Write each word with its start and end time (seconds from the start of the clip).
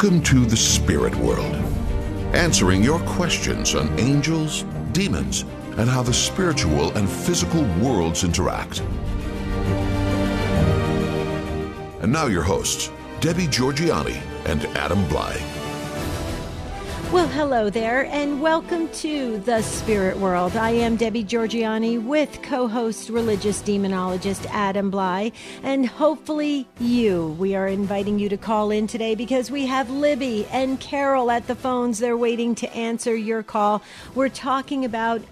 Welcome 0.00 0.22
to 0.22 0.46
the 0.46 0.56
spirit 0.56 1.12
world, 1.16 1.56
answering 2.32 2.84
your 2.84 3.00
questions 3.00 3.74
on 3.74 3.98
angels, 3.98 4.62
demons, 4.92 5.42
and 5.76 5.90
how 5.90 6.04
the 6.04 6.14
spiritual 6.14 6.96
and 6.96 7.10
physical 7.10 7.64
worlds 7.80 8.22
interact. 8.22 8.78
And 12.00 12.12
now, 12.12 12.26
your 12.26 12.44
hosts, 12.44 12.92
Debbie 13.18 13.48
Georgianni 13.48 14.22
and 14.44 14.66
Adam 14.76 15.04
Blai. 15.06 15.57
Well, 17.10 17.26
hello 17.28 17.70
there, 17.70 18.04
and 18.04 18.42
welcome 18.42 18.86
to 18.90 19.38
the 19.38 19.62
Spirit 19.62 20.18
World. 20.18 20.56
I 20.56 20.72
am 20.72 20.96
Debbie 20.96 21.24
Georgianni 21.24 22.04
with 22.04 22.42
co 22.42 22.68
host 22.68 23.08
religious 23.08 23.62
demonologist 23.62 24.44
Adam 24.50 24.92
Blai, 24.92 25.32
and 25.62 25.86
hopefully 25.86 26.68
you. 26.78 27.28
We 27.38 27.54
are 27.54 27.66
inviting 27.66 28.18
you 28.18 28.28
to 28.28 28.36
call 28.36 28.70
in 28.70 28.86
today 28.86 29.14
because 29.14 29.50
we 29.50 29.64
have 29.64 29.88
Libby 29.88 30.46
and 30.52 30.78
Carol 30.80 31.30
at 31.30 31.46
the 31.46 31.54
phones. 31.54 31.98
They're 31.98 32.14
waiting 32.14 32.54
to 32.56 32.70
answer 32.76 33.16
your 33.16 33.42
call. 33.42 33.82
We're 34.14 34.28
talking 34.28 34.84
about 34.84 35.22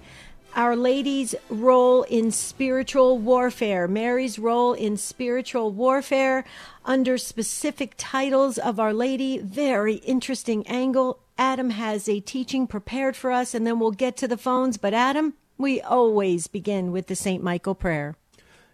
our 0.55 0.77
Lady's 0.77 1.35
role 1.51 2.05
in 2.05 2.31
spiritual 2.31 3.19
warfare, 3.19 3.87
Mary's 3.87 4.39
role 4.39 4.73
in 4.73 4.97
spiritual 4.97 5.73
warfare 5.73 6.47
under 6.87 7.19
specific 7.19 7.93
titles 7.99 8.57
of 8.57 8.81
Our 8.81 8.95
Lady. 8.95 9.37
Very 9.41 9.97
interesting 9.97 10.67
angle 10.67 11.21
Adam 11.39 11.71
has 11.71 12.09
a 12.09 12.21
teaching 12.21 12.67
prepared 12.67 13.15
for 13.15 13.31
us, 13.31 13.55
and 13.55 13.67
then 13.67 13.79
we'll 13.79 13.91
get 13.91 14.17
to 14.17 14.29
the 14.29 14.39
phones. 14.39 14.79
But, 14.79 14.95
Adam, 14.95 15.35
we 15.59 15.83
always 15.83 16.47
begin 16.47 16.93
with 16.93 17.09
the 17.09 17.17
St. 17.17 17.43
Michael 17.43 17.75
prayer. 17.75 18.17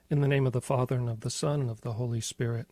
In 0.09 0.21
the 0.21 0.29
name 0.29 0.47
of 0.47 0.53
the 0.53 0.61
Father, 0.61 0.97
and 0.97 1.09
of 1.09 1.21
the 1.21 1.31
Son, 1.31 1.63
and 1.63 1.71
of 1.71 1.81
the 1.81 1.95
Holy 1.95 2.21
Spirit. 2.21 2.69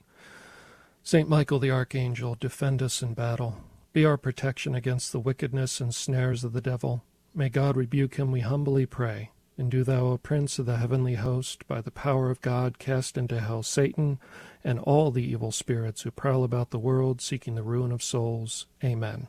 St. 1.02 1.28
Michael 1.28 1.58
the 1.58 1.72
Archangel, 1.72 2.36
defend 2.38 2.82
us 2.82 3.02
in 3.02 3.14
battle. 3.14 3.56
Be 3.92 4.04
our 4.04 4.16
protection 4.16 4.76
against 4.76 5.10
the 5.10 5.18
wickedness 5.18 5.80
and 5.80 5.92
snares 5.92 6.44
of 6.44 6.52
the 6.52 6.60
devil. 6.60 7.02
May 7.34 7.48
God 7.48 7.76
rebuke 7.76 8.14
him, 8.14 8.30
we 8.30 8.40
humbly 8.40 8.86
pray. 8.86 9.32
And 9.58 9.70
do 9.70 9.82
thou, 9.82 10.06
O 10.06 10.18
Prince 10.18 10.58
of 10.60 10.66
the 10.66 10.76
heavenly 10.76 11.16
host, 11.16 11.66
by 11.66 11.80
the 11.80 11.90
power 11.90 12.30
of 12.30 12.40
God, 12.40 12.78
cast 12.78 13.18
into 13.18 13.40
hell 13.40 13.62
Satan 13.62 14.20
and 14.62 14.78
all 14.78 15.10
the 15.10 15.24
evil 15.24 15.50
spirits 15.50 16.02
who 16.02 16.10
prowl 16.10 16.44
about 16.44 16.70
the 16.70 16.78
world, 16.78 17.20
seeking 17.20 17.56
the 17.56 17.62
ruin 17.62 17.90
of 17.90 18.02
souls. 18.02 18.66
Amen 18.84 19.28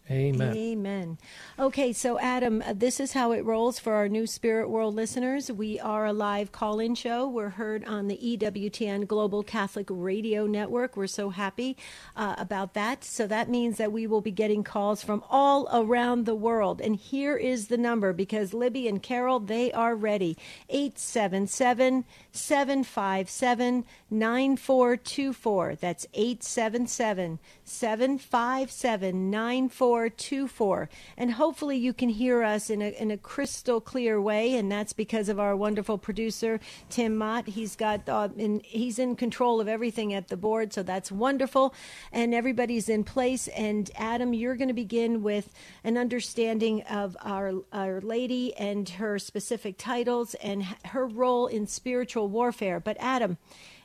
Amen. 0.11 0.57
Amen. 0.57 1.17
Okay, 1.57 1.93
so 1.93 2.19
Adam, 2.19 2.61
uh, 2.65 2.73
this 2.73 2.99
is 2.99 3.13
how 3.13 3.31
it 3.31 3.45
rolls 3.45 3.79
for 3.79 3.93
our 3.93 4.09
new 4.09 4.27
Spirit 4.27 4.69
World 4.69 4.93
listeners. 4.93 5.49
We 5.49 5.79
are 5.79 6.05
a 6.05 6.11
live 6.11 6.51
call 6.51 6.81
in 6.81 6.95
show. 6.95 7.29
We're 7.29 7.51
heard 7.51 7.85
on 7.85 8.09
the 8.09 8.17
EWTN 8.17 9.07
Global 9.07 9.41
Catholic 9.41 9.87
Radio 9.89 10.45
Network. 10.47 10.97
We're 10.97 11.07
so 11.07 11.29
happy 11.29 11.77
uh, 12.17 12.35
about 12.37 12.73
that. 12.73 13.05
So 13.05 13.25
that 13.27 13.49
means 13.49 13.77
that 13.77 13.93
we 13.93 14.05
will 14.05 14.19
be 14.19 14.31
getting 14.31 14.65
calls 14.65 15.01
from 15.01 15.23
all 15.29 15.69
around 15.71 16.25
the 16.25 16.35
world. 16.35 16.81
And 16.81 16.97
here 16.97 17.37
is 17.37 17.67
the 17.67 17.77
number 17.77 18.11
because 18.11 18.53
Libby 18.53 18.89
and 18.89 19.01
Carol, 19.01 19.39
they 19.39 19.71
are 19.71 19.95
ready 19.95 20.37
877 20.67 22.03
757 22.33 23.85
9424. 24.09 25.75
That's 25.75 26.05
877 26.13 27.39
757 27.63 29.31
9424. 29.31 30.00
And 30.09 31.33
hopefully 31.33 31.77
you 31.77 31.93
can 31.93 32.09
hear 32.09 32.43
us 32.43 32.69
in 32.69 32.81
a, 32.81 32.89
in 32.89 33.11
a 33.11 33.17
crystal 33.17 33.81
clear 33.81 34.21
way. 34.21 34.55
And 34.55 34.71
that's 34.71 34.93
because 34.93 35.29
of 35.29 35.39
our 35.39 35.55
wonderful 35.55 35.97
producer, 35.97 36.59
Tim 36.89 37.17
Mott. 37.17 37.47
He's 37.47 37.75
got, 37.75 38.07
uh, 38.07 38.29
in, 38.37 38.61
he's 38.63 38.99
in 38.99 39.15
control 39.15 39.61
of 39.61 39.67
everything 39.67 40.13
at 40.13 40.27
the 40.27 40.37
board. 40.37 40.73
So 40.73 40.83
that's 40.83 41.11
wonderful. 41.11 41.73
And 42.11 42.33
everybody's 42.33 42.89
in 42.89 43.03
place. 43.03 43.47
And 43.49 43.89
Adam, 43.95 44.33
you're 44.33 44.55
going 44.55 44.67
to 44.67 44.73
begin 44.73 45.23
with 45.23 45.53
an 45.83 45.97
understanding 45.97 46.81
of 46.83 47.15
our, 47.21 47.53
our 47.71 48.01
lady 48.01 48.55
and 48.55 48.87
her 48.89 49.19
specific 49.19 49.77
titles 49.77 50.33
and 50.35 50.63
her 50.85 51.05
role 51.05 51.47
in 51.47 51.67
spiritual 51.67 52.27
warfare. 52.27 52.79
But 52.79 52.97
Adam, 52.99 53.37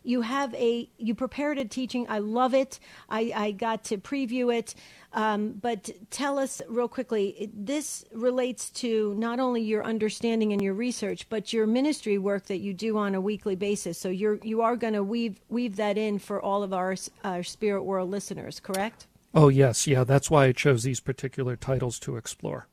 you 0.06 0.20
have 0.22 0.54
a 0.54 0.88
you 0.98 1.14
prepared 1.14 1.58
a 1.58 1.64
teaching. 1.64 2.06
I 2.08 2.18
love 2.18 2.54
it. 2.54 2.78
I, 3.08 3.32
I 3.34 3.50
got 3.50 3.84
to 3.84 3.98
preview 3.98 4.54
it. 4.54 4.74
Um, 5.12 5.52
but 5.52 5.90
tell 6.10 6.38
us 6.38 6.60
real 6.68 6.88
quickly. 6.88 7.50
This 7.54 8.04
relates 8.12 8.70
to 8.70 9.14
not 9.14 9.40
only 9.40 9.62
your 9.62 9.84
understanding 9.84 10.52
and 10.52 10.60
your 10.60 10.74
research, 10.74 11.28
but 11.28 11.52
your 11.52 11.66
ministry 11.66 12.18
work 12.18 12.46
that 12.46 12.58
you 12.58 12.74
do 12.74 12.98
on 12.98 13.14
a 13.14 13.20
weekly 13.20 13.56
basis. 13.56 13.98
So 13.98 14.08
you're 14.08 14.38
you 14.42 14.62
are 14.62 14.76
going 14.76 14.94
to 14.94 15.02
weave 15.02 15.40
weave 15.48 15.76
that 15.76 15.98
in 15.98 16.18
for 16.18 16.40
all 16.40 16.62
of 16.62 16.72
our, 16.72 16.96
our 17.24 17.42
spirit 17.42 17.82
world 17.82 18.10
listeners. 18.10 18.60
Correct? 18.60 19.06
Oh 19.34 19.48
yes, 19.48 19.86
yeah. 19.86 20.04
That's 20.04 20.30
why 20.30 20.46
I 20.46 20.52
chose 20.52 20.82
these 20.82 21.00
particular 21.00 21.56
titles 21.56 21.98
to 22.00 22.16
explore. 22.16 22.68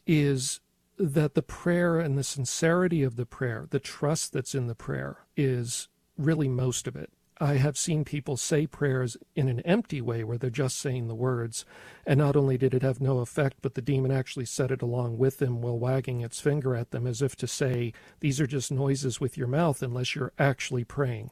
is 0.07 0.61
that 0.97 1.35
the 1.35 1.41
prayer 1.41 1.99
and 1.99 2.17
the 2.17 2.23
sincerity 2.23 3.03
of 3.03 3.17
the 3.17 3.25
prayer, 3.25 3.67
the 3.69 3.79
trust 3.79 4.33
that's 4.33 4.55
in 4.55 4.67
the 4.67 4.75
prayer, 4.75 5.25
is 5.35 5.89
really 6.17 6.47
most 6.47 6.87
of 6.87 6.95
it. 6.95 7.11
I 7.41 7.55
have 7.55 7.75
seen 7.75 8.05
people 8.05 8.37
say 8.37 8.67
prayers 8.67 9.17
in 9.35 9.49
an 9.49 9.61
empty 9.61 9.99
way 9.99 10.23
where 10.23 10.37
they're 10.37 10.51
just 10.51 10.77
saying 10.77 11.07
the 11.07 11.15
words. 11.15 11.65
And 12.05 12.19
not 12.19 12.35
only 12.35 12.55
did 12.55 12.75
it 12.75 12.83
have 12.83 13.01
no 13.01 13.17
effect, 13.17 13.57
but 13.63 13.73
the 13.73 13.81
demon 13.81 14.11
actually 14.11 14.45
said 14.45 14.69
it 14.69 14.83
along 14.83 15.17
with 15.17 15.39
them 15.39 15.59
while 15.59 15.79
wagging 15.79 16.21
its 16.21 16.39
finger 16.39 16.75
at 16.75 16.91
them 16.91 17.07
as 17.07 17.19
if 17.19 17.35
to 17.37 17.47
say, 17.47 17.93
These 18.19 18.39
are 18.39 18.45
just 18.45 18.71
noises 18.71 19.19
with 19.19 19.39
your 19.39 19.47
mouth 19.47 19.81
unless 19.81 20.13
you're 20.13 20.33
actually 20.37 20.83
praying. 20.83 21.31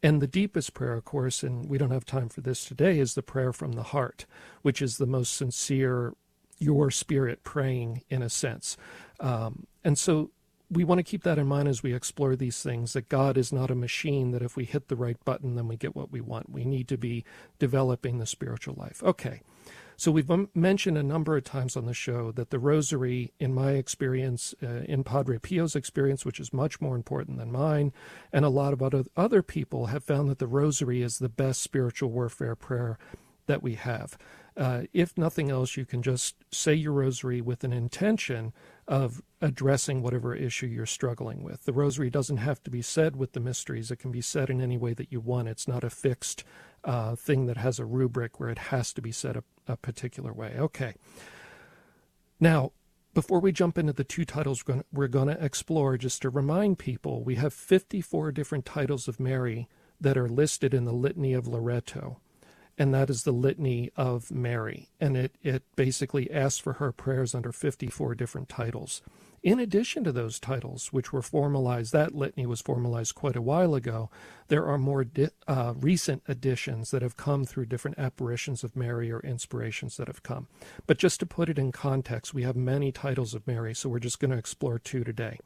And 0.00 0.22
the 0.22 0.28
deepest 0.28 0.74
prayer, 0.74 0.92
of 0.92 1.04
course, 1.04 1.42
and 1.42 1.68
we 1.68 1.76
don't 1.76 1.90
have 1.90 2.04
time 2.04 2.28
for 2.28 2.40
this 2.40 2.64
today, 2.64 3.00
is 3.00 3.14
the 3.14 3.22
prayer 3.22 3.52
from 3.52 3.72
the 3.72 3.82
heart, 3.82 4.26
which 4.62 4.80
is 4.80 4.98
the 4.98 5.06
most 5.06 5.34
sincere, 5.34 6.14
your 6.60 6.92
spirit 6.92 7.42
praying 7.42 8.02
in 8.08 8.22
a 8.22 8.30
sense. 8.30 8.76
Um, 9.18 9.66
and 9.82 9.98
so 9.98 10.30
we 10.70 10.84
want 10.84 10.98
to 10.98 11.02
keep 11.02 11.22
that 11.22 11.38
in 11.38 11.46
mind 11.46 11.68
as 11.68 11.82
we 11.82 11.94
explore 11.94 12.36
these 12.36 12.62
things 12.62 12.92
that 12.92 13.08
God 13.08 13.38
is 13.38 13.52
not 13.52 13.70
a 13.70 13.74
machine 13.74 14.32
that 14.32 14.42
if 14.42 14.56
we 14.56 14.64
hit 14.64 14.88
the 14.88 14.96
right 14.96 15.22
button, 15.24 15.54
then 15.54 15.68
we 15.68 15.76
get 15.76 15.96
what 15.96 16.12
we 16.12 16.20
want. 16.20 16.50
We 16.50 16.64
need 16.64 16.88
to 16.88 16.98
be 16.98 17.24
developing 17.58 18.18
the 18.18 18.26
spiritual 18.26 18.74
life. 18.76 19.02
Okay. 19.02 19.40
So 19.96 20.12
we've 20.12 20.30
mentioned 20.54 20.96
a 20.96 21.02
number 21.02 21.36
of 21.36 21.42
times 21.42 21.76
on 21.76 21.86
the 21.86 21.92
show 21.92 22.30
that 22.32 22.50
the 22.50 22.60
rosary, 22.60 23.32
in 23.40 23.52
my 23.52 23.72
experience, 23.72 24.54
uh, 24.62 24.82
in 24.86 25.02
Padre 25.02 25.38
Pio's 25.38 25.74
experience, 25.74 26.24
which 26.24 26.38
is 26.38 26.52
much 26.52 26.80
more 26.80 26.94
important 26.94 27.38
than 27.38 27.50
mine, 27.50 27.92
and 28.32 28.44
a 28.44 28.48
lot 28.48 28.72
of 28.72 28.80
other, 28.80 29.02
other 29.16 29.42
people 29.42 29.86
have 29.86 30.04
found 30.04 30.28
that 30.28 30.38
the 30.38 30.46
rosary 30.46 31.02
is 31.02 31.18
the 31.18 31.28
best 31.28 31.60
spiritual 31.60 32.12
warfare 32.12 32.54
prayer 32.54 32.96
that 33.46 33.60
we 33.60 33.74
have. 33.74 34.16
Uh, 34.56 34.82
if 34.92 35.18
nothing 35.18 35.50
else, 35.50 35.76
you 35.76 35.84
can 35.84 36.02
just 36.02 36.36
say 36.52 36.74
your 36.74 36.92
rosary 36.92 37.40
with 37.40 37.64
an 37.64 37.72
intention 37.72 38.52
of 38.88 39.20
addressing 39.42 40.02
whatever 40.02 40.34
issue 40.34 40.66
you're 40.66 40.86
struggling 40.86 41.42
with. 41.42 41.64
The 41.64 41.74
rosary 41.74 42.08
doesn't 42.08 42.38
have 42.38 42.62
to 42.62 42.70
be 42.70 42.80
said 42.80 43.14
with 43.14 43.32
the 43.32 43.40
mysteries, 43.40 43.90
it 43.90 43.96
can 43.96 44.10
be 44.10 44.22
said 44.22 44.48
in 44.48 44.62
any 44.62 44.78
way 44.78 44.94
that 44.94 45.12
you 45.12 45.20
want. 45.20 45.48
It's 45.48 45.68
not 45.68 45.84
a 45.84 45.90
fixed 45.90 46.42
uh, 46.84 47.14
thing 47.14 47.46
that 47.46 47.58
has 47.58 47.78
a 47.78 47.84
rubric 47.84 48.40
where 48.40 48.48
it 48.48 48.58
has 48.58 48.94
to 48.94 49.02
be 49.02 49.12
said 49.12 49.36
a, 49.36 49.44
a 49.66 49.76
particular 49.76 50.32
way. 50.32 50.54
Okay. 50.58 50.94
Now, 52.40 52.72
before 53.12 53.40
we 53.40 53.52
jump 53.52 53.76
into 53.76 53.92
the 53.92 54.04
two 54.04 54.24
titles 54.24 54.64
we're 54.92 55.08
going 55.08 55.28
to 55.28 55.44
explore, 55.44 55.98
just 55.98 56.22
to 56.22 56.30
remind 56.30 56.78
people, 56.78 57.22
we 57.22 57.34
have 57.34 57.52
54 57.52 58.32
different 58.32 58.64
titles 58.64 59.06
of 59.06 59.20
Mary 59.20 59.68
that 60.00 60.16
are 60.16 60.28
listed 60.28 60.72
in 60.72 60.84
the 60.84 60.92
Litany 60.92 61.34
of 61.34 61.46
Loreto. 61.46 62.20
And 62.78 62.94
that 62.94 63.10
is 63.10 63.24
the 63.24 63.32
Litany 63.32 63.90
of 63.96 64.30
Mary. 64.30 64.88
And 65.00 65.16
it, 65.16 65.34
it 65.42 65.64
basically 65.76 66.30
asks 66.30 66.60
for 66.60 66.74
her 66.74 66.92
prayers 66.92 67.34
under 67.34 67.52
54 67.52 68.14
different 68.14 68.48
titles. 68.48 69.02
In 69.42 69.60
addition 69.60 70.04
to 70.04 70.12
those 70.12 70.40
titles, 70.40 70.92
which 70.92 71.12
were 71.12 71.22
formalized, 71.22 71.92
that 71.92 72.14
litany 72.14 72.46
was 72.46 72.60
formalized 72.60 73.14
quite 73.14 73.36
a 73.36 73.42
while 73.42 73.74
ago, 73.74 74.10
there 74.48 74.66
are 74.66 74.78
more 74.78 75.04
di- 75.04 75.30
uh, 75.46 75.74
recent 75.76 76.22
additions 76.26 76.90
that 76.90 77.02
have 77.02 77.16
come 77.16 77.44
through 77.44 77.66
different 77.66 77.98
apparitions 77.98 78.64
of 78.64 78.74
Mary 78.76 79.12
or 79.12 79.20
inspirations 79.20 79.96
that 79.96 80.08
have 80.08 80.24
come. 80.24 80.48
But 80.86 80.98
just 80.98 81.20
to 81.20 81.26
put 81.26 81.48
it 81.48 81.58
in 81.58 81.70
context, 81.70 82.34
we 82.34 82.42
have 82.42 82.56
many 82.56 82.90
titles 82.90 83.32
of 83.32 83.46
Mary, 83.46 83.74
so 83.74 83.88
we're 83.88 84.00
just 84.00 84.18
going 84.20 84.32
to 84.32 84.38
explore 84.38 84.78
two 84.78 85.04
today. 85.04 85.38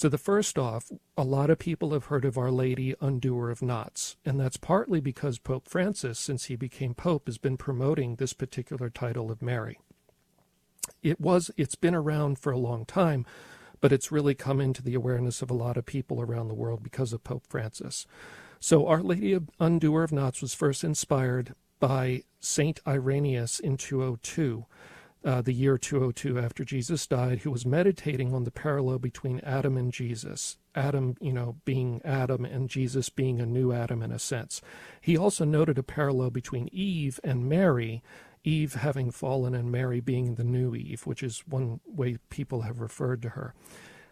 So, 0.00 0.08
the 0.08 0.16
first 0.16 0.58
off, 0.58 0.90
a 1.14 1.24
lot 1.24 1.50
of 1.50 1.58
people 1.58 1.92
have 1.92 2.06
heard 2.06 2.24
of 2.24 2.38
Our 2.38 2.50
Lady 2.50 2.94
Undoer 3.02 3.50
of 3.50 3.60
Knots, 3.60 4.16
and 4.24 4.40
that's 4.40 4.56
partly 4.56 4.98
because 4.98 5.38
Pope 5.38 5.68
Francis, 5.68 6.18
since 6.18 6.46
he 6.46 6.56
became 6.56 6.94
Pope, 6.94 7.26
has 7.26 7.36
been 7.36 7.58
promoting 7.58 8.16
this 8.16 8.32
particular 8.32 8.88
title 8.88 9.30
of 9.30 9.42
Mary 9.42 9.78
it 11.02 11.20
was 11.20 11.50
it's 11.56 11.74
been 11.74 11.94
around 11.94 12.38
for 12.38 12.52
a 12.52 12.58
long 12.58 12.84
time, 12.84 13.26
but 13.80 13.92
it's 13.92 14.12
really 14.12 14.34
come 14.34 14.60
into 14.60 14.82
the 14.82 14.94
awareness 14.94 15.42
of 15.42 15.50
a 15.50 15.54
lot 15.54 15.76
of 15.76 15.86
people 15.86 16.20
around 16.20 16.48
the 16.48 16.54
world 16.54 16.82
because 16.82 17.12
of 17.12 17.24
Pope 17.24 17.44
Francis. 17.48 18.06
So 18.58 18.86
Our 18.86 19.02
Lady 19.02 19.32
of 19.32 19.50
Undoer 19.58 20.04
of 20.04 20.12
Knots 20.12 20.42
was 20.42 20.54
first 20.54 20.84
inspired 20.84 21.54
by 21.78 22.24
Saint 22.40 22.80
Irenaeus 22.86 23.58
in 23.58 23.76
202. 23.76 24.66
Uh, 25.22 25.42
the 25.42 25.52
year 25.52 25.76
202 25.76 26.38
after 26.38 26.64
Jesus 26.64 27.06
died, 27.06 27.40
who 27.40 27.50
was 27.50 27.66
meditating 27.66 28.32
on 28.32 28.44
the 28.44 28.50
parallel 28.50 28.98
between 28.98 29.38
Adam 29.40 29.76
and 29.76 29.92
Jesus. 29.92 30.56
Adam, 30.74 31.14
you 31.20 31.32
know, 31.32 31.56
being 31.66 32.00
Adam 32.06 32.46
and 32.46 32.70
Jesus 32.70 33.10
being 33.10 33.38
a 33.38 33.44
new 33.44 33.70
Adam 33.70 34.02
in 34.02 34.12
a 34.12 34.18
sense. 34.18 34.62
He 34.98 35.18
also 35.18 35.44
noted 35.44 35.76
a 35.76 35.82
parallel 35.82 36.30
between 36.30 36.70
Eve 36.72 37.20
and 37.22 37.46
Mary, 37.46 38.02
Eve 38.44 38.74
having 38.74 39.10
fallen 39.10 39.54
and 39.54 39.70
Mary 39.70 40.00
being 40.00 40.36
the 40.36 40.44
new 40.44 40.74
Eve, 40.74 41.06
which 41.06 41.22
is 41.22 41.44
one 41.46 41.80
way 41.84 42.16
people 42.30 42.62
have 42.62 42.80
referred 42.80 43.20
to 43.22 43.30
her. 43.30 43.54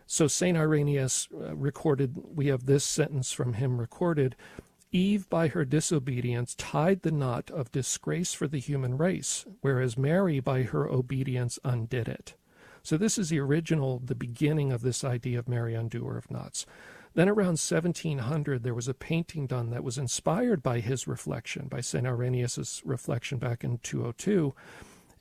So 0.07 0.27
St. 0.27 0.57
Irenaeus 0.57 1.29
uh, 1.35 1.55
recorded, 1.55 2.17
we 2.35 2.47
have 2.47 2.67
this 2.67 2.85
sentence 2.85 3.33
from 3.33 3.55
him 3.55 3.79
recorded 3.79 4.37
Eve, 4.91 5.29
by 5.29 5.49
her 5.49 5.65
disobedience, 5.65 6.55
tied 6.55 7.03
the 7.03 7.11
knot 7.11 7.51
of 7.51 7.71
disgrace 7.71 8.33
for 8.33 8.49
the 8.49 8.59
human 8.59 8.97
race, 8.97 9.45
whereas 9.61 9.99
Mary, 9.99 10.41
by 10.41 10.63
her 10.63 10.89
obedience, 10.89 11.59
undid 11.65 12.09
it. 12.09 12.35
So 12.83 12.97
this 12.97 13.19
is 13.19 13.29
the 13.29 13.39
original, 13.39 14.01
the 14.03 14.15
beginning 14.15 14.73
of 14.73 14.81
this 14.81 15.05
idea 15.05 15.39
of 15.39 15.49
Mary 15.49 15.75
Undoer 15.75 16.17
of 16.17 16.31
Knots. 16.31 16.65
Then 17.15 17.29
around 17.29 17.59
1700, 17.59 18.63
there 18.63 18.75
was 18.75 18.89
a 18.89 18.95
painting 18.95 19.47
done 19.47 19.71
that 19.71 19.85
was 19.85 19.99
inspired 19.99 20.63
by 20.63 20.81
his 20.81 21.07
reflection, 21.07 21.69
by 21.69 21.81
St. 21.81 22.07
Irenaeus' 22.07 22.83
reflection 22.85 23.39
back 23.39 23.65
in 23.65 23.79
202. 23.79 24.55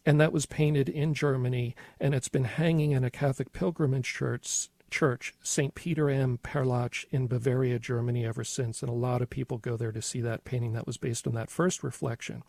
And 0.05 0.21
that 0.21 0.31
was 0.31 0.45
painted 0.45 0.87
in 0.87 1.13
Germany, 1.13 1.75
and 1.99 2.15
it's 2.15 2.29
been 2.29 2.45
hanging 2.45 2.91
in 2.91 3.03
a 3.03 3.09
Catholic 3.09 3.51
pilgrimage 3.51 4.13
church, 4.13 4.69
church 4.89 5.33
St. 5.41 5.75
Peter 5.75 6.09
am 6.09 6.39
Perlach 6.39 7.05
in 7.11 7.27
Bavaria, 7.27 7.79
Germany, 7.79 8.25
ever 8.25 8.43
since. 8.43 8.81
And 8.81 8.89
a 8.89 8.93
lot 8.93 9.21
of 9.21 9.29
people 9.29 9.57
go 9.57 9.77
there 9.77 9.91
to 9.91 10.01
see 10.01 10.21
that 10.21 10.43
painting 10.43 10.73
that 10.73 10.87
was 10.87 10.97
based 10.97 11.27
on 11.27 11.33
that 11.35 11.49
first 11.49 11.83
reflection. 11.83 12.43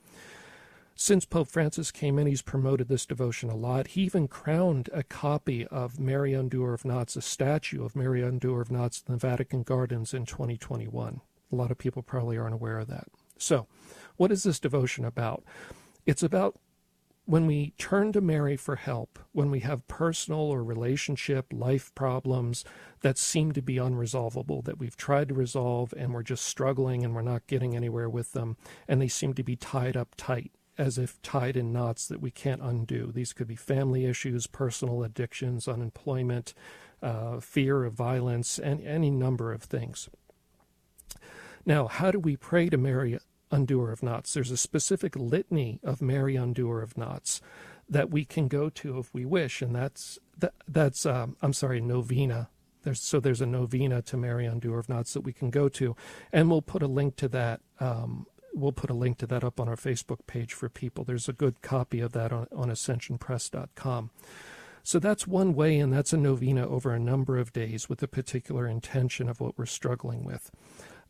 Since 1.00 1.26
Pope 1.26 1.48
Francis 1.48 1.92
came 1.92 2.18
in, 2.18 2.26
he's 2.26 2.42
promoted 2.42 2.88
this 2.88 3.06
devotion 3.06 3.50
a 3.50 3.54
lot. 3.54 3.88
He 3.88 4.02
even 4.02 4.26
crowned 4.26 4.90
a 4.92 5.04
copy 5.04 5.64
of 5.68 6.00
Mary 6.00 6.32
Undoer 6.32 6.74
of 6.74 6.84
Knots, 6.84 7.14
a 7.14 7.22
statue 7.22 7.84
of 7.84 7.94
Mary 7.94 8.20
Undoer 8.20 8.60
of 8.60 8.72
Knots 8.72 9.04
in 9.06 9.14
the 9.14 9.18
Vatican 9.18 9.62
Gardens 9.62 10.12
in 10.12 10.26
2021. 10.26 11.20
A 11.52 11.54
lot 11.54 11.70
of 11.70 11.78
people 11.78 12.02
probably 12.02 12.36
aren't 12.36 12.54
aware 12.54 12.80
of 12.80 12.88
that. 12.88 13.06
So, 13.38 13.68
what 14.16 14.32
is 14.32 14.42
this 14.42 14.58
devotion 14.58 15.04
about? 15.04 15.44
It's 16.04 16.24
about 16.24 16.58
when 17.28 17.44
we 17.44 17.74
turn 17.76 18.10
to 18.10 18.22
Mary 18.22 18.56
for 18.56 18.76
help, 18.76 19.18
when 19.32 19.50
we 19.50 19.60
have 19.60 19.86
personal 19.86 20.40
or 20.40 20.64
relationship, 20.64 21.44
life 21.52 21.94
problems 21.94 22.64
that 23.02 23.18
seem 23.18 23.52
to 23.52 23.60
be 23.60 23.74
unresolvable, 23.74 24.64
that 24.64 24.78
we've 24.78 24.96
tried 24.96 25.28
to 25.28 25.34
resolve 25.34 25.92
and 25.94 26.14
we're 26.14 26.22
just 26.22 26.46
struggling 26.46 27.04
and 27.04 27.14
we're 27.14 27.20
not 27.20 27.46
getting 27.46 27.76
anywhere 27.76 28.08
with 28.08 28.32
them, 28.32 28.56
and 28.88 28.98
they 28.98 29.08
seem 29.08 29.34
to 29.34 29.42
be 29.42 29.56
tied 29.56 29.94
up 29.94 30.14
tight 30.16 30.52
as 30.78 30.96
if 30.96 31.20
tied 31.20 31.54
in 31.54 31.70
knots 31.70 32.08
that 32.08 32.22
we 32.22 32.30
can't 32.30 32.62
undo. 32.62 33.12
These 33.12 33.34
could 33.34 33.46
be 33.46 33.56
family 33.56 34.06
issues, 34.06 34.46
personal 34.46 35.02
addictions, 35.02 35.68
unemployment, 35.68 36.54
uh, 37.02 37.40
fear 37.40 37.84
of 37.84 37.92
violence, 37.92 38.58
and 38.58 38.80
any 38.80 39.10
number 39.10 39.52
of 39.52 39.64
things. 39.64 40.08
Now, 41.66 41.88
how 41.88 42.10
do 42.10 42.18
we 42.18 42.36
pray 42.36 42.70
to 42.70 42.78
Mary, 42.78 43.18
undoer 43.50 43.92
of 43.92 44.02
knots? 44.02 44.34
There's 44.34 44.50
a 44.50 44.56
specific 44.56 45.16
litany 45.16 45.80
of 45.82 46.02
Mary, 46.02 46.36
undoer 46.36 46.82
of 46.82 46.96
knots 46.96 47.40
that 47.88 48.10
we 48.10 48.24
can 48.24 48.48
go 48.48 48.68
to 48.68 48.98
if 48.98 49.12
we 49.14 49.24
wish, 49.24 49.62
and 49.62 49.74
that's 49.74 50.18
that, 50.38 50.54
that's 50.66 51.06
um, 51.06 51.36
I'm 51.42 51.52
sorry, 51.52 51.80
novena. 51.80 52.50
There's, 52.82 53.00
so 53.00 53.18
there's 53.18 53.40
a 53.40 53.46
novena 53.46 54.02
to 54.02 54.16
Mary, 54.16 54.46
undoer 54.46 54.78
of 54.78 54.88
knots 54.88 55.12
that 55.14 55.22
we 55.22 55.32
can 55.32 55.50
go 55.50 55.68
to, 55.70 55.96
and 56.32 56.50
we'll 56.50 56.62
put 56.62 56.82
a 56.82 56.86
link 56.86 57.16
to 57.16 57.28
that 57.28 57.60
um, 57.80 58.26
we'll 58.54 58.72
put 58.72 58.90
a 58.90 58.94
link 58.94 59.18
to 59.18 59.26
that 59.26 59.44
up 59.44 59.60
on 59.60 59.68
our 59.68 59.76
Facebook 59.76 60.26
page 60.26 60.52
for 60.52 60.68
people. 60.68 61.04
There's 61.04 61.28
a 61.28 61.32
good 61.32 61.62
copy 61.62 62.00
of 62.00 62.12
that 62.12 62.32
on, 62.32 62.48
on 62.54 62.68
ascensionpress.com. 62.68 64.10
So 64.82 64.98
that's 64.98 65.26
one 65.26 65.54
way, 65.54 65.78
and 65.78 65.92
that's 65.92 66.12
a 66.12 66.16
novena 66.16 66.66
over 66.66 66.92
a 66.92 66.98
number 66.98 67.36
of 67.36 67.52
days 67.52 67.88
with 67.88 68.02
a 68.02 68.08
particular 68.08 68.66
intention 68.66 69.28
of 69.28 69.40
what 69.40 69.58
we're 69.58 69.66
struggling 69.66 70.24
with. 70.24 70.50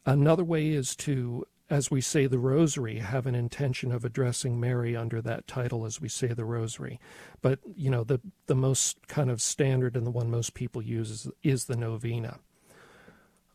Another 0.05 0.45
way 0.45 0.71
is 0.71 0.97
to, 0.97 1.47
as 1.71 1.91
we 1.91 2.01
say 2.01 2.27
the 2.27 2.39
rosary, 2.39 2.99
have 2.99 3.27
an 3.27 3.35
intention 3.35 3.93
of 3.93 4.05
addressing 4.05 4.59
Mary 4.59 4.97
under 4.97 5.21
that 5.21 5.47
title 5.47 5.85
as 5.85 6.01
we 6.01 6.09
say 6.09 6.29
the 6.29 6.45
rosary. 6.45 6.99
But, 7.43 7.59
you 7.77 7.91
know, 7.91 8.05
the, 8.05 8.21
the 8.47 8.55
most 8.55 9.07
kind 9.07 9.31
of 9.31 9.43
standard 9.43 9.97
and 9.97 10.07
the 10.07 10.11
one 10.11 10.31
most 10.31 10.55
people 10.55 10.81
use 10.81 11.11
is, 11.11 11.31
is 11.43 11.65
the 11.65 11.77
novena. 11.77 12.39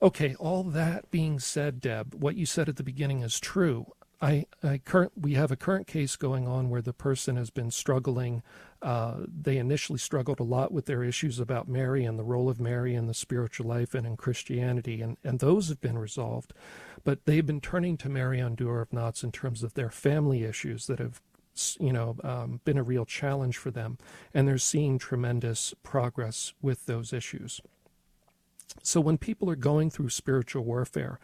Okay, 0.02 0.36
all 0.36 0.64
that 0.64 1.10
being 1.12 1.40
said, 1.40 1.80
Deb, 1.80 2.14
what 2.14 2.36
you 2.36 2.46
said 2.46 2.70
at 2.70 2.76
the 2.76 2.84
beginning 2.84 3.22
is 3.22 3.40
true. 3.40 3.88
I, 4.22 4.46
I 4.63 4.77
current 4.77 5.12
we 5.20 5.34
have 5.34 5.51
a 5.51 5.58
current 5.58 5.88
case 5.88 6.15
going 6.15 6.48
on 6.48 6.70
where 6.70 6.82
the 6.82 6.93
person 6.93 7.36
has 7.36 7.50
been 7.50 7.72
struggling. 7.72 8.41
Uh, 8.82 9.25
they 9.27 9.58
initially 9.58 10.00
struggled 10.00 10.39
a 10.39 10.43
lot 10.43 10.72
with 10.72 10.86
their 10.86 11.03
issues 11.03 11.39
about 11.39 11.67
Mary 11.67 12.05
and 12.05 12.17
the 12.17 12.24
role 12.24 12.50
of 12.50 12.60
Mary 12.60 12.96
in 12.96 13.08
the 13.08 13.13
spiritual 13.13 13.67
life 13.67 13.93
and 13.93 14.05
in 14.05 14.17
Christianity, 14.17 15.01
and, 15.01 15.17
and 15.24 15.39
those 15.39 15.70
have 15.70 15.82
been 15.82 15.98
resolved. 15.98 16.53
But 17.03 17.25
they've 17.25 17.46
been 17.46 17.62
turning 17.62 17.98
to 17.98 18.10
Mary 18.10 18.39
Undoer 18.39 18.82
of 18.82 18.93
Knots 18.93 19.24
in 19.24 19.32
terms 19.32 19.63
of 19.63 19.74
their 19.74 19.89
family 19.89 20.43
issues 20.43 20.88
that 20.88 21.00
have 21.00 21.22
you 21.79 21.93
know 21.93 22.15
um, 22.24 22.62
been 22.65 22.77
a 22.77 22.84
real 22.84 23.05
challenge 23.05 23.58
for 23.58 23.72
them, 23.72 23.98
and 24.34 24.48
they're 24.48 24.58
seeing 24.58 24.98
tremendous 24.98 25.74
progress 25.84 26.53
with 26.62 26.86
those 26.86 27.13
issues. 27.13 27.62
So 28.82 29.01
when 29.01 29.17
people 29.17 29.50
are 29.50 29.55
going 29.55 29.89
through 29.89 30.10
spiritual 30.10 30.63
warfare, 30.63 31.20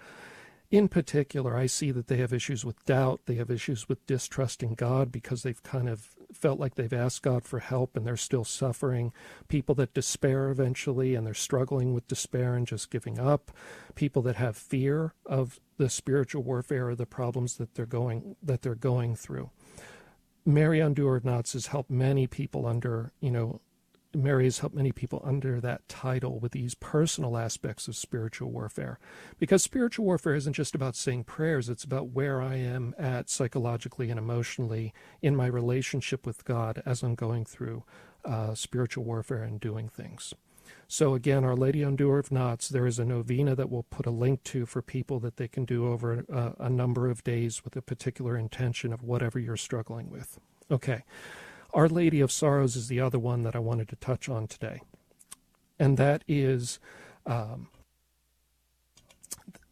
in 0.72 0.88
particular, 0.88 1.58
I 1.58 1.66
see 1.66 1.90
that 1.92 2.08
they 2.08 2.18
have 2.18 2.32
issues 2.32 2.64
with 2.64 2.86
doubt. 2.86 3.22
They 3.26 3.36
have 3.36 3.50
issues 3.50 3.90
with 3.90 4.06
distrusting 4.06 4.76
God 4.76 5.12
because 5.12 5.42
they've 5.42 5.62
kind 5.64 5.90
of 5.90 6.10
felt 6.32 6.60
like 6.60 6.76
they've 6.76 6.94
asked 6.94 7.24
God 7.24 7.44
for 7.44 7.58
help 7.58 7.98
and 7.98 8.06
they're 8.06 8.16
still 8.16 8.44
suffering. 8.44 9.12
People 9.48 9.74
that 9.76 9.96
despair 9.96 10.50
eventually 10.50 11.16
and 11.16 11.26
they're 11.26 11.34
struggling 11.34 11.94
with 11.94 12.08
despair 12.08 12.54
and 12.54 12.68
just 12.68 12.92
giving 12.92 13.20
up. 13.20 13.52
People 13.96 14.22
that 14.24 14.36
have 14.36 14.56
fear 14.56 15.14
of 15.26 15.60
the 15.78 15.90
spiritual 15.90 16.44
warfare 16.44 16.90
or 16.90 16.96
the 16.96 17.08
problems 17.08 17.58
that 17.58 17.74
they're 17.74 17.88
going 17.88 18.36
that 18.44 18.62
they're 18.62 18.76
going 18.76 19.16
through. 19.16 19.50
Mary 20.46 20.80
Undoer 20.80 21.18
of 21.18 21.26
Knots 21.26 21.54
has 21.54 21.68
helped 21.68 21.90
many 21.90 22.28
people 22.28 22.66
under, 22.66 23.12
you 23.20 23.32
know, 23.32 23.62
Mary 24.16 24.46
has 24.46 24.60
helped 24.60 24.76
many 24.76 24.92
people 24.92 25.22
under 25.24 25.62
that 25.62 25.88
title 25.88 26.40
with 26.40 26.52
these 26.52 26.74
personal 26.76 27.38
aspects 27.38 27.88
of 27.88 27.96
spiritual 27.96 28.52
warfare. 28.52 28.98
Because 29.38 29.62
spiritual 29.62 30.06
warfare 30.06 30.34
isn't 30.34 30.54
just 30.54 30.74
about 30.74 30.96
saying 30.96 31.26
prayers, 31.26 31.70
it's 31.70 31.84
about 31.84 32.10
where 32.10 32.42
I 32.42 32.56
am 32.56 32.96
at 32.98 33.30
psychologically 33.30 34.10
and 34.10 34.18
emotionally 34.18 34.94
in 35.22 35.36
my 35.36 35.46
relationship 35.46 36.26
with 36.26 36.44
God 36.44 36.82
as 36.86 37.04
I'm 37.04 37.16
going 37.16 37.46
through 37.46 37.84
uh, 38.26 38.56
spiritual 38.56 39.04
warfare 39.04 39.44
and 39.44 39.60
doing 39.60 39.90
things. 39.90 40.34
So, 40.88 41.14
again, 41.14 41.44
Our 41.44 41.56
Lady 41.56 41.84
Undoer 41.84 42.20
of 42.20 42.32
Knots, 42.32 42.70
there 42.70 42.88
is 42.88 42.98
a 42.98 43.06
novena 43.06 43.56
that 43.56 43.70
we'll 43.70 43.84
put 43.84 44.08
a 44.08 44.12
link 44.12 44.44
to 44.46 44.66
for 44.66 44.82
people 44.82 45.20
that 45.20 45.38
they 45.38 45.48
can 45.48 45.66
do 45.66 45.88
over 45.88 46.26
a, 46.30 46.54
a 46.66 46.70
number 46.70 47.10
of 47.10 47.24
days 47.24 47.64
with 47.64 47.76
a 47.76 47.82
particular 47.82 48.36
intention 48.36 48.92
of 48.92 49.04
whatever 49.04 49.38
you're 49.38 49.58
struggling 49.58 50.10
with. 50.10 50.40
Okay. 50.72 51.04
Our 51.74 51.88
Lady 51.88 52.22
of 52.22 52.32
Sorrows 52.32 52.76
is 52.76 52.88
the 52.88 53.00
other 53.00 53.20
one 53.20 53.44
that 53.44 53.56
I 53.56 53.60
wanted 53.60 53.90
to 53.90 53.96
touch 53.96 54.28
on 54.28 54.48
today. 54.48 54.82
And 55.78 55.98
that 55.98 56.24
is 56.28 56.80
um, 57.26 57.68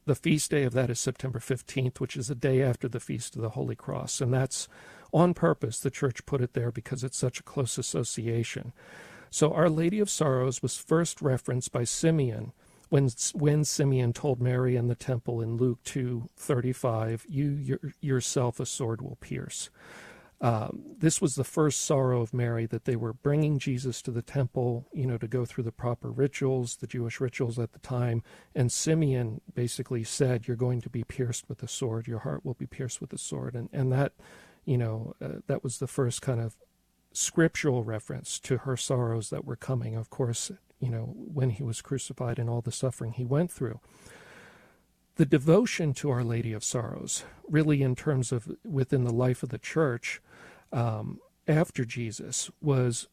the 0.05 0.15
feast 0.15 0.51
day 0.51 0.63
of 0.63 0.73
that 0.73 0.89
is 0.89 0.99
September 0.99 1.39
15th, 1.39 1.99
which 1.99 2.15
is 2.15 2.27
the 2.27 2.35
day 2.35 2.61
after 2.61 2.87
the 2.87 2.99
Feast 2.99 3.35
of 3.35 3.41
the 3.41 3.49
Holy 3.49 3.75
Cross. 3.75 4.21
And 4.21 4.33
that's 4.33 4.67
on 5.13 5.33
purpose. 5.33 5.79
The 5.79 5.91
church 5.91 6.25
put 6.25 6.41
it 6.41 6.53
there 6.53 6.71
because 6.71 7.03
it's 7.03 7.17
such 7.17 7.39
a 7.39 7.43
close 7.43 7.77
association. 7.77 8.73
So, 9.29 9.51
Our 9.51 9.69
Lady 9.69 9.99
of 9.99 10.09
Sorrows 10.09 10.61
was 10.61 10.77
first 10.77 11.21
referenced 11.21 11.71
by 11.71 11.83
Simeon 11.83 12.53
when 12.89 13.09
when 13.33 13.65
Simeon 13.65 14.13
told 14.13 14.41
Mary 14.41 14.77
in 14.77 14.87
the 14.87 14.95
temple 14.95 15.41
in 15.41 15.57
Luke 15.57 15.79
two 15.83 16.29
thirty 16.37 16.71
five, 16.71 17.25
"You 17.27 17.49
your, 17.49 17.79
yourself 17.99 18.59
a 18.61 18.65
sword 18.65 19.01
will 19.01 19.17
pierce." 19.19 19.69
Um, 20.39 20.83
this 20.99 21.19
was 21.19 21.33
the 21.33 21.43
first 21.43 21.83
sorrow 21.83 22.21
of 22.21 22.33
Mary 22.33 22.67
that 22.67 22.85
they 22.85 22.95
were 22.95 23.13
bringing 23.13 23.57
Jesus 23.57 24.03
to 24.03 24.11
the 24.11 24.21
temple, 24.21 24.87
you 24.93 25.07
know, 25.07 25.17
to 25.17 25.27
go 25.27 25.45
through 25.45 25.63
the 25.63 25.71
proper 25.71 26.11
rituals, 26.11 26.75
the 26.75 26.85
Jewish 26.85 27.19
rituals 27.19 27.57
at 27.57 27.73
the 27.73 27.79
time. 27.79 28.21
And 28.53 28.71
Simeon 28.71 29.41
basically 29.55 30.03
said, 30.03 30.47
"You're 30.47 30.55
going 30.55 30.81
to 30.81 30.89
be 30.89 31.03
pierced 31.03 31.49
with 31.49 31.63
a 31.63 31.67
sword. 31.67 32.07
Your 32.07 32.19
heart 32.19 32.45
will 32.45 32.53
be 32.53 32.67
pierced 32.67 33.01
with 33.01 33.13
a 33.13 33.17
sword." 33.17 33.55
And 33.55 33.69
and 33.73 33.91
that, 33.91 34.13
you 34.63 34.77
know, 34.77 35.15
uh, 35.19 35.39
that 35.47 35.63
was 35.63 35.79
the 35.79 35.87
first 35.87 36.21
kind 36.21 36.39
of 36.39 36.55
scriptural 37.13 37.83
reference 37.83 38.39
to 38.41 38.57
her 38.57 38.77
sorrows 38.77 39.31
that 39.31 39.43
were 39.45 39.55
coming. 39.55 39.95
Of 39.95 40.11
course, 40.11 40.51
you 40.79 40.89
know, 40.89 41.15
when 41.15 41.49
he 41.49 41.63
was 41.63 41.81
crucified 41.81 42.37
and 42.37 42.47
all 42.47 42.61
the 42.61 42.71
suffering 42.71 43.13
he 43.13 43.25
went 43.25 43.51
through. 43.51 43.79
The 45.15 45.25
devotion 45.25 45.95
to 45.95 46.11
Our 46.11 46.23
Lady 46.23 46.53
of 46.53 46.63
Sorrows, 46.63 47.23
really 47.49 47.81
in 47.81 47.95
terms 47.95 48.31
of 48.31 48.55
within 48.63 49.03
the 49.03 49.11
life 49.11 49.41
of 49.41 49.49
the 49.49 49.57
church 49.57 50.21
um, 50.77 51.19
after 51.47 51.83
Jesus, 51.85 52.51
was 52.61 53.07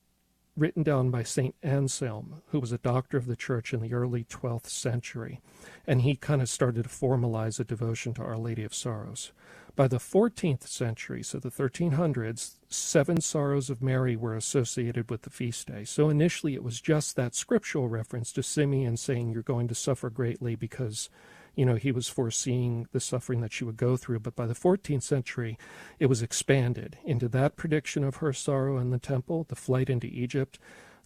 written 0.54 0.82
down 0.82 1.10
by 1.10 1.22
St. 1.22 1.54
Anselm, 1.62 2.42
who 2.48 2.60
was 2.60 2.72
a 2.72 2.78
doctor 2.78 3.16
of 3.16 3.26
the 3.26 3.36
church 3.36 3.72
in 3.72 3.80
the 3.80 3.94
early 3.94 4.24
12th 4.24 4.66
century. 4.66 5.40
And 5.86 6.02
he 6.02 6.14
kind 6.14 6.42
of 6.42 6.48
started 6.48 6.84
to 6.84 6.88
formalize 6.90 7.58
a 7.58 7.64
devotion 7.64 8.12
to 8.14 8.22
Our 8.22 8.36
Lady 8.36 8.64
of 8.64 8.74
Sorrows. 8.74 9.32
By 9.76 9.88
the 9.88 9.96
14th 9.96 10.68
century, 10.68 11.22
so 11.22 11.38
the 11.38 11.50
1300s, 11.50 12.56
seven 12.68 13.20
sorrows 13.20 13.70
of 13.70 13.82
Mary 13.82 14.14
were 14.14 14.36
associated 14.36 15.10
with 15.10 15.22
the 15.22 15.30
feast 15.30 15.66
day. 15.66 15.84
So 15.84 16.10
initially 16.10 16.54
it 16.54 16.62
was 16.62 16.80
just 16.80 17.16
that 17.16 17.34
scriptural 17.34 17.88
reference 17.88 18.30
to 18.34 18.42
Simeon 18.42 18.98
saying, 18.98 19.30
You're 19.30 19.42
going 19.42 19.68
to 19.68 19.74
suffer 19.74 20.10
greatly 20.10 20.54
because, 20.54 21.08
you 21.54 21.64
know, 21.64 21.76
he 21.76 21.92
was 21.92 22.08
foreseeing 22.08 22.86
the 22.92 23.00
suffering 23.00 23.40
that 23.40 23.52
she 23.52 23.64
would 23.64 23.76
go 23.76 23.96
through. 23.96 24.20
But 24.20 24.36
by 24.36 24.46
the 24.46 24.54
14th 24.54 25.02
century, 25.02 25.58
it 25.98 26.06
was 26.06 26.22
expanded 26.22 26.98
into 27.04 27.28
that 27.28 27.56
prediction 27.56 28.04
of 28.04 28.16
her 28.16 28.32
sorrow 28.32 28.78
in 28.78 28.90
the 28.90 28.98
temple, 28.98 29.46
the 29.48 29.56
flight 29.56 29.88
into 29.88 30.06
Egypt, 30.06 30.58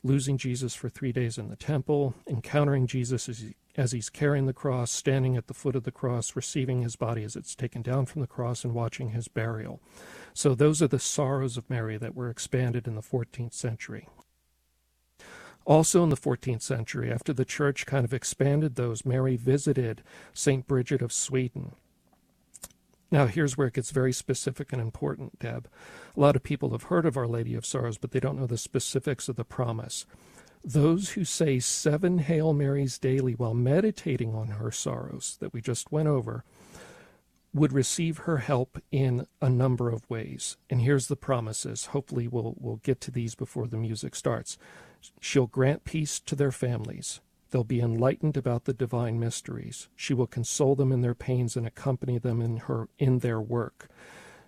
losing 0.02 0.38
Jesus 0.38 0.74
for 0.74 0.88
three 0.88 1.12
days 1.12 1.38
in 1.38 1.48
the 1.48 1.56
temple, 1.56 2.14
encountering 2.26 2.86
Jesus 2.86 3.28
as 3.28 3.38
he 3.40 3.54
as 3.76 3.92
he's 3.92 4.10
carrying 4.10 4.46
the 4.46 4.52
cross, 4.52 4.90
standing 4.90 5.36
at 5.36 5.46
the 5.46 5.54
foot 5.54 5.76
of 5.76 5.84
the 5.84 5.92
cross, 5.92 6.34
receiving 6.34 6.82
his 6.82 6.96
body 6.96 7.22
as 7.22 7.36
it's 7.36 7.54
taken 7.54 7.80
down 7.80 8.06
from 8.06 8.20
the 8.20 8.26
cross, 8.26 8.64
and 8.64 8.74
watching 8.74 9.10
his 9.10 9.28
burial. 9.28 9.80
So, 10.34 10.56
those 10.56 10.82
are 10.82 10.88
the 10.88 10.98
sorrows 10.98 11.56
of 11.56 11.70
Mary 11.70 11.96
that 11.96 12.16
were 12.16 12.28
expanded 12.28 12.88
in 12.88 12.96
the 12.96 13.02
14th 13.02 13.54
century. 13.54 14.08
Also, 15.68 16.02
in 16.02 16.08
the 16.08 16.16
14th 16.16 16.62
century, 16.62 17.12
after 17.12 17.34
the 17.34 17.44
church 17.44 17.84
kind 17.84 18.02
of 18.02 18.14
expanded 18.14 18.75
those, 18.75 19.04
Mary 19.04 19.37
visited 19.37 20.02
St. 20.32 20.66
Bridget 20.66 21.02
of 21.02 21.12
Sweden. 21.12 21.72
Now, 23.10 23.26
here's 23.26 23.58
where 23.58 23.66
it 23.66 23.75
gets 23.75 23.90
very 23.90 24.14
specific 24.14 24.72
and 24.72 24.80
important, 24.80 25.38
Deb. 25.38 25.68
A 26.16 26.20
lot 26.20 26.37
of 26.37 26.42
people 26.42 26.70
have 26.70 26.84
heard 26.84 27.04
of 27.04 27.18
Our 27.18 27.26
Lady 27.26 27.54
of 27.54 27.66
Sorrows, 27.66 27.98
but 27.98 28.12
they 28.12 28.20
don't 28.20 28.40
know 28.40 28.46
the 28.46 28.56
specifics 28.56 29.28
of 29.28 29.37
the 29.37 29.44
promise. 29.44 30.06
Those 30.64 31.10
who 31.10 31.25
say 31.25 31.58
seven 31.58 32.16
Hail 32.20 32.54
Marys 32.54 32.98
daily 32.98 33.34
while 33.34 33.54
meditating 33.54 34.34
on 34.34 34.48
her 34.48 34.70
sorrows 34.70 35.37
that 35.40 35.52
we 35.52 35.60
just 35.60 35.92
went 35.92 36.08
over 36.08 36.44
would 37.52 37.75
receive 37.75 38.18
her 38.18 38.38
help 38.38 38.78
in 38.90 39.26
a 39.42 39.50
number 39.50 39.90
of 39.90 40.08
ways. 40.08 40.56
And 40.70 40.80
here's 40.80 41.08
the 41.08 41.16
promises. 41.16 41.87
Hopefully 41.87 42.26
we'll 42.26 42.54
we'll 42.58 42.76
get 42.76 43.02
to 43.02 43.10
these 43.10 43.34
before 43.34 43.66
the 43.66 43.76
music 43.76 44.14
starts. 44.14 44.56
She'll 45.20 45.46
grant 45.46 45.84
peace 45.84 46.20
to 46.20 46.34
their 46.34 46.52
families. 46.52 47.20
They'll 47.50 47.64
be 47.64 47.80
enlightened 47.80 48.36
about 48.36 48.64
the 48.64 48.74
divine 48.74 49.18
mysteries. 49.18 49.88
She 49.96 50.12
will 50.12 50.26
console 50.26 50.74
them 50.74 50.92
in 50.92 51.00
their 51.00 51.14
pains 51.14 51.56
and 51.56 51.66
accompany 51.66 52.18
them 52.18 52.42
in 52.42 52.58
her 52.58 52.88
in 52.98 53.20
their 53.20 53.40
work. 53.40 53.88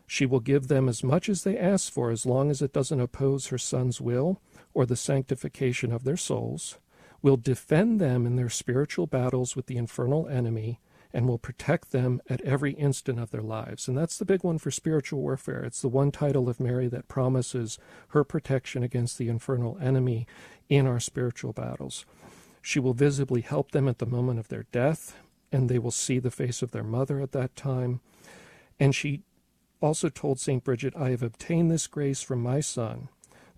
She 0.07 0.27
will 0.27 0.41
give 0.41 0.69
them 0.69 0.89
as 0.89 1.05
much 1.05 1.29
as 1.29 1.45
they 1.45 1.57
ask 1.57 1.93
for 1.93 2.11
as 2.11 2.27
long 2.27 2.51
as 2.51 2.61
it 2.61 2.73
doesn't 2.73 3.01
oppose 3.01 3.47
her 3.47 3.59
son's 3.59 4.01
will 4.01 4.41
or 4.75 4.85
the 4.85 4.97
sanctification 4.97 5.93
of 5.93 6.05
their 6.05 6.17
souls, 6.17 6.79
will 7.23 7.37
defend 7.37 8.01
them 8.01 8.27
in 8.27 8.37
their 8.37 8.49
spiritual 8.49 9.07
battles 9.07 9.55
with 9.55 9.67
the 9.67 9.77
infernal 9.77 10.27
enemy, 10.29 10.81
and 11.13 11.27
will 11.27 11.39
protect 11.39 11.91
them 11.91 12.21
at 12.29 12.41
every 12.43 12.73
instant 12.73 13.19
of 13.19 13.31
their 13.31 13.43
lives. 13.43 13.89
And 13.89 13.97
that's 13.97 14.19
the 14.19 14.25
big 14.25 14.45
one 14.45 14.59
for 14.59 14.71
spiritual 14.71 15.21
warfare. 15.21 15.63
It's 15.65 15.83
the 15.83 15.89
one 15.89 16.11
title 16.11 16.49
of 16.49 16.61
Mary 16.61 16.89
that 16.89 17.09
promises 17.09 17.79
her 18.09 18.25
protection 18.25 18.83
against 18.83 19.19
the 19.19 19.29
infernal 19.29 19.79
enemy 19.81 20.27
in 20.69 20.87
our 20.87 21.01
spiritual 21.01 21.53
battles. 21.53 22.05
She 22.63 22.79
will 22.79 22.95
visibly 22.95 23.41
help 23.41 23.73
them 23.73 23.89
at 23.89 23.99
the 23.99 24.07
moment 24.07 24.39
of 24.39 24.49
their 24.49 24.67
death, 24.71 25.17
and 25.51 25.69
they 25.69 25.79
will 25.79 25.91
see 25.91 26.19
the 26.19 26.31
face 26.31 26.63
of 26.63 26.71
their 26.71 26.85
mother 26.85 27.21
at 27.21 27.33
that 27.33 27.57
time. 27.57 28.01
And 28.79 28.95
she 28.95 29.23
also 29.81 30.09
told 30.09 30.39
St. 30.39 30.63
Bridget, 30.63 30.95
I 30.97 31.11
have 31.11 31.23
obtained 31.23 31.71
this 31.71 31.87
grace 31.87 32.23
from 32.23 32.43
my 32.43 32.61
Son 32.61 33.09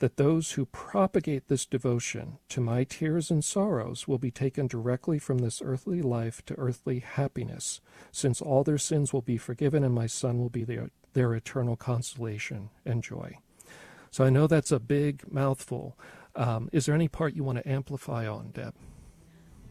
that 0.03 0.17
those 0.17 0.53
who 0.53 0.67
propagate 0.67 1.47
this 1.47 1.65
devotion 1.65 2.37
to 2.49 2.61
my 2.61 2.83
tears 2.83 3.31
and 3.31 3.45
sorrows 3.45 4.09
will 4.09 4.19
be 4.19 4.33
taken 4.33 4.67
directly 4.67 5.17
from 5.17 5.39
this 5.39 5.63
earthly 5.65 6.03
life 6.03 6.45
to 6.45 6.59
earthly 6.59 6.99
happiness, 6.99 7.81
since 8.11 8.43
all 8.43 8.65
their 8.65 8.79
sins 8.79 9.13
will 9.13 9.23
be 9.23 9.39
forgiven 9.39 9.85
and 9.85 9.95
my 9.95 10.09
Son 10.09 10.41
will 10.41 10.49
be 10.49 10.65
their, 10.65 10.91
their 11.13 11.33
eternal 11.35 11.77
consolation 11.77 12.71
and 12.85 13.05
joy. 13.05 13.39
So 14.11 14.25
I 14.25 14.31
know 14.31 14.49
that's 14.49 14.73
a 14.73 14.81
big 14.81 15.23
mouthful. 15.33 15.97
Um, 16.35 16.69
is 16.73 16.87
there 16.87 16.97
any 16.97 17.07
part 17.07 17.37
you 17.37 17.45
want 17.45 17.59
to 17.59 17.69
amplify 17.69 18.27
on, 18.27 18.51
Deb? 18.53 18.75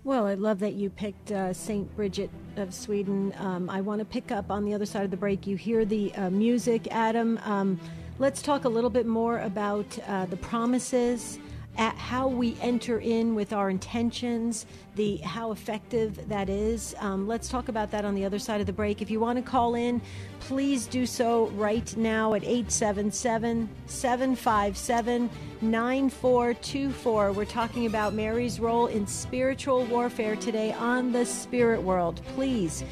Well, 0.06 0.26
I 0.26 0.36
love 0.36 0.60
that 0.60 0.76
you 0.76 0.90
picked 0.90 1.34
uh, 1.34 1.52
St. 1.52 1.94
Bridget 1.98 2.32
of 2.56 2.74
Sweden. 2.74 3.36
Um, 3.38 3.70
I 3.70 3.82
want 3.82 4.00
to 4.00 4.06
pick 4.06 4.32
up 4.32 4.50
on 4.50 4.64
the 4.64 4.74
other 4.74 4.86
side 4.86 5.04
of 5.04 5.12
the 5.12 5.18
break. 5.18 5.46
You 5.46 5.58
hear 5.58 5.84
the 5.84 6.16
uh, 6.16 6.30
music, 6.30 6.88
Adam. 6.90 7.38
Um, 7.44 7.78
Let's 8.22 8.44
talk 8.44 8.66
a 8.66 8.70
little 8.70 8.92
bit 8.92 9.08
more 9.08 9.40
about 9.40 9.98
uh, 10.08 10.28
the 10.28 10.38
promises, 10.38 11.40
at 11.78 11.96
how 11.96 12.28
we 12.28 12.56
enter 12.62 13.00
in 13.00 13.34
with 13.34 13.52
our 13.52 13.72
intentions, 13.72 14.68
the 14.94 15.18
how 15.18 15.52
effective 15.52 16.30
that 16.30 16.48
is. 16.48 16.94
Um, 17.00 17.28
let's 17.28 17.50
talk 17.50 17.68
about 17.68 17.90
that 17.90 18.06
on 18.06 18.14
the 18.14 18.24
other 18.24 18.38
side 18.38 18.62
of 18.62 18.68
the 18.68 18.74
break. 18.74 19.02
If 19.02 19.10
you 19.10 19.20
want 19.20 19.38
to 19.38 19.42
call 19.42 19.74
in, 19.74 20.04
please 20.40 20.86
do 20.86 21.08
so 21.08 21.48
right 21.56 21.98
now 21.98 22.36
at 22.36 22.44
877 22.44 23.68
757 23.88 25.30
9424. 25.62 27.32
We're 27.32 27.46
talking 27.46 27.88
about 27.88 28.14
Mary's 28.14 28.60
role 28.60 28.86
in 28.86 29.08
spiritual 29.08 29.86
warfare 29.86 30.36
today 30.36 30.74
on 30.74 31.12
the 31.12 31.26
spirit 31.26 31.82
world. 31.82 32.22
Please 32.36 32.84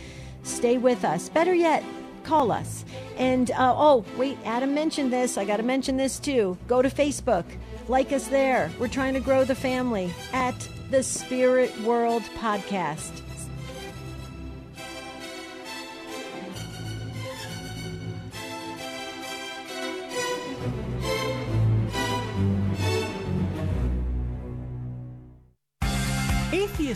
stay 0.41 0.79
with 0.79 1.05
us. 1.05 1.29
Better 1.29 1.53
yet, 1.53 1.83
call 2.29 2.51
us. 2.51 2.86
And 3.17 3.50
uh, 3.51 3.74
oh, 3.75 4.05
wait, 4.15 4.38
Adam 4.45 4.75
mentioned 4.75 5.12
this. 5.12 5.36
I 5.36 5.45
got 5.45 5.57
to 5.57 5.63
mention 5.63 5.98
this 5.98 6.19
too. 6.19 6.57
Go 6.67 6.83
to 6.83 6.89
Facebook, 6.89 7.43
like 7.88 8.12
us 8.13 8.27
there. 8.27 8.71
We're 8.79 8.88
trying 8.88 9.15
to 9.15 9.19
grow 9.19 9.43
the 9.43 9.55
family 9.55 10.13
at 10.31 10.69
the 10.91 11.01
Spirit 11.01 11.75
World 11.81 12.21
Podcast. 12.38 13.24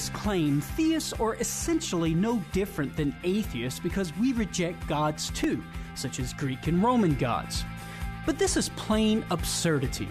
Claim 0.10 0.62
theists 0.62 1.14
are 1.14 1.36
essentially 1.36 2.14
no 2.14 2.44
different 2.52 2.96
than 2.96 3.16
atheists 3.24 3.80
because 3.80 4.16
we 4.18 4.34
reject 4.34 4.88
gods 4.88 5.30
too, 5.32 5.64
such 5.96 6.20
as 6.20 6.34
Greek 6.34 6.68
and 6.68 6.84
Roman 6.84 7.16
gods. 7.16 7.64
But 8.26 8.40
this 8.40 8.58
is 8.58 8.70
plain 8.70 9.26
absurdity. 9.32 10.10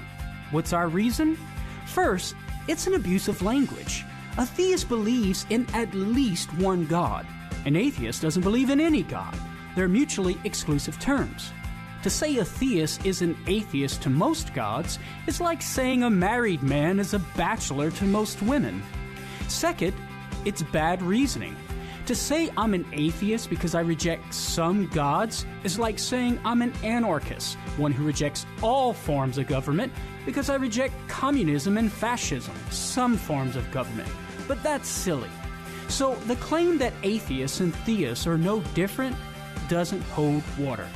What's 0.51 0.73
our 0.73 0.89
reason? 0.89 1.39
First, 1.87 2.35
it's 2.69 2.87
an 2.87 2.95
abuse 2.95 3.29
of 3.29 3.43
language. 3.43 4.05
A 4.39 4.47
theist 4.47 4.89
believes 4.89 5.47
in 5.51 5.67
at 5.75 5.93
least 5.95 6.53
one 6.55 6.87
God. 6.87 7.27
An 7.65 7.77
atheist 7.77 8.23
doesn't 8.23 8.43
believe 8.43 8.71
in 8.71 8.81
any 8.81 9.03
God. 9.03 9.37
They're 9.75 9.89
mutually 9.89 10.39
exclusive 10.45 10.99
terms. 11.01 11.51
To 12.03 12.11
say 12.11 12.39
a 12.39 12.45
theist 12.45 13.07
is 13.07 13.23
an 13.23 13.37
atheist 13.47 14.03
to 14.03 14.11
most 14.11 14.53
gods 14.55 14.99
is 15.27 15.41
like 15.41 15.63
saying 15.63 16.03
a 16.03 16.11
married 16.11 16.63
man 16.63 16.99
is 16.99 17.15
a 17.15 17.21
bachelor 17.37 17.91
to 17.93 18.05
most 18.05 18.43
women. 18.43 18.83
Second, 19.53 19.95
it's 20.45 20.63
bad 20.63 21.03
reasoning. 21.03 21.55
To 22.07 22.17
say 22.17 22.51
I'm 22.57 22.75
an 22.75 22.87
atheist 22.93 23.49
because 23.49 23.75
I 23.75 23.81
reject 23.81 24.35
some 24.35 24.89
gods 24.89 25.47
is 25.63 25.79
like 25.79 25.99
saying 25.99 26.41
I'm 26.45 26.63
an 26.63 26.73
anarchist, 26.83 27.57
one 27.77 27.93
who 27.93 28.05
rejects 28.05 28.45
all 28.61 28.93
forms 28.93 29.39
of 29.39 29.47
government 29.47 29.93
because 30.27 30.51
I 30.51 30.57
reject 30.57 30.95
communism 31.07 31.77
and 31.79 31.93
fascism, 31.93 32.55
some 32.71 33.17
forms 33.17 33.55
of 33.55 33.71
government. 33.71 34.09
But 34.49 34.63
that's 34.63 34.89
silly. 34.89 35.31
So 35.89 36.15
the 36.27 36.37
claim 36.37 36.79
that 36.79 36.95
atheists 37.03 37.61
and 37.61 37.75
theists 37.85 38.27
are 38.27 38.39
no 38.39 38.61
different 38.75 39.15
doesn't 39.69 40.03
hold 40.03 40.43
water. 40.59 40.89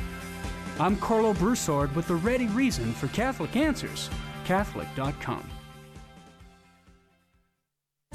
I'm 0.81 0.97
Karlo 0.97 1.39
Broussard 1.39 1.95
with 1.95 2.09
the 2.09 2.17
ready 2.17 2.49
reason 2.49 2.93
for 2.95 3.09
Catholic 3.09 3.55
Answers, 3.55 4.11
Catholic.com. 4.45 5.56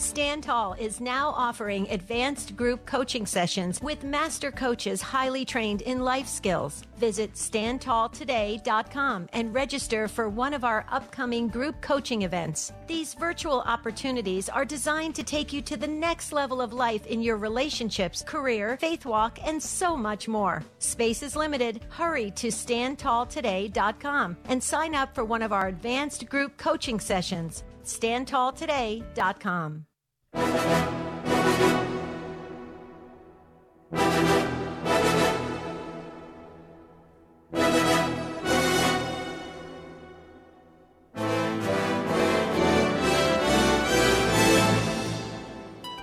Stand 0.01 0.43
Tall 0.43 0.73
is 0.73 0.99
now 0.99 1.29
offering 1.29 1.87
advanced 1.91 2.55
group 2.55 2.85
coaching 2.85 3.25
sessions 3.25 3.79
with 3.81 4.03
master 4.03 4.49
coaches 4.49 5.01
highly 5.01 5.45
trained 5.45 5.83
in 5.83 5.99
life 5.99 6.27
skills. 6.27 6.81
Visit 6.97 7.33
standtalltoday.com 7.33 9.29
and 9.31 9.53
register 9.53 10.07
for 10.07 10.27
one 10.27 10.53
of 10.53 10.63
our 10.63 10.85
upcoming 10.89 11.49
group 11.49 11.79
coaching 11.81 12.23
events. 12.23 12.73
These 12.87 13.13
virtual 13.13 13.61
opportunities 13.61 14.49
are 14.49 14.65
designed 14.65 15.13
to 15.15 15.23
take 15.23 15.53
you 15.53 15.61
to 15.61 15.77
the 15.77 15.87
next 15.87 16.31
level 16.31 16.61
of 16.61 16.73
life 16.73 17.05
in 17.05 17.21
your 17.21 17.37
relationships, 17.37 18.23
career, 18.25 18.77
faith 18.77 19.05
walk, 19.05 19.39
and 19.43 19.61
so 19.61 19.95
much 19.95 20.27
more. 20.27 20.63
Space 20.79 21.21
is 21.21 21.35
limited. 21.35 21.85
Hurry 21.89 22.31
to 22.31 22.47
standtalltoday.com 22.47 24.37
and 24.45 24.63
sign 24.63 24.95
up 24.95 25.13
for 25.13 25.25
one 25.25 25.41
of 25.41 25.53
our 25.53 25.67
advanced 25.67 26.27
group 26.27 26.57
coaching 26.57 26.99
sessions. 26.99 27.63
standtalltoday.com. 27.83 29.85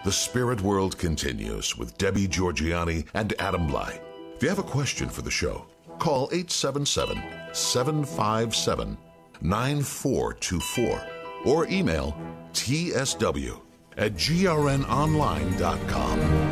The 0.04 0.12
Spirit 0.12 0.62
World 0.62 0.96
continues 0.96 1.76
with 1.76 1.98
Debbie 1.98 2.26
Georgianni 2.26 3.04
and 3.12 3.34
Adam 3.38 3.68
Blai. 3.68 4.00
If 4.34 4.42
you 4.42 4.48
have 4.48 4.58
a 4.58 4.62
question 4.62 5.10
for 5.10 5.20
the 5.20 5.30
show, 5.30 5.66
call 5.98 6.30
877 6.32 7.22
757 7.52 8.96
9424 9.42 11.17
or 11.44 11.68
email 11.68 12.16
tsw 12.52 13.60
at 13.96 14.14
grnonline.com. 14.14 16.47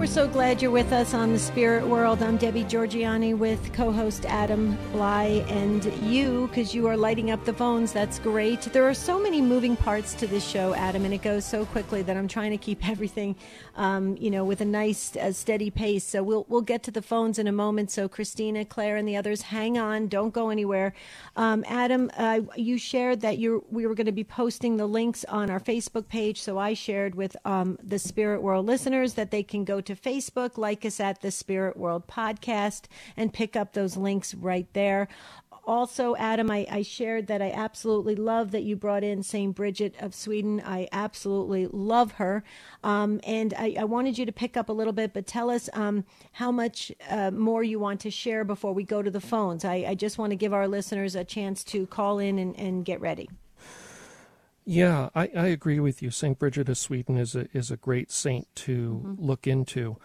We're 0.00 0.06
so 0.06 0.26
glad 0.26 0.62
you're 0.62 0.70
with 0.70 0.94
us 0.94 1.12
on 1.12 1.34
the 1.34 1.38
Spirit 1.38 1.86
World. 1.86 2.22
I'm 2.22 2.38
Debbie 2.38 2.64
Georgianni 2.64 3.36
with 3.36 3.70
co 3.74 3.92
host 3.92 4.24
Adam 4.24 4.78
Blai 4.94 5.46
and 5.50 5.84
you, 6.02 6.46
because 6.46 6.74
you 6.74 6.86
are 6.86 6.96
lighting 6.96 7.30
up 7.30 7.44
the 7.44 7.52
phones. 7.52 7.92
That's 7.92 8.18
great. 8.18 8.62
There 8.62 8.88
are 8.88 8.94
so 8.94 9.20
many 9.20 9.42
moving 9.42 9.76
parts 9.76 10.14
to 10.14 10.26
this 10.26 10.42
show, 10.42 10.72
Adam, 10.74 11.04
and 11.04 11.12
it 11.12 11.20
goes 11.20 11.44
so 11.44 11.66
quickly 11.66 12.00
that 12.00 12.16
I'm 12.16 12.28
trying 12.28 12.50
to 12.52 12.56
keep 12.56 12.88
everything, 12.88 13.36
um, 13.76 14.16
you 14.16 14.30
know, 14.30 14.42
with 14.42 14.62
a 14.62 14.64
nice, 14.64 15.16
uh, 15.16 15.32
steady 15.32 15.68
pace. 15.68 16.02
So 16.02 16.22
we'll, 16.22 16.46
we'll 16.48 16.62
get 16.62 16.82
to 16.84 16.90
the 16.90 17.02
phones 17.02 17.38
in 17.38 17.46
a 17.46 17.52
moment. 17.52 17.90
So, 17.90 18.08
Christina, 18.08 18.64
Claire, 18.64 18.96
and 18.96 19.06
the 19.06 19.18
others, 19.18 19.42
hang 19.42 19.76
on. 19.76 20.08
Don't 20.08 20.32
go 20.32 20.48
anywhere. 20.48 20.94
Um, 21.36 21.62
Adam, 21.68 22.10
uh, 22.16 22.40
you 22.56 22.78
shared 22.78 23.20
that 23.20 23.36
you 23.36 23.66
we 23.70 23.86
were 23.86 23.94
going 23.94 24.06
to 24.06 24.12
be 24.12 24.24
posting 24.24 24.78
the 24.78 24.86
links 24.86 25.26
on 25.26 25.50
our 25.50 25.60
Facebook 25.60 26.08
page. 26.08 26.40
So 26.40 26.56
I 26.56 26.72
shared 26.72 27.16
with 27.16 27.36
um, 27.44 27.78
the 27.82 27.98
Spirit 27.98 28.40
World 28.40 28.64
listeners 28.64 29.12
that 29.12 29.30
they 29.30 29.42
can 29.42 29.66
go 29.66 29.82
to 29.82 29.89
to 29.90 29.96
Facebook, 29.96 30.56
like 30.56 30.84
us 30.84 31.00
at 31.00 31.20
the 31.20 31.30
Spirit 31.30 31.76
World 31.76 32.06
Podcast, 32.06 32.84
and 33.16 33.32
pick 33.32 33.56
up 33.56 33.72
those 33.72 33.96
links 33.96 34.34
right 34.34 34.66
there. 34.72 35.08
Also, 35.64 36.16
Adam, 36.16 36.50
I, 36.50 36.66
I 36.70 36.82
shared 36.82 37.26
that 37.26 37.42
I 37.42 37.50
absolutely 37.50 38.16
love 38.16 38.50
that 38.52 38.62
you 38.62 38.76
brought 38.76 39.04
in 39.04 39.22
St. 39.22 39.54
Bridget 39.54 39.94
of 40.00 40.14
Sweden. 40.14 40.62
I 40.64 40.88
absolutely 40.90 41.66
love 41.66 42.12
her. 42.12 42.42
Um, 42.82 43.20
and 43.24 43.52
I, 43.54 43.76
I, 43.78 43.84
wanted 43.84 44.16
you 44.16 44.24
to 44.26 44.32
pick 44.32 44.56
up 44.56 44.68
a 44.68 44.72
little 44.72 44.92
bit, 44.92 45.12
but 45.12 45.26
tell 45.26 45.50
us 45.50 45.68
um, 45.74 46.04
how 46.32 46.50
much 46.50 46.90
uh, 47.08 47.30
more 47.30 47.62
you 47.62 47.78
want 47.78 48.00
to 48.00 48.10
share 48.10 48.42
before 48.42 48.72
we 48.72 48.84
go 48.84 49.02
to 49.02 49.10
the 49.10 49.20
phones. 49.20 49.64
I, 49.64 49.84
I 49.88 49.94
just 49.94 50.18
want 50.18 50.30
to 50.30 50.36
give 50.36 50.54
our 50.54 50.66
listeners 50.66 51.14
a 51.14 51.24
chance 51.24 51.62
to 51.64 51.86
call 51.86 52.18
in 52.18 52.38
and, 52.38 52.58
and 52.58 52.84
get 52.84 53.00
ready. 53.00 53.28
Yeah, 54.64 55.08
I, 55.14 55.30
I 55.36 55.46
agree 55.46 55.80
with 55.80 56.02
you. 56.02 56.10
Saint 56.10 56.38
Bridget 56.38 56.68
of 56.68 56.78
Sweden 56.78 57.16
is 57.16 57.34
a 57.34 57.48
is 57.52 57.70
a 57.70 57.76
great 57.76 58.10
saint 58.10 58.46
to 58.56 59.02
mm-hmm. 59.04 59.24
look 59.24 59.46
into. 59.46 59.96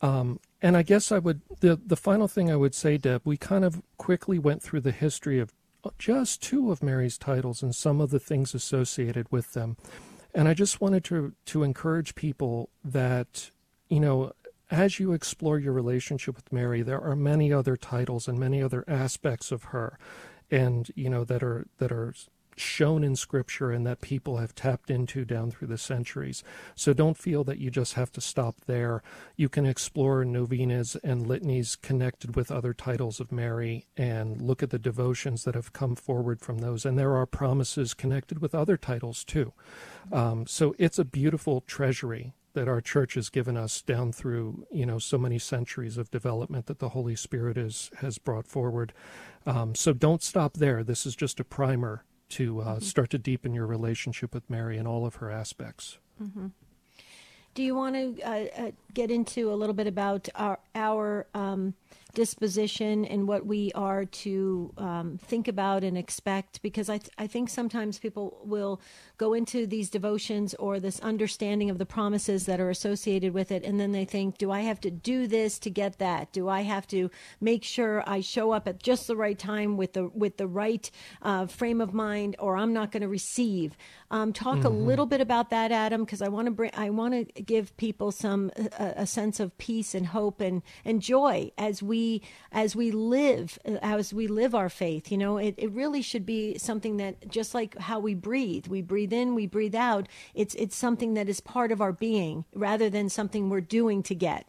Um, 0.00 0.40
and 0.62 0.76
I 0.76 0.82
guess 0.82 1.12
I 1.12 1.18
would 1.18 1.42
the 1.60 1.76
the 1.76 1.96
final 1.96 2.28
thing 2.28 2.50
I 2.50 2.56
would 2.56 2.74
say, 2.74 2.96
Deb, 2.98 3.22
we 3.24 3.36
kind 3.36 3.64
of 3.64 3.82
quickly 3.96 4.38
went 4.38 4.62
through 4.62 4.80
the 4.80 4.92
history 4.92 5.38
of 5.38 5.52
just 5.98 6.42
two 6.42 6.72
of 6.72 6.82
Mary's 6.82 7.18
titles 7.18 7.62
and 7.62 7.74
some 7.74 8.00
of 8.00 8.10
the 8.10 8.18
things 8.18 8.54
associated 8.54 9.30
with 9.30 9.52
them. 9.52 9.76
And 10.34 10.48
I 10.48 10.54
just 10.54 10.80
wanted 10.80 11.04
to 11.04 11.34
to 11.46 11.62
encourage 11.62 12.14
people 12.14 12.70
that 12.84 13.50
you 13.88 14.00
know 14.00 14.32
as 14.70 15.00
you 15.00 15.12
explore 15.12 15.58
your 15.58 15.72
relationship 15.72 16.36
with 16.36 16.52
Mary, 16.52 16.82
there 16.82 17.00
are 17.00 17.16
many 17.16 17.52
other 17.52 17.76
titles 17.76 18.28
and 18.28 18.38
many 18.38 18.62
other 18.62 18.84
aspects 18.86 19.50
of 19.50 19.64
her, 19.64 19.98
and 20.50 20.90
you 20.94 21.08
know 21.08 21.24
that 21.24 21.42
are 21.42 21.66
that 21.78 21.92
are 21.92 22.14
shown 22.60 23.04
in 23.04 23.16
Scripture 23.16 23.70
and 23.70 23.86
that 23.86 24.00
people 24.00 24.38
have 24.38 24.54
tapped 24.54 24.90
into 24.90 25.24
down 25.24 25.50
through 25.50 25.68
the 25.68 25.78
centuries. 25.78 26.42
So 26.74 26.92
don't 26.92 27.16
feel 27.16 27.44
that 27.44 27.58
you 27.58 27.70
just 27.70 27.94
have 27.94 28.12
to 28.12 28.20
stop 28.20 28.56
there. 28.66 29.02
You 29.36 29.48
can 29.48 29.66
explore 29.66 30.24
novenas 30.24 30.96
and 31.02 31.26
litanies 31.26 31.76
connected 31.76 32.36
with 32.36 32.50
other 32.50 32.72
titles 32.72 33.20
of 33.20 33.32
Mary 33.32 33.86
and 33.96 34.40
look 34.40 34.62
at 34.62 34.70
the 34.70 34.78
devotions 34.78 35.44
that 35.44 35.54
have 35.54 35.72
come 35.72 35.96
forward 35.96 36.40
from 36.40 36.58
those. 36.58 36.84
And 36.84 36.98
there 36.98 37.16
are 37.16 37.26
promises 37.26 37.94
connected 37.94 38.40
with 38.40 38.54
other 38.54 38.76
titles 38.76 39.24
too. 39.24 39.52
Um, 40.12 40.46
so 40.46 40.74
it's 40.78 40.98
a 40.98 41.04
beautiful 41.04 41.60
treasury 41.60 42.32
that 42.54 42.68
our 42.68 42.80
church 42.80 43.14
has 43.14 43.28
given 43.28 43.56
us 43.56 43.82
down 43.82 44.10
through 44.10 44.66
you 44.70 44.84
know 44.84 44.98
so 44.98 45.16
many 45.16 45.38
centuries 45.38 45.96
of 45.96 46.10
development 46.10 46.66
that 46.66 46.80
the 46.80 46.88
Holy 46.88 47.14
Spirit 47.14 47.56
is, 47.56 47.90
has 47.98 48.18
brought 48.18 48.46
forward. 48.46 48.92
Um, 49.46 49.74
so 49.74 49.92
don't 49.92 50.22
stop 50.22 50.54
there. 50.54 50.82
This 50.82 51.06
is 51.06 51.14
just 51.14 51.38
a 51.38 51.44
primer 51.44 52.04
to 52.30 52.60
uh, 52.60 52.64
mm-hmm. 52.64 52.78
start 52.80 53.10
to 53.10 53.18
deepen 53.18 53.54
your 53.54 53.66
relationship 53.66 54.34
with 54.34 54.48
Mary 54.48 54.76
in 54.76 54.86
all 54.86 55.06
of 55.06 55.16
her 55.16 55.30
aspects. 55.30 55.98
Mm-hmm. 56.22 56.48
Do 57.54 57.62
you 57.64 57.74
want 57.74 57.94
to 57.96 58.22
uh, 58.22 58.44
uh, 58.56 58.70
get 58.94 59.10
into 59.10 59.52
a 59.52 59.56
little 59.56 59.74
bit 59.74 59.88
about 59.88 60.28
our 60.36 60.60
our 60.74 61.26
um, 61.34 61.74
disposition 62.14 63.04
and 63.04 63.26
what 63.26 63.46
we 63.46 63.72
are 63.74 64.04
to 64.04 64.72
um, 64.78 65.18
think 65.18 65.48
about 65.48 65.84
and 65.84 65.98
expect 65.98 66.62
because 66.62 66.88
I, 66.88 66.98
th- 66.98 67.10
I 67.18 67.26
think 67.26 67.48
sometimes 67.48 67.98
people 67.98 68.38
will 68.44 68.80
go 69.18 69.34
into 69.34 69.66
these 69.66 69.90
devotions 69.90 70.54
or 70.54 70.80
this 70.80 70.98
understanding 71.00 71.68
of 71.68 71.78
the 71.78 71.86
promises 71.86 72.46
that 72.46 72.60
are 72.60 72.70
associated 72.70 73.34
with 73.34 73.52
it 73.52 73.64
and 73.64 73.78
then 73.78 73.92
they 73.92 74.04
think 74.04 74.38
do 74.38 74.50
i 74.50 74.60
have 74.60 74.80
to 74.80 74.90
do 74.90 75.26
this 75.26 75.58
to 75.58 75.70
get 75.70 75.98
that? 75.98 76.32
Do 76.32 76.48
i 76.48 76.62
have 76.62 76.86
to 76.88 77.10
make 77.40 77.64
sure 77.64 78.02
i 78.06 78.20
show 78.20 78.52
up 78.52 78.66
at 78.66 78.82
just 78.82 79.06
the 79.06 79.16
right 79.16 79.38
time 79.38 79.76
with 79.76 79.92
the 79.92 80.08
with 80.08 80.38
the 80.38 80.46
right 80.46 80.90
uh, 81.22 81.46
frame 81.46 81.80
of 81.80 81.92
mind 81.92 82.36
or 82.38 82.56
i'm 82.56 82.72
not 82.72 82.92
going 82.92 83.02
to 83.02 83.08
receive? 83.08 83.76
Um, 84.10 84.32
talk 84.32 84.58
mm-hmm. 84.58 84.66
a 84.66 84.70
little 84.70 85.04
bit 85.04 85.20
about 85.20 85.50
that 85.50 85.72
adam 85.72 86.04
because 86.04 86.22
i 86.22 86.28
want 86.28 86.46
to 86.46 86.52
bring 86.52 86.70
i 86.74 86.88
want 86.88 87.12
to 87.14 87.42
give 87.42 87.76
people 87.76 88.10
some 88.12 88.50
a, 88.78 88.94
a 88.98 89.06
sense 89.06 89.40
of 89.40 89.56
peace 89.58 89.94
and 89.94 90.06
hope 90.06 90.40
and 90.40 90.62
and 90.84 91.02
joy 91.02 91.52
as 91.58 91.82
we 91.82 91.98
we 91.98 92.22
as 92.52 92.76
we 92.76 92.90
live 92.92 93.58
as 93.82 94.14
we 94.14 94.28
live 94.28 94.54
our 94.54 94.68
faith 94.68 95.10
you 95.10 95.18
know? 95.18 95.38
It, 95.38 95.54
it 95.58 95.70
really 95.72 96.02
should 96.02 96.24
be 96.24 96.58
something 96.58 96.98
that 96.98 97.28
just 97.28 97.54
like 97.54 97.76
how 97.78 97.98
we 97.98 98.14
breathe 98.14 98.66
we 98.68 98.82
breathe 98.82 99.07
in 99.12 99.34
we 99.34 99.46
breathe 99.46 99.74
out 99.74 100.08
it's 100.34 100.54
it's 100.54 100.76
something 100.76 101.14
that 101.14 101.28
is 101.28 101.40
part 101.40 101.72
of 101.72 101.80
our 101.80 101.92
being 101.92 102.44
rather 102.54 102.88
than 102.90 103.08
something 103.08 103.48
we're 103.48 103.60
doing 103.60 104.02
to 104.02 104.14
get 104.14 104.46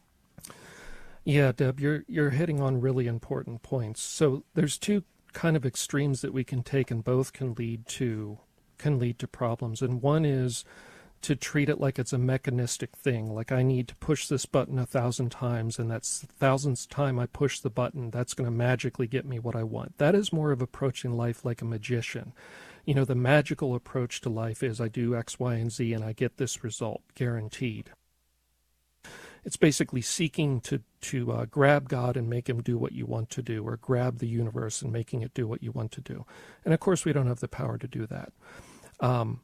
yeah 1.23 1.51
deb 1.51 1.79
you're 1.79 2.03
you're 2.07 2.31
hitting 2.31 2.61
on 2.61 2.81
really 2.81 3.07
important 3.07 3.61
points 3.61 4.01
so 4.01 4.43
there's 4.53 4.77
two 4.77 5.03
kind 5.33 5.55
of 5.55 5.65
extremes 5.65 6.21
that 6.21 6.33
we 6.33 6.43
can 6.43 6.63
take 6.63 6.89
and 6.89 7.03
both 7.03 7.33
can 7.33 7.53
lead 7.53 7.85
to 7.87 8.39
can 8.77 8.97
lead 8.97 9.19
to 9.19 9.27
problems 9.27 9.81
and 9.81 10.01
one 10.01 10.25
is 10.25 10.65
to 11.21 11.35
treat 11.35 11.69
it 11.69 11.79
like 11.79 11.99
it's 11.99 12.13
a 12.13 12.17
mechanistic 12.17 12.95
thing. 12.95 13.33
Like 13.33 13.51
I 13.51 13.61
need 13.61 13.87
to 13.89 13.95
push 13.95 14.27
this 14.27 14.45
button 14.45 14.79
a 14.79 14.85
thousand 14.85 15.31
times, 15.31 15.77
and 15.77 15.91
that's 15.91 16.19
the 16.19 16.27
thousandth 16.27 16.87
time 16.89 17.19
I 17.19 17.25
push 17.25 17.59
the 17.59 17.69
button, 17.69 18.09
that's 18.09 18.33
going 18.33 18.45
to 18.45 18.55
magically 18.55 19.07
get 19.07 19.25
me 19.25 19.39
what 19.39 19.55
I 19.55 19.63
want. 19.63 19.97
That 19.97 20.15
is 20.15 20.31
more 20.31 20.51
of 20.51 20.61
approaching 20.61 21.17
life 21.17 21.43
like 21.43 21.61
a 21.61 21.65
magician. 21.65 22.33
You 22.89 22.95
know, 22.95 23.05
the 23.05 23.13
magical 23.13 23.75
approach 23.75 24.19
to 24.21 24.29
life 24.29 24.63
is 24.63 24.81
I 24.81 24.87
do 24.87 25.15
X, 25.15 25.39
Y, 25.39 25.53
and 25.53 25.71
Z, 25.71 25.93
and 25.93 26.03
I 26.03 26.11
get 26.11 26.37
this 26.37 26.63
result 26.63 27.03
guaranteed. 27.13 27.91
It's 29.45 29.57
basically 29.57 30.01
seeking 30.01 30.59
to 30.61 30.81
to 31.01 31.31
uh, 31.31 31.45
grab 31.45 31.87
God 31.87 32.17
and 32.17 32.27
make 32.27 32.49
Him 32.49 32.63
do 32.63 32.79
what 32.79 32.93
you 32.93 33.05
want 33.05 33.29
to 33.29 33.43
do, 33.43 33.63
or 33.63 33.77
grab 33.77 34.17
the 34.17 34.27
universe 34.27 34.81
and 34.81 34.91
making 34.91 35.21
it 35.21 35.35
do 35.35 35.47
what 35.47 35.61
you 35.61 35.71
want 35.71 35.91
to 35.91 36.01
do. 36.01 36.25
And 36.65 36.73
of 36.73 36.79
course, 36.79 37.05
we 37.05 37.13
don't 37.13 37.27
have 37.27 37.41
the 37.41 37.47
power 37.47 37.77
to 37.77 37.87
do 37.87 38.07
that. 38.07 38.33
Um, 38.99 39.41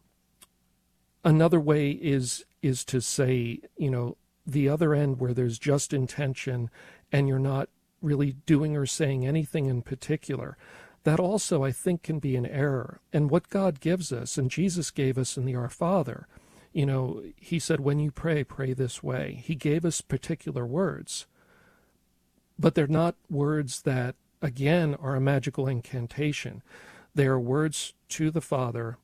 Another 1.24 1.60
way 1.60 1.92
is 1.92 2.46
is 2.64 2.84
to 2.86 3.00
say, 3.00 3.60
you 3.78 3.92
know, 3.92 4.18
the 4.46 4.70
other 4.70 4.96
end 4.96 5.20
where 5.20 5.36
there's 5.36 5.60
just 5.60 5.94
intention 5.94 6.72
and 7.12 7.28
you're 7.28 7.38
not 7.38 7.70
really 8.02 8.34
doing 8.48 8.76
or 8.76 8.88
saying 8.88 9.26
anything 9.26 9.66
in 9.68 9.84
particular. 9.84 10.58
That 11.06 11.20
also, 11.20 11.64
I 11.64 11.72
think, 11.72 12.02
can 12.02 12.18
be 12.18 12.36
an 12.36 12.48
error. 12.48 13.00
And 13.14 13.30
what 13.30 13.50
God 13.50 13.80
gives 13.80 14.12
us, 14.12 14.40
and 14.40 14.50
Jesus 14.50 14.90
gave 14.90 15.20
us 15.20 15.38
in 15.38 15.46
the 15.46 15.56
Our 15.56 15.70
Father, 15.70 16.28
you 16.74 16.86
know, 16.86 17.22
He 17.38 17.60
said, 17.60 17.80
when 17.80 18.00
you 18.00 18.10
pray, 18.10 18.44
pray 18.44 18.74
this 18.74 19.04
way. 19.04 19.42
He 19.46 19.54
gave 19.54 19.86
us 19.86 20.02
particular 20.02 20.66
words, 20.66 21.28
but 22.58 22.74
they're 22.74 22.88
not 22.88 23.16
words 23.30 23.84
that, 23.84 24.16
again, 24.42 24.96
are 24.96 25.16
a 25.16 25.22
magical 25.22 25.68
incantation. 25.68 26.64
They 27.14 27.28
are 27.28 27.40
words 27.40 27.94
to 28.10 28.32
the 28.32 28.42
Father 28.42 28.98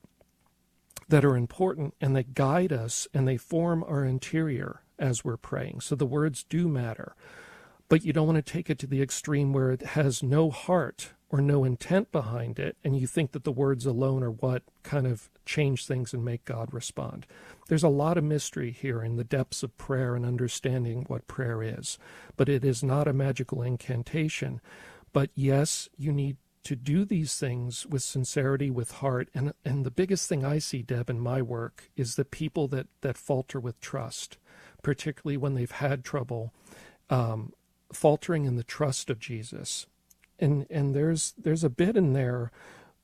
that 1.08 1.24
are 1.24 1.36
important 1.36 1.94
and 2.00 2.16
they 2.16 2.24
guide 2.24 2.72
us 2.72 3.06
and 3.14 3.28
they 3.28 3.36
form 3.36 3.84
our 3.84 4.04
interior 4.04 4.82
as 4.98 5.24
we're 5.24 5.36
praying. 5.36 5.82
So 5.82 5.94
the 5.94 6.04
words 6.04 6.42
do 6.42 6.66
matter. 6.66 7.14
But 7.88 8.04
you 8.04 8.12
don't 8.12 8.26
want 8.26 8.44
to 8.44 8.52
take 8.52 8.70
it 8.70 8.78
to 8.80 8.86
the 8.88 9.02
extreme 9.02 9.52
where 9.52 9.70
it 9.70 9.82
has 9.82 10.22
no 10.22 10.50
heart 10.50 11.12
or 11.32 11.40
no 11.40 11.64
intent 11.64 12.12
behind 12.12 12.58
it, 12.58 12.76
and 12.84 12.94
you 12.94 13.06
think 13.06 13.32
that 13.32 13.42
the 13.42 13.50
words 13.50 13.86
alone 13.86 14.22
are 14.22 14.30
what 14.30 14.62
kind 14.82 15.06
of 15.06 15.30
change 15.46 15.86
things 15.86 16.12
and 16.12 16.22
make 16.22 16.44
God 16.44 16.72
respond. 16.74 17.26
There's 17.68 17.82
a 17.82 17.88
lot 17.88 18.18
of 18.18 18.24
mystery 18.24 18.70
here 18.70 19.02
in 19.02 19.16
the 19.16 19.24
depths 19.24 19.62
of 19.62 19.76
prayer 19.78 20.14
and 20.14 20.26
understanding 20.26 21.06
what 21.08 21.26
prayer 21.26 21.62
is, 21.62 21.98
but 22.36 22.50
it 22.50 22.66
is 22.66 22.84
not 22.84 23.08
a 23.08 23.14
magical 23.14 23.62
incantation. 23.62 24.60
But 25.14 25.30
yes, 25.34 25.88
you 25.96 26.12
need 26.12 26.36
to 26.64 26.76
do 26.76 27.06
these 27.06 27.38
things 27.38 27.86
with 27.86 28.02
sincerity, 28.02 28.70
with 28.70 28.92
heart. 28.92 29.30
And, 29.34 29.54
and 29.64 29.86
the 29.86 29.90
biggest 29.90 30.28
thing 30.28 30.44
I 30.44 30.58
see, 30.58 30.82
Deb, 30.82 31.08
in 31.08 31.18
my 31.18 31.40
work 31.40 31.90
is 31.96 32.14
the 32.14 32.26
people 32.26 32.68
that, 32.68 32.88
that 33.00 33.16
falter 33.16 33.58
with 33.58 33.80
trust, 33.80 34.36
particularly 34.82 35.38
when 35.38 35.54
they've 35.54 35.70
had 35.70 36.04
trouble 36.04 36.52
um, 37.08 37.54
faltering 37.90 38.44
in 38.44 38.56
the 38.56 38.62
trust 38.62 39.08
of 39.08 39.18
Jesus. 39.18 39.86
And, 40.42 40.66
and 40.68 40.94
there's, 40.94 41.32
there's 41.38 41.64
a 41.64 41.70
bit 41.70 41.96
in 41.96 42.12
there 42.12 42.50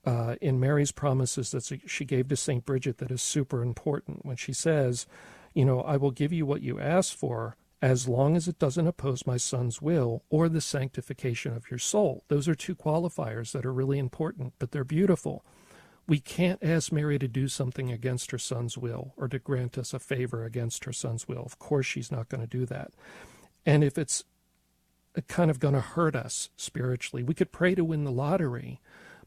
uh, 0.04 0.36
in 0.40 0.58
Mary's 0.58 0.92
promises 0.92 1.52
that 1.52 1.80
she 1.86 2.04
gave 2.04 2.28
to 2.28 2.36
St. 2.36 2.64
Bridget 2.66 2.98
that 2.98 3.10
is 3.10 3.22
super 3.22 3.62
important 3.62 4.26
when 4.26 4.36
she 4.36 4.52
says, 4.52 5.06
You 5.54 5.64
know, 5.64 5.80
I 5.80 5.96
will 5.96 6.10
give 6.10 6.32
you 6.32 6.44
what 6.44 6.62
you 6.62 6.80
ask 6.80 7.16
for, 7.16 7.56
as 7.80 8.08
long 8.08 8.36
as 8.36 8.48
it 8.48 8.58
doesn't 8.58 8.86
oppose 8.86 9.26
my 9.26 9.36
son's 9.36 9.80
will 9.80 10.24
or 10.30 10.48
the 10.48 10.60
sanctification 10.60 11.54
of 11.54 11.70
your 11.70 11.78
soul. 11.78 12.24
Those 12.28 12.48
are 12.48 12.54
two 12.54 12.74
qualifiers 12.74 13.52
that 13.52 13.64
are 13.64 13.72
really 13.72 13.98
important, 13.98 14.54
but 14.58 14.72
they're 14.72 14.84
beautiful. 14.84 15.44
We 16.06 16.18
can't 16.18 16.62
ask 16.62 16.90
Mary 16.90 17.18
to 17.18 17.28
do 17.28 17.46
something 17.46 17.92
against 17.92 18.30
her 18.30 18.38
son's 18.38 18.76
will 18.76 19.12
or 19.16 19.28
to 19.28 19.38
grant 19.38 19.78
us 19.78 19.94
a 19.94 19.98
favor 19.98 20.44
against 20.44 20.84
her 20.86 20.92
son's 20.92 21.28
will. 21.28 21.42
Of 21.42 21.58
course, 21.58 21.86
she's 21.86 22.10
not 22.10 22.28
going 22.28 22.40
to 22.40 22.46
do 22.46 22.66
that. 22.66 22.92
And 23.64 23.84
if 23.84 23.98
it's 23.98 24.24
kind 25.26 25.50
of 25.50 25.58
going 25.58 25.74
to 25.74 25.80
hurt 25.80 26.14
us 26.14 26.50
spiritually, 26.56 27.22
we 27.22 27.34
could 27.34 27.52
pray 27.52 27.74
to 27.74 27.84
win 27.84 28.04
the 28.04 28.12
lottery 28.12 28.80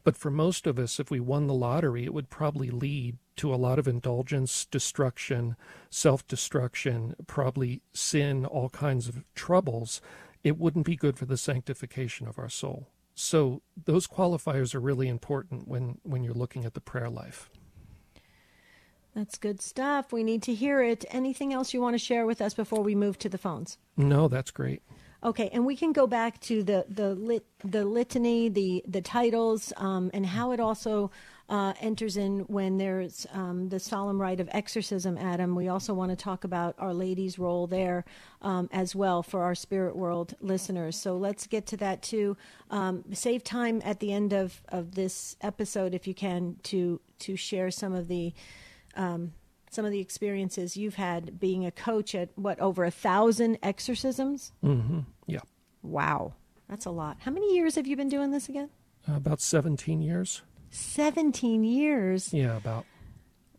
but 0.04 0.16
for 0.16 0.30
most 0.30 0.66
of 0.66 0.78
us, 0.78 0.98
if 0.98 1.10
we 1.10 1.20
won 1.20 1.46
the 1.46 1.54
lottery, 1.54 2.04
it 2.04 2.14
would 2.14 2.28
probably 2.28 2.70
lead 2.70 3.18
to 3.36 3.54
a 3.54 3.56
lot 3.56 3.78
of 3.78 3.86
indulgence, 3.86 4.64
destruction, 4.66 5.56
self 5.90 6.26
destruction, 6.26 7.14
probably 7.26 7.82
sin, 7.92 8.44
all 8.44 8.68
kinds 8.68 9.08
of 9.08 9.24
troubles. 9.34 10.00
It 10.42 10.58
wouldn't 10.58 10.86
be 10.86 10.96
good 10.96 11.16
for 11.16 11.24
the 11.24 11.36
sanctification 11.36 12.26
of 12.26 12.38
our 12.38 12.48
soul. 12.48 12.88
So 13.14 13.62
those 13.84 14.08
qualifiers 14.08 14.74
are 14.74 14.80
really 14.80 15.08
important 15.08 15.68
when, 15.68 15.98
when 16.02 16.24
you're 16.24 16.34
looking 16.34 16.64
at 16.64 16.74
the 16.74 16.80
prayer 16.80 17.10
life. 17.10 17.48
That's 19.14 19.38
good 19.38 19.60
stuff. 19.60 20.10
We 20.10 20.24
need 20.24 20.42
to 20.44 20.54
hear 20.54 20.82
it. 20.82 21.04
Anything 21.10 21.52
else 21.52 21.74
you 21.74 21.80
want 21.80 21.94
to 21.94 21.98
share 21.98 22.26
with 22.26 22.40
us 22.40 22.54
before 22.54 22.82
we 22.82 22.94
move 22.94 23.18
to 23.18 23.28
the 23.28 23.38
phones? 23.38 23.76
No, 23.96 24.26
that's 24.26 24.50
great. 24.50 24.82
Okay, 25.24 25.48
and 25.52 25.64
we 25.64 25.76
can 25.76 25.92
go 25.92 26.06
back 26.06 26.40
to 26.40 26.64
the 26.64 26.84
the 26.88 27.14
lit, 27.14 27.44
the 27.64 27.84
litany, 27.84 28.48
the 28.48 28.82
the 28.88 29.00
titles, 29.00 29.72
um, 29.76 30.10
and 30.12 30.26
how 30.26 30.50
it 30.50 30.58
also 30.58 31.12
uh, 31.48 31.74
enters 31.80 32.16
in 32.16 32.40
when 32.48 32.78
there's 32.78 33.24
um, 33.32 33.68
the 33.68 33.78
solemn 33.78 34.20
rite 34.20 34.40
of 34.40 34.48
exorcism. 34.52 35.16
Adam, 35.16 35.54
we 35.54 35.68
also 35.68 35.94
want 35.94 36.10
to 36.10 36.16
talk 36.16 36.42
about 36.42 36.74
Our 36.78 36.92
Lady's 36.92 37.38
role 37.38 37.68
there 37.68 38.04
um, 38.40 38.68
as 38.72 38.96
well 38.96 39.22
for 39.22 39.42
our 39.42 39.54
spirit 39.54 39.94
world 39.94 40.34
listeners. 40.40 40.96
So 40.96 41.16
let's 41.16 41.46
get 41.46 41.66
to 41.66 41.76
that 41.76 42.02
too. 42.02 42.36
Um, 42.70 43.04
save 43.12 43.44
time 43.44 43.80
at 43.84 44.00
the 44.00 44.12
end 44.12 44.32
of 44.32 44.60
of 44.70 44.96
this 44.96 45.36
episode 45.40 45.94
if 45.94 46.08
you 46.08 46.14
can 46.14 46.56
to 46.64 47.00
to 47.20 47.36
share 47.36 47.70
some 47.70 47.92
of 47.92 48.08
the 48.08 48.32
um, 48.96 49.34
some 49.72 49.84
of 49.84 49.90
the 49.90 50.00
experiences 50.00 50.76
you've 50.76 50.96
had 50.96 51.40
being 51.40 51.64
a 51.64 51.70
coach 51.70 52.14
at 52.14 52.28
what 52.36 52.60
over 52.60 52.84
a 52.84 52.90
thousand 52.90 53.58
exorcisms. 53.62 54.52
Mm-hmm. 54.62 55.00
Yeah. 55.26 55.40
Wow, 55.82 56.34
that's 56.68 56.86
a 56.86 56.90
lot. 56.90 57.16
How 57.20 57.30
many 57.30 57.54
years 57.56 57.74
have 57.74 57.86
you 57.86 57.96
been 57.96 58.08
doing 58.08 58.30
this 58.30 58.48
again? 58.48 58.70
Uh, 59.08 59.16
about 59.16 59.40
seventeen 59.40 60.00
years. 60.00 60.42
Seventeen 60.70 61.64
years. 61.64 62.32
Yeah, 62.32 62.56
about. 62.56 62.86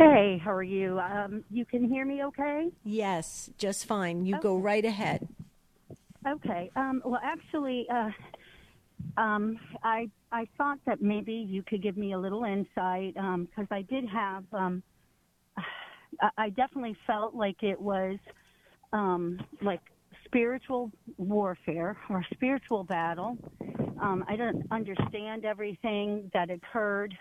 Hey, 0.00 0.40
how 0.42 0.52
are 0.52 0.62
you? 0.62 0.98
Um, 0.98 1.44
you 1.50 1.66
can 1.66 1.86
hear 1.86 2.06
me 2.06 2.24
okay? 2.24 2.70
Yes, 2.82 3.50
just 3.58 3.84
fine. 3.84 4.24
You 4.24 4.36
okay. 4.36 4.42
go 4.42 4.56
right 4.56 4.82
ahead. 4.82 5.28
Okay. 6.26 6.70
Um, 6.74 7.02
well, 7.04 7.20
actually, 7.22 7.86
uh, 7.92 8.08
um, 9.20 9.58
I 9.84 10.08
I 10.32 10.46
thought 10.56 10.78
that 10.86 11.02
maybe 11.02 11.34
you 11.34 11.62
could 11.62 11.82
give 11.82 11.98
me 11.98 12.14
a 12.14 12.18
little 12.18 12.44
insight 12.44 13.12
because 13.12 13.46
um, 13.58 13.68
I 13.70 13.82
did 13.82 14.08
have 14.08 14.44
um, 14.54 14.82
I 16.38 16.48
definitely 16.48 16.96
felt 17.06 17.34
like 17.34 17.62
it 17.62 17.78
was 17.78 18.16
um, 18.94 19.38
like 19.60 19.82
spiritual 20.24 20.90
warfare 21.18 21.94
or 22.08 22.24
spiritual 22.32 22.84
battle. 22.84 23.36
Um, 24.00 24.24
I 24.26 24.36
don't 24.36 24.66
understand 24.70 25.44
everything 25.44 26.30
that 26.32 26.48
occurred 26.48 27.14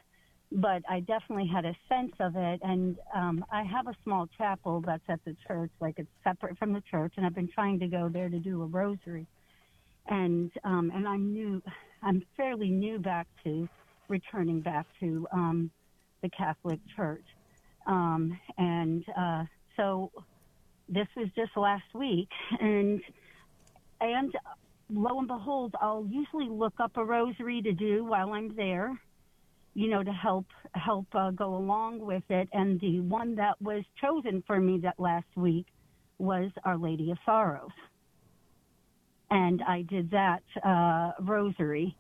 but 0.52 0.82
I 0.90 1.02
definitely 1.02 1.48
had 1.48 1.66
a 1.66 1.76
sense 1.88 2.14
of 2.20 2.36
it. 2.36 2.60
And 2.64 2.98
um, 3.16 3.46
I 3.52 3.64
have 3.64 3.88
a 3.88 3.96
small 4.04 4.28
chapel 4.38 4.82
that's 4.86 5.04
at 5.08 5.20
the 5.26 5.36
church, 5.48 5.72
like 5.80 5.96
it's 5.98 6.10
separate 6.24 6.58
from 6.58 6.74
the 6.74 6.82
church, 6.90 7.14
and 7.18 7.26
I've 7.26 7.36
been 7.36 7.50
trying 7.54 7.80
to 7.80 7.88
go 7.88 8.10
there 8.12 8.30
to 8.30 8.40
do 8.40 8.62
a 8.64 8.66
rosary. 8.66 9.28
And 10.08 10.52
um, 10.64 10.92
and 10.94 11.08
I'm 11.08 11.34
new, 11.34 11.62
I'm 12.02 12.24
fairly 12.36 12.70
new 12.70 12.98
back 12.98 13.28
to 13.44 13.70
returning 14.08 14.62
back 14.62 14.88
to 15.02 15.28
um, 15.32 15.70
the 16.24 16.30
Catholic 16.30 16.80
Church, 16.96 17.26
um, 17.86 18.38
and 18.58 19.06
uh, 19.16 19.44
so 19.78 20.12
this 20.88 21.06
was 21.16 21.28
just 21.36 21.56
last 21.56 21.84
week, 21.94 22.30
and 22.60 23.02
and 24.02 24.34
lo 24.90 25.20
and 25.20 25.28
behold, 25.28 25.76
I'll 25.80 26.08
usually 26.10 26.50
look 26.50 26.74
up 26.80 26.98
a 26.98 27.06
rosary 27.06 27.62
to 27.62 27.72
do 27.72 28.04
while 28.04 28.32
I'm 28.34 28.56
there 28.56 29.00
you 29.74 29.90
know, 29.90 30.04
to 30.04 30.12
help 30.12 30.46
help 30.74 31.08
uh, 31.14 31.32
go 31.32 31.56
along 31.56 32.00
with 32.00 32.24
it. 32.30 32.50
And 32.54 32.80
the 32.80 33.00
one 33.02 33.36
that 33.36 33.62
was 33.62 33.84
chosen 34.02 34.44
for 34.46 34.60
me 34.60 34.80
that 34.84 35.00
last 35.00 35.28
week 35.36 35.66
was 36.18 36.52
Our 36.66 36.78
Lady 36.78 37.12
of 37.12 37.18
Sorrows, 37.26 37.72
and 39.30 39.62
I 39.68 39.84
did 39.84 40.12
that 40.12 40.44
uh, 40.66 41.12
rosary. 41.22 41.96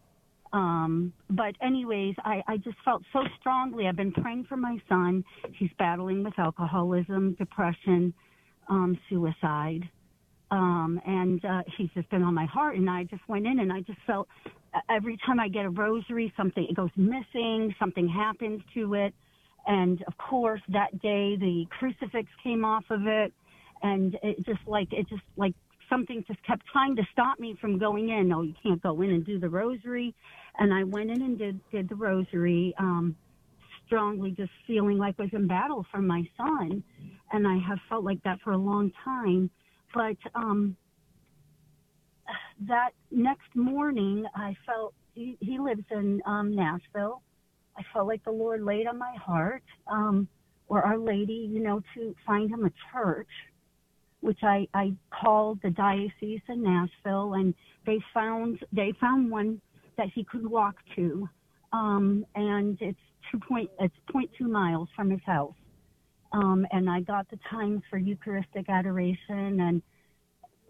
Um, 0.51 1.13
but 1.29 1.53
anyways, 1.61 2.15
I, 2.25 2.41
I 2.47 2.57
just 2.57 2.77
felt 2.83 3.03
so 3.13 3.19
strongly. 3.39 3.87
I've 3.87 3.95
been 3.95 4.11
praying 4.11 4.45
for 4.49 4.57
my 4.57 4.77
son. 4.89 5.23
He's 5.53 5.69
battling 5.77 6.23
with 6.23 6.33
alcoholism, 6.39 7.35
depression, 7.37 8.13
um, 8.67 8.97
suicide. 9.09 9.87
Um, 10.51 10.99
and 11.05 11.45
uh, 11.45 11.61
he's 11.77 11.89
just 11.93 12.09
been 12.09 12.23
on 12.23 12.33
my 12.33 12.45
heart. 12.45 12.77
And 12.77 12.89
I 12.89 13.03
just 13.03 13.21
went 13.27 13.45
in 13.45 13.59
and 13.59 13.71
I 13.71 13.81
just 13.81 13.99
felt 14.07 14.27
every 14.89 15.17
time 15.25 15.39
I 15.39 15.47
get 15.47 15.65
a 15.65 15.69
rosary, 15.69 16.33
something 16.37 16.65
it 16.69 16.75
goes 16.75 16.91
missing, 16.95 17.73
something 17.79 18.07
happens 18.07 18.61
to 18.73 18.93
it. 18.93 19.13
And 19.67 20.01
of 20.03 20.17
course, 20.17 20.61
that 20.69 21.01
day 21.01 21.35
the 21.35 21.65
crucifix 21.77 22.29
came 22.43 22.65
off 22.65 22.85
of 22.89 23.05
it, 23.05 23.33
and 23.81 24.17
it 24.23 24.45
just 24.45 24.61
like 24.67 24.91
it 24.91 25.07
just 25.09 25.21
like 25.37 25.53
something 25.89 26.23
just 26.27 26.43
kept 26.45 26.65
trying 26.71 26.95
to 26.95 27.03
stop 27.11 27.39
me 27.39 27.57
from 27.59 27.77
going 27.77 28.09
in. 28.09 28.27
No, 28.29 28.41
you 28.41 28.53
can't 28.63 28.81
go 28.81 29.01
in 29.01 29.11
and 29.11 29.25
do 29.25 29.39
the 29.39 29.49
rosary. 29.49 30.13
And 30.57 30.73
I 30.73 30.83
went 30.83 31.11
in 31.11 31.21
and 31.21 31.37
did 31.37 31.59
did 31.71 31.89
the 31.89 31.95
rosary. 31.95 32.73
Um, 32.79 33.15
strongly 33.85 34.29
just 34.31 34.51
feeling 34.67 34.99
like 34.99 35.15
I 35.17 35.23
was 35.23 35.31
in 35.33 35.47
battle 35.47 35.83
for 35.91 35.99
my 35.99 36.23
son, 36.37 36.83
and 37.31 37.47
I 37.47 37.57
have 37.67 37.79
felt 37.89 38.03
like 38.03 38.21
that 38.23 38.39
for 38.43 38.51
a 38.51 38.57
long 38.57 38.91
time. 39.03 39.49
But 39.93 40.17
um, 40.35 40.77
that 42.67 42.91
next 43.11 43.55
morning, 43.55 44.25
I 44.35 44.55
felt 44.65 44.93
he, 45.13 45.37
he 45.39 45.59
lives 45.59 45.83
in 45.91 46.21
um, 46.25 46.55
Nashville. 46.55 47.21
I 47.77 47.81
felt 47.93 48.07
like 48.07 48.23
the 48.25 48.31
Lord 48.31 48.63
laid 48.63 48.87
on 48.87 48.97
my 48.97 49.15
heart, 49.15 49.63
um, 49.87 50.27
or 50.67 50.85
Our 50.85 50.97
Lady, 50.97 51.49
you 51.51 51.61
know, 51.61 51.81
to 51.95 52.15
find 52.25 52.49
him 52.49 52.65
a 52.65 52.71
church, 52.91 53.29
which 54.19 54.39
I, 54.43 54.67
I 54.73 54.93
called 55.09 55.59
the 55.63 55.69
diocese 55.69 56.41
in 56.49 56.63
Nashville, 56.63 57.33
and 57.33 57.53
they 57.85 57.99
found 58.13 58.59
they 58.73 58.93
found 58.99 59.31
one 59.31 59.61
that 59.97 60.07
he 60.13 60.23
could 60.23 60.45
walk 60.45 60.75
to, 60.95 61.27
um, 61.71 62.25
and 62.35 62.77
it's 62.81 62.99
two 63.31 63.39
point 63.39 63.69
it's 63.79 63.95
point 64.11 64.29
two 64.37 64.47
miles 64.47 64.89
from 64.95 65.09
his 65.09 65.21
house. 65.25 65.55
Um, 66.31 66.67
and 66.71 66.89
I 66.89 66.99
got 67.01 67.27
the 67.31 67.39
times 67.49 67.81
for 67.89 67.97
Eucharistic 67.97 68.69
adoration 68.69 69.59
and 69.61 69.81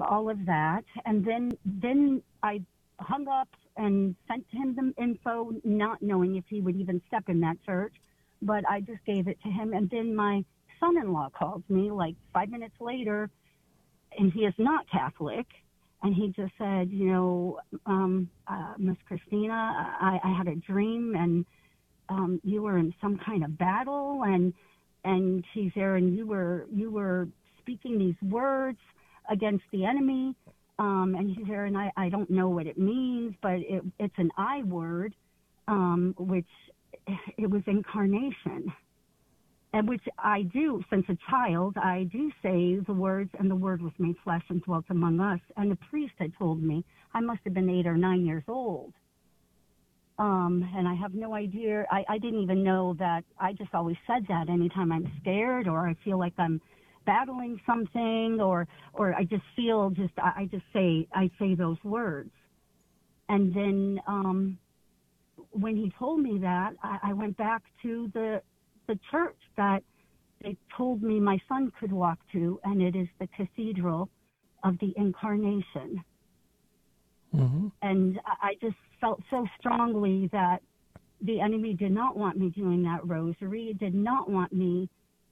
all 0.05 0.29
of 0.29 0.45
that. 0.45 0.83
And 1.05 1.25
then 1.25 1.57
then 1.65 2.21
I 2.43 2.61
hung 2.99 3.27
up 3.27 3.49
and 3.77 4.15
sent 4.27 4.45
him 4.51 4.75
the 4.75 5.01
info, 5.01 5.51
not 5.63 6.01
knowing 6.01 6.35
if 6.35 6.43
he 6.49 6.61
would 6.61 6.75
even 6.75 7.01
step 7.07 7.29
in 7.29 7.39
that 7.41 7.57
church. 7.65 7.93
But 8.41 8.67
I 8.69 8.81
just 8.81 9.03
gave 9.05 9.27
it 9.27 9.37
to 9.43 9.49
him. 9.49 9.73
And 9.73 9.89
then 9.89 10.15
my 10.15 10.43
son-in-law 10.79 11.29
called 11.37 11.63
me 11.69 11.91
like 11.91 12.15
five 12.33 12.49
minutes 12.49 12.75
later, 12.79 13.29
and 14.17 14.31
he 14.31 14.41
is 14.45 14.53
not 14.57 14.89
Catholic. 14.89 15.45
And 16.01 16.15
he 16.15 16.29
just 16.29 16.53
said, 16.57 16.89
you 16.91 17.07
know, 17.07 17.59
um, 17.85 18.29
uh, 18.47 18.73
Miss 18.77 18.95
Christina, 19.05 19.53
I, 19.99 20.19
I 20.23 20.37
had 20.37 20.47
a 20.47 20.55
dream, 20.55 21.15
and 21.17 21.45
um, 22.07 22.39
you 22.43 22.61
were 22.61 22.77
in 22.77 22.93
some 23.01 23.17
kind 23.17 23.43
of 23.43 23.57
battle, 23.57 24.23
and 24.23 24.53
and 25.03 25.43
he's 25.53 25.71
there, 25.75 25.95
and 25.95 26.15
you 26.15 26.25
were 26.25 26.67
you 26.73 26.89
were 26.89 27.27
speaking 27.61 27.97
these 27.97 28.15
words 28.21 28.79
against 29.29 29.63
the 29.71 29.85
enemy. 29.85 30.35
Um, 30.77 31.15
and 31.17 31.29
he's 31.35 31.45
there, 31.45 31.65
and 31.65 31.77
I, 31.77 31.91
I 31.97 32.07
don't 32.07 32.29
know 32.29 32.47
what 32.47 32.65
it 32.65 32.77
means, 32.77 33.35
but 33.41 33.55
it, 33.55 33.83
it's 33.99 34.13
an 34.17 34.31
I 34.37 34.63
word, 34.63 35.13
um, 35.67 36.15
which 36.17 36.47
it 37.37 37.49
was 37.49 37.61
incarnation. 37.67 38.71
And 39.71 39.87
which 39.87 40.01
I 40.17 40.43
do, 40.43 40.81
since 40.89 41.05
a 41.09 41.17
child, 41.29 41.75
I 41.77 42.07
do 42.11 42.31
say 42.41 42.79
the 42.87 42.93
words, 42.93 43.29
and 43.37 43.51
the 43.51 43.55
word 43.55 43.81
was 43.81 43.91
made 43.99 44.15
flesh 44.23 44.41
and 44.49 44.63
dwelt 44.63 44.85
among 44.89 45.19
us. 45.19 45.39
And 45.57 45.69
the 45.69 45.77
priest 45.89 46.13
had 46.17 46.31
told 46.39 46.63
me 46.63 46.83
I 47.13 47.19
must 47.19 47.41
have 47.43 47.53
been 47.53 47.69
eight 47.69 47.85
or 47.85 47.97
nine 47.97 48.25
years 48.25 48.43
old. 48.47 48.93
Um, 50.17 50.67
and 50.75 50.87
I 50.87 50.95
have 50.95 51.13
no 51.13 51.33
idea. 51.35 51.85
I, 51.91 52.03
I 52.09 52.17
didn't 52.17 52.41
even 52.41 52.63
know 52.63 52.95
that. 52.99 53.23
I 53.39 53.53
just 53.53 53.73
always 53.73 53.95
said 54.07 54.25
that 54.27 54.49
anytime 54.49 54.91
I'm 54.91 55.09
scared 55.21 55.67
or 55.67 55.87
I 55.87 55.95
feel 56.03 56.17
like 56.17 56.33
I'm 56.37 56.59
battling 57.09 57.59
something 57.65 58.39
or 58.39 58.67
or 58.93 59.15
I 59.15 59.23
just 59.23 59.47
feel 59.55 59.89
just 59.89 60.13
I, 60.17 60.31
I 60.41 60.45
just 60.45 60.67
say 60.73 61.07
I 61.13 61.31
say 61.39 61.55
those 61.55 61.81
words. 61.83 62.31
And 63.29 63.43
then 63.53 63.99
um 64.07 64.59
when 65.51 65.75
he 65.75 65.91
told 65.97 66.19
me 66.19 66.37
that, 66.39 66.73
I, 66.83 66.99
I 67.09 67.13
went 67.13 67.35
back 67.37 67.63
to 67.83 68.11
the 68.13 68.41
the 68.87 68.99
church 69.11 69.37
that 69.57 69.81
they 70.43 70.55
told 70.77 71.01
me 71.01 71.19
my 71.19 71.37
son 71.47 71.71
could 71.79 71.91
walk 71.91 72.19
to, 72.33 72.59
and 72.63 72.81
it 72.81 72.95
is 72.95 73.07
the 73.19 73.27
Cathedral 73.37 74.09
of 74.63 74.77
the 74.79 74.93
Incarnation. 74.95 76.03
Mm-hmm. 77.35 77.67
And 77.81 78.19
I 78.25 78.53
just 78.61 78.81
felt 79.01 79.21
so 79.29 79.45
strongly 79.59 80.29
that 80.31 80.59
the 81.21 81.39
enemy 81.41 81.73
did 81.73 81.91
not 81.91 82.17
want 82.17 82.37
me 82.37 82.49
doing 82.49 82.81
that 82.83 83.05
rosary, 83.05 83.75
did 83.79 83.93
not 83.93 84.29
want 84.29 84.51
me 84.53 84.89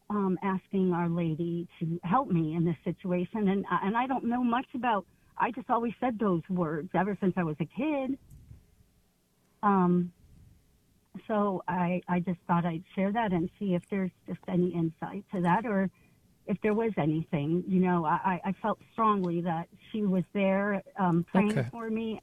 um, 0.09 0.37
asking 0.41 0.93
Our 0.93 1.09
Lady 1.09 1.67
to 1.79 1.99
help 2.03 2.29
me 2.29 2.55
in 2.55 2.65
this 2.65 2.77
situation. 2.83 3.47
And 3.49 3.65
and 3.69 3.97
I 3.97 4.07
don't 4.07 4.25
know 4.25 4.43
much 4.43 4.67
about. 4.73 5.05
I 5.37 5.51
just 5.51 5.69
always 5.69 5.93
said 5.99 6.17
those 6.17 6.41
words 6.49 6.89
ever 6.95 7.17
since 7.19 7.33
I 7.37 7.43
was 7.43 7.55
a 7.59 7.65
kid. 7.65 8.17
Um, 9.61 10.11
so 11.27 11.63
I 11.67 12.01
I 12.07 12.19
just 12.19 12.39
thought 12.47 12.65
I'd 12.65 12.83
share 12.95 13.11
that 13.11 13.33
and 13.33 13.49
see 13.59 13.73
if 13.75 13.83
there's 13.89 14.11
just 14.27 14.39
any 14.47 14.69
insight 14.73 15.23
to 15.33 15.41
that 15.41 15.65
or 15.65 15.89
if 16.45 16.57
there 16.61 16.73
was 16.73 16.91
anything. 16.97 17.63
You 17.67 17.81
know, 17.81 18.05
I 18.05 18.39
I 18.43 18.53
felt 18.61 18.79
strongly 18.93 19.41
that 19.41 19.67
she 19.91 20.03
was 20.03 20.23
there 20.33 20.81
um, 20.97 21.25
praying 21.31 21.57
okay. 21.57 21.67
for 21.71 21.89
me. 21.89 22.21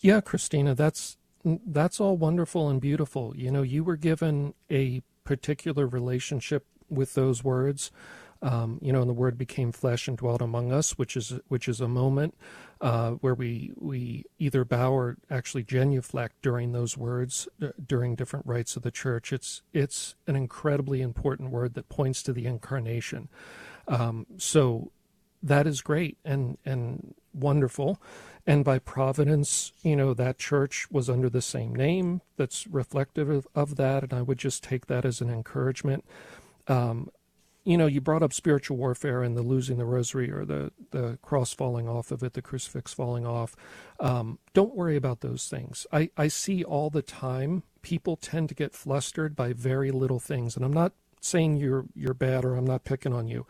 Yeah, 0.00 0.20
Christina, 0.20 0.74
that's 0.74 1.16
that's 1.44 2.00
all 2.00 2.16
wonderful 2.16 2.68
and 2.68 2.80
beautiful. 2.80 3.34
You 3.36 3.50
know, 3.50 3.62
you 3.62 3.84
were 3.84 3.96
given 3.96 4.54
a 4.70 5.02
particular 5.26 5.86
relationship 5.86 6.64
with 6.88 7.14
those 7.14 7.44
words. 7.44 7.90
Um, 8.42 8.78
you 8.82 8.92
know, 8.92 9.00
and 9.00 9.08
the 9.08 9.14
word 9.14 9.38
became 9.38 9.72
flesh 9.72 10.08
and 10.08 10.16
dwelt 10.16 10.42
among 10.42 10.70
us, 10.70 10.92
which 10.98 11.16
is 11.16 11.40
which 11.48 11.68
is 11.68 11.80
a 11.80 11.88
moment 11.88 12.34
uh, 12.80 13.12
where 13.12 13.34
we 13.34 13.72
we 13.76 14.24
either 14.38 14.64
bow 14.64 14.92
or 14.92 15.16
actually 15.30 15.64
genuflect 15.64 16.34
during 16.42 16.72
those 16.72 16.98
words 16.98 17.48
uh, 17.62 17.68
during 17.84 18.14
different 18.14 18.46
rites 18.46 18.76
of 18.76 18.82
the 18.82 18.90
church. 18.90 19.32
It's 19.32 19.62
it's 19.72 20.16
an 20.26 20.36
incredibly 20.36 21.00
important 21.00 21.50
word 21.50 21.74
that 21.74 21.88
points 21.88 22.22
to 22.24 22.32
the 22.32 22.46
incarnation. 22.46 23.28
Um, 23.88 24.26
so 24.36 24.92
that 25.42 25.66
is 25.66 25.80
great 25.80 26.18
and 26.24 26.58
and 26.64 27.14
wonderful. 27.32 28.00
And 28.46 28.64
by 28.64 28.78
providence, 28.78 29.72
you 29.82 29.96
know, 29.96 30.14
that 30.14 30.38
church 30.38 30.88
was 30.90 31.10
under 31.10 31.28
the 31.28 31.42
same 31.42 31.74
name 31.74 32.20
that's 32.36 32.66
reflective 32.68 33.28
of, 33.28 33.48
of 33.54 33.76
that. 33.76 34.04
And 34.04 34.12
I 34.12 34.22
would 34.22 34.38
just 34.38 34.62
take 34.62 34.86
that 34.86 35.04
as 35.04 35.20
an 35.20 35.30
encouragement. 35.30 36.04
Um, 36.68 37.10
you 37.64 37.76
know, 37.76 37.86
you 37.86 38.00
brought 38.00 38.22
up 38.22 38.32
spiritual 38.32 38.76
warfare 38.76 39.24
and 39.24 39.36
the 39.36 39.42
losing 39.42 39.78
the 39.78 39.84
rosary 39.84 40.30
or 40.30 40.44
the, 40.44 40.70
the 40.92 41.18
cross 41.20 41.52
falling 41.52 41.88
off 41.88 42.12
of 42.12 42.22
it, 42.22 42.34
the 42.34 42.42
crucifix 42.42 42.94
falling 42.94 43.26
off. 43.26 43.56
Um, 43.98 44.38
don't 44.54 44.76
worry 44.76 44.94
about 44.94 45.20
those 45.20 45.48
things. 45.48 45.84
I, 45.92 46.10
I 46.16 46.28
see 46.28 46.62
all 46.62 46.90
the 46.90 47.02
time 47.02 47.64
people 47.82 48.14
tend 48.14 48.48
to 48.50 48.54
get 48.54 48.72
flustered 48.72 49.34
by 49.34 49.52
very 49.52 49.90
little 49.90 50.20
things. 50.20 50.54
And 50.54 50.64
I'm 50.64 50.72
not 50.72 50.92
saying 51.20 51.56
you're 51.56 51.86
you're 51.96 52.14
bad 52.14 52.44
or 52.44 52.54
I'm 52.54 52.66
not 52.66 52.84
picking 52.84 53.12
on 53.12 53.26
you. 53.26 53.46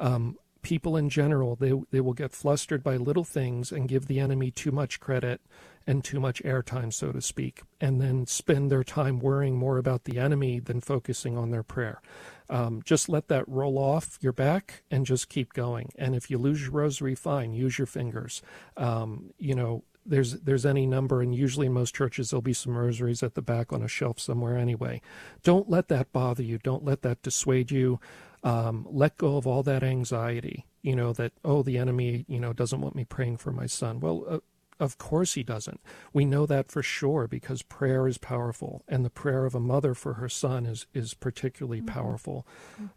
Um, 0.00 0.36
people 0.62 0.96
in 0.96 1.08
general 1.08 1.56
they 1.56 1.72
they 1.90 2.00
will 2.00 2.12
get 2.12 2.32
flustered 2.32 2.82
by 2.82 2.96
little 2.96 3.24
things 3.24 3.72
and 3.72 3.88
give 3.88 4.06
the 4.06 4.20
enemy 4.20 4.50
too 4.50 4.70
much 4.70 5.00
credit 5.00 5.40
and 5.86 6.04
too 6.04 6.20
much 6.20 6.42
airtime 6.42 6.92
so 6.92 7.10
to 7.10 7.20
speak 7.20 7.62
and 7.80 8.00
then 8.00 8.26
spend 8.26 8.70
their 8.70 8.84
time 8.84 9.18
worrying 9.18 9.56
more 9.56 9.78
about 9.78 10.04
the 10.04 10.18
enemy 10.18 10.60
than 10.60 10.80
focusing 10.80 11.36
on 11.38 11.50
their 11.50 11.62
prayer. 11.62 12.00
Um, 12.48 12.82
just 12.84 13.08
let 13.08 13.28
that 13.28 13.48
roll 13.48 13.78
off 13.78 14.18
your 14.20 14.32
back 14.32 14.82
and 14.90 15.06
just 15.06 15.28
keep 15.28 15.52
going. 15.52 15.90
And 15.96 16.14
if 16.14 16.30
you 16.30 16.38
lose 16.38 16.62
your 16.62 16.72
rosary 16.72 17.14
fine 17.14 17.54
use 17.54 17.78
your 17.78 17.86
fingers. 17.86 18.42
Um, 18.76 19.32
you 19.38 19.54
know 19.54 19.84
there's 20.06 20.40
there's 20.40 20.66
any 20.66 20.86
number 20.86 21.22
and 21.22 21.34
usually 21.34 21.66
in 21.66 21.72
most 21.72 21.94
churches 21.94 22.30
there'll 22.30 22.42
be 22.42 22.52
some 22.52 22.76
rosaries 22.76 23.22
at 23.22 23.34
the 23.34 23.42
back 23.42 23.72
on 23.72 23.82
a 23.82 23.88
shelf 23.88 24.18
somewhere 24.18 24.56
anyway. 24.56 25.00
Don't 25.42 25.70
let 25.70 25.88
that 25.88 26.12
bother 26.12 26.42
you. 26.42 26.58
Don't 26.58 26.84
let 26.84 27.02
that 27.02 27.22
dissuade 27.22 27.70
you 27.70 28.00
um, 28.42 28.86
let 28.90 29.16
go 29.16 29.36
of 29.36 29.46
all 29.46 29.62
that 29.62 29.82
anxiety 29.82 30.66
you 30.82 30.96
know 30.96 31.12
that 31.12 31.32
oh 31.44 31.62
the 31.62 31.78
enemy 31.78 32.24
you 32.28 32.40
know 32.40 32.52
doesn't 32.52 32.80
want 32.80 32.94
me 32.94 33.04
praying 33.04 33.36
for 33.36 33.52
my 33.52 33.66
son. 33.66 34.00
Well 34.00 34.24
uh, 34.28 34.38
of 34.80 34.96
course 34.96 35.34
he 35.34 35.42
doesn't. 35.42 35.80
We 36.12 36.24
know 36.24 36.46
that 36.46 36.70
for 36.70 36.82
sure 36.82 37.28
because 37.28 37.62
prayer 37.62 38.08
is 38.08 38.16
powerful 38.16 38.82
and 38.88 39.04
the 39.04 39.10
prayer 39.10 39.44
of 39.44 39.54
a 39.54 39.60
mother 39.60 39.94
for 39.94 40.14
her 40.14 40.28
son 40.28 40.64
is 40.64 40.86
is 40.94 41.12
particularly 41.14 41.82
mm-hmm. 41.82 41.94
powerful. 41.94 42.46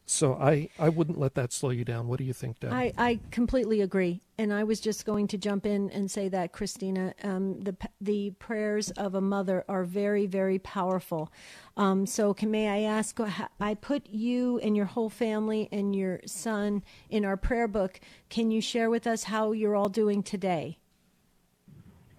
So 0.06 0.34
I 0.36 0.70
I 0.80 0.90
wouldn't 0.90 1.20
let 1.20 1.36
that 1.36 1.52
slow 1.52 1.72
you 1.72 1.84
down. 1.84 2.08
What 2.08 2.20
do 2.20 2.24
you 2.24 2.34
think, 2.34 2.62
Deb? 2.62 2.72
I, 2.72 2.94
I 2.98 3.20
completely 3.32 3.82
agree. 3.82 4.22
And 4.38 4.52
I 4.52 4.64
was 4.64 4.80
just 4.80 5.06
going 5.06 5.28
to 5.28 5.38
jump 5.38 5.66
in 5.66 5.92
and 5.92 6.10
say 6.10 6.28
that 6.30 6.54
Christina, 6.54 7.14
um, 7.24 7.60
the 7.60 7.76
the 8.00 8.32
prayers 8.40 8.90
of 8.92 9.14
a 9.14 9.22
mother 9.22 9.66
are 9.68 9.84
very 9.84 10.26
very 10.26 10.60
powerful. 10.60 11.32
Um, 11.76 12.06
so 12.06 12.34
can 12.34 12.50
may 12.50 12.70
I 12.70 12.90
ask? 12.90 13.20
I 13.60 13.74
put 13.76 14.08
you 14.10 14.60
and 14.60 14.76
your 14.76 14.86
whole 14.86 15.10
family 15.10 15.68
and 15.72 15.94
your 15.94 16.22
son 16.26 16.84
in 17.10 17.26
our 17.26 17.38
prayer 17.38 17.68
book. 17.68 18.00
Can 18.30 18.52
you 18.52 18.62
share 18.62 18.90
with 18.90 19.06
us 19.06 19.26
how 19.26 19.52
you're 19.52 19.76
all 19.76 19.90
doing 19.90 20.24
today? 20.24 20.78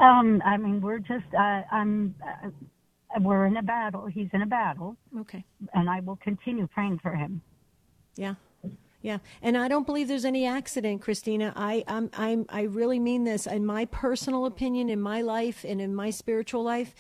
Um, 0.05 0.43
I 0.45 0.57
mean, 0.57 0.81
we're 0.81 0.99
just, 0.99 1.31
uh, 1.39 1.63
I'm, 1.73 2.15
uh, 2.23 2.51
we're 3.21 3.47
in 3.47 3.57
a 3.57 3.63
battle. 3.63 4.07
He's 4.07 4.29
in 4.33 4.43
a 4.43 4.47
battle. 4.47 4.97
Okay. 5.21 5.45
And 5.73 5.89
I 5.89 6.01
will 6.01 6.17
continue 6.17 6.67
praying 6.67 6.99
for 7.03 7.15
him. 7.15 7.41
Yeah. 8.17 8.35
Yeah, 9.03 9.19
and 9.43 9.59
I 9.59 9.69
don't 9.69 9.85
believe 9.85 10.09
there's 10.09 10.25
any 10.25 10.47
accident, 10.47 11.03
Christina. 11.03 11.53
I 11.55 11.85
I'm, 11.87 12.09
I'm 12.15 12.47
I 12.49 12.63
really 12.63 12.99
mean 12.99 13.25
this. 13.25 13.47
In 13.47 13.67
my 13.67 13.85
personal 13.85 14.47
opinion, 14.47 14.89
in 14.89 14.99
my 14.99 15.21
life 15.21 15.63
and 15.69 15.79
in 15.79 15.95
my 15.95 16.09
spiritual 16.09 16.63
life, 16.63 16.95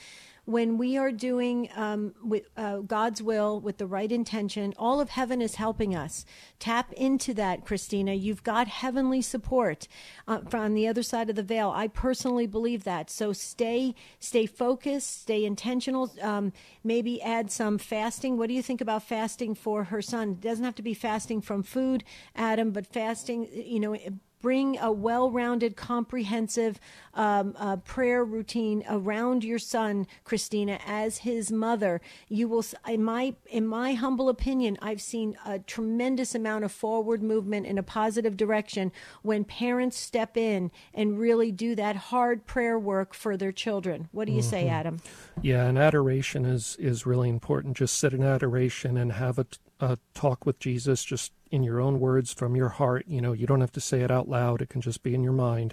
when 0.45 0.77
we 0.77 0.97
are 0.99 1.11
doing 1.11 1.71
um, 1.75 2.15
with 2.23 2.45
uh, 2.57 2.79
God's 2.79 3.23
will 3.23 3.61
with 3.61 3.79
the 3.79 3.87
right 3.87 4.11
intention, 4.11 4.75
all 4.79 5.01
of 5.01 5.11
heaven 5.11 5.41
is 5.41 5.55
helping 5.55 5.95
us. 5.95 6.25
Tap 6.59 6.93
into 6.93 7.33
that, 7.35 7.65
Christina. 7.65 8.13
You've 8.13 8.43
got 8.43 8.69
heavenly 8.69 9.23
support 9.23 9.89
uh, 10.29 10.41
from 10.49 10.75
the 10.75 10.87
other 10.87 11.03
side 11.03 11.31
of 11.31 11.37
the 11.37 11.43
veil. 11.43 11.73
I 11.75 11.89
personally 11.89 12.47
believe 12.47 12.85
that. 12.85 13.11
So 13.11 13.33
stay, 13.33 13.95
stay 14.19 14.47
focused, 14.47 15.23
stay 15.23 15.45
intentional. 15.45 16.13
Um, 16.21 16.53
maybe 16.83 17.23
add 17.23 17.51
some 17.51 17.79
fasting. 17.79 18.37
What 18.37 18.49
do 18.49 18.55
you 18.55 18.63
think 18.63 18.81
about 18.81 19.03
fasting 19.03 19.55
for 19.55 19.85
her 19.85 20.03
son? 20.03 20.31
It 20.33 20.41
doesn't 20.41 20.65
have 20.65 20.75
to 20.77 20.83
be 20.83 20.95
fasting 20.95 21.41
from 21.41 21.63
food, 21.63 22.05
Adam, 22.37 22.71
but 22.71 22.87
fasting. 22.87 23.49
You 23.53 23.81
know 23.81 23.97
bring 24.45 24.77
a 24.79 24.93
well 24.93 25.31
rounded, 25.31 25.75
comprehensive 25.75 26.79
um, 27.15 27.55
uh, 27.59 27.77
prayer 27.77 28.23
routine 28.23 28.85
around 28.91 29.43
your 29.43 29.59
son, 29.59 30.07
Christina, 30.23 30.79
as 30.87 31.17
his 31.17 31.51
mother. 31.51 32.03
You 32.29 32.49
will, 32.49 32.63
in 32.87 33.03
my, 33.03 33.37
in 33.47 33.67
my 33.67 33.95
humble 33.95 34.29
opinion, 34.29 34.77
I've 34.83 35.01
seen 35.01 35.39
a 35.47 35.61
tremendous 35.61 36.35
amount 36.35 36.67
of 36.67 36.73
forward 36.73 37.23
movement 37.23 37.65
in 37.65 37.79
a 37.79 37.83
positive 37.83 38.37
direction 38.37 38.93
when 39.23 39.45
parents 39.45 39.97
step 39.97 40.37
in 40.37 40.71
and 40.93 41.19
really 41.19 41.51
do 41.51 41.75
that 41.77 41.97
hard 41.97 42.45
prayer 42.45 42.79
work 42.79 43.15
for 43.15 43.39
their 43.39 43.53
children. 43.53 44.11
What 44.13 44.27
do 44.27 44.33
you 44.33 44.41
mm-hmm. 44.41 44.51
say, 44.51 44.69
Adam? 44.69 45.01
Yeah, 45.41 45.65
and 45.65 45.79
adoration 45.79 46.45
is, 46.45 46.77
is 46.79 47.07
really 47.07 47.31
important. 47.31 47.79
Just 47.79 47.99
sit 47.99 48.13
in 48.13 48.23
adoration 48.23 48.99
and 48.99 49.13
have 49.13 49.39
a, 49.39 49.47
a 49.81 49.97
talk 50.13 50.45
with 50.45 50.59
Jesus, 50.59 51.03
just 51.03 51.33
in 51.55 51.63
your 51.63 51.81
own 51.81 52.01
words 52.01 52.33
from 52.33 52.57
your 52.57 52.69
heart. 52.69 53.05
You 53.07 53.21
know, 53.21 53.33
you 53.33 53.47
don't 53.47 53.61
have 53.61 53.71
to 53.73 53.81
say 53.81 54.01
it 54.01 54.11
out 54.11 54.29
loud, 54.29 54.61
it 54.61 54.69
can 54.69 54.81
just 54.81 55.05
be 55.05 55.15
in 55.15 55.23
your 55.23 55.33
mind. 55.33 55.73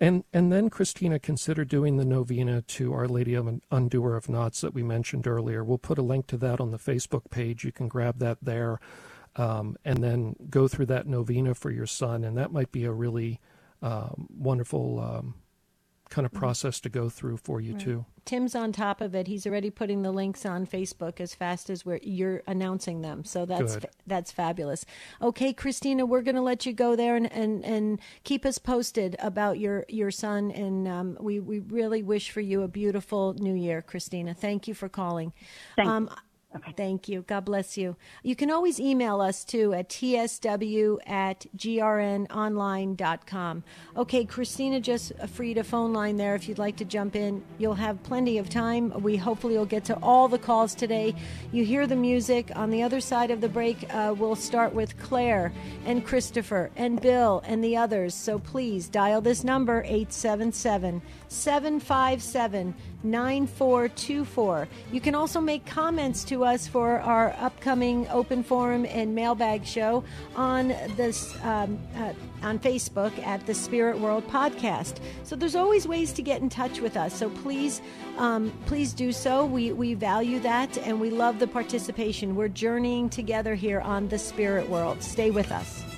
And 0.00 0.24
and 0.32 0.50
then 0.50 0.70
Christina 0.70 1.18
consider 1.18 1.62
doing 1.62 1.98
the 1.98 2.06
novena 2.06 2.62
to 2.62 2.94
Our 2.94 3.06
Lady 3.06 3.34
of 3.34 3.60
Undoer 3.70 4.16
of 4.16 4.30
Knots 4.30 4.62
that 4.62 4.72
we 4.72 4.82
mentioned 4.82 5.26
earlier. 5.26 5.62
We'll 5.62 5.76
put 5.76 5.98
a 5.98 6.02
link 6.02 6.26
to 6.28 6.38
that 6.38 6.58
on 6.58 6.70
the 6.70 6.78
Facebook 6.78 7.30
page. 7.30 7.64
You 7.64 7.72
can 7.72 7.86
grab 7.86 8.18
that 8.20 8.38
there, 8.40 8.80
um, 9.36 9.76
and 9.84 10.02
then 10.02 10.36
go 10.48 10.66
through 10.68 10.86
that 10.86 11.06
novena 11.06 11.54
for 11.54 11.70
your 11.70 11.86
son. 11.86 12.24
And 12.24 12.38
that 12.38 12.50
might 12.50 12.72
be 12.72 12.86
a 12.86 12.92
really 12.92 13.40
um, 13.82 14.26
wonderful 14.30 15.00
um, 15.00 15.34
kind 16.10 16.26
of 16.26 16.32
mm-hmm. 16.32 16.40
process 16.40 16.80
to 16.80 16.88
go 16.88 17.08
through 17.08 17.38
for 17.38 17.60
you 17.60 17.72
right. 17.72 17.82
too. 17.82 18.04
Tim's 18.24 18.54
on 18.54 18.72
top 18.72 19.00
of 19.00 19.14
it. 19.14 19.26
He's 19.26 19.46
already 19.46 19.70
putting 19.70 20.02
the 20.02 20.10
links 20.10 20.44
on 20.44 20.66
Facebook 20.66 21.20
as 21.20 21.34
fast 21.34 21.70
as 21.70 21.86
we're 21.86 22.00
you're 22.02 22.42
announcing 22.46 23.00
them. 23.00 23.24
So 23.24 23.46
that's 23.46 23.76
fa- 23.76 23.88
that's 24.06 24.30
fabulous. 24.30 24.84
Okay, 25.22 25.52
Christina, 25.52 26.04
we're 26.04 26.22
going 26.22 26.34
to 26.34 26.42
let 26.42 26.66
you 26.66 26.72
go 26.72 26.94
there 26.94 27.16
and, 27.16 27.32
and, 27.32 27.64
and 27.64 28.00
keep 28.24 28.44
us 28.44 28.58
posted 28.58 29.16
about 29.18 29.58
your 29.58 29.84
your 29.88 30.10
son. 30.10 30.50
And 30.50 30.86
um, 30.86 31.16
we 31.20 31.40
we 31.40 31.60
really 31.60 32.02
wish 32.02 32.30
for 32.30 32.40
you 32.40 32.62
a 32.62 32.68
beautiful 32.68 33.34
New 33.34 33.54
Year, 33.54 33.80
Christina. 33.80 34.34
Thank 34.34 34.68
you 34.68 34.74
for 34.74 34.88
calling. 34.88 35.32
Thank 35.76 35.88
um, 35.88 36.10
Okay. 36.56 36.72
Thank 36.76 37.08
you. 37.08 37.22
God 37.28 37.44
bless 37.44 37.78
you. 37.78 37.94
You 38.24 38.34
can 38.34 38.50
always 38.50 38.80
email 38.80 39.20
us 39.20 39.44
too 39.44 39.72
at 39.72 39.88
tsw 39.88 40.98
at 41.06 41.46
grnonline.com. 41.56 43.62
Okay, 43.96 44.24
Christina 44.24 44.80
just 44.80 45.12
freed 45.28 45.58
a 45.58 45.64
phone 45.64 45.92
line 45.92 46.16
there 46.16 46.34
if 46.34 46.48
you'd 46.48 46.58
like 46.58 46.76
to 46.78 46.84
jump 46.84 47.14
in. 47.14 47.44
You'll 47.58 47.74
have 47.74 48.02
plenty 48.02 48.38
of 48.38 48.48
time. 48.48 48.92
We 49.00 49.16
hopefully 49.16 49.56
will 49.56 49.64
get 49.64 49.84
to 49.84 49.96
all 50.02 50.26
the 50.26 50.40
calls 50.40 50.74
today. 50.74 51.14
You 51.52 51.64
hear 51.64 51.86
the 51.86 51.94
music. 51.94 52.50
On 52.56 52.70
the 52.70 52.82
other 52.82 53.00
side 53.00 53.30
of 53.30 53.40
the 53.40 53.48
break, 53.48 53.86
uh, 53.94 54.12
we'll 54.18 54.34
start 54.34 54.74
with 54.74 54.98
Claire 54.98 55.52
and 55.86 56.04
Christopher 56.04 56.72
and 56.74 57.00
Bill 57.00 57.44
and 57.46 57.62
the 57.62 57.76
others. 57.76 58.12
So 58.12 58.40
please 58.40 58.88
dial 58.88 59.20
this 59.20 59.44
number 59.44 59.84
877 59.84 61.00
757 61.30 62.74
9424. 63.02 64.68
You 64.92 65.00
can 65.00 65.14
also 65.14 65.40
make 65.40 65.64
comments 65.64 66.24
to 66.24 66.44
us 66.44 66.66
for 66.66 67.00
our 67.00 67.34
upcoming 67.38 68.06
open 68.08 68.42
forum 68.42 68.84
and 68.84 69.14
mailbag 69.14 69.64
show 69.64 70.04
on 70.36 70.68
this 70.96 71.34
um, 71.44 71.78
uh, 71.96 72.12
on 72.42 72.58
Facebook 72.58 73.16
at 73.24 73.46
the 73.46 73.54
Spirit 73.54 73.98
World 73.98 74.26
Podcast. 74.26 74.98
So 75.22 75.36
there's 75.36 75.56
always 75.56 75.86
ways 75.86 76.12
to 76.14 76.22
get 76.22 76.42
in 76.42 76.48
touch 76.48 76.80
with 76.80 76.96
us. 76.96 77.14
So 77.14 77.30
please, 77.30 77.80
um, 78.18 78.52
please 78.66 78.92
do 78.92 79.12
so. 79.12 79.46
We 79.46 79.72
we 79.72 79.94
value 79.94 80.40
that 80.40 80.76
and 80.78 81.00
we 81.00 81.10
love 81.10 81.38
the 81.38 81.46
participation. 81.46 82.34
We're 82.34 82.48
journeying 82.48 83.08
together 83.08 83.54
here 83.54 83.80
on 83.80 84.08
the 84.08 84.18
Spirit 84.18 84.68
World. 84.68 85.02
Stay 85.02 85.30
with 85.30 85.52
us. 85.52 85.89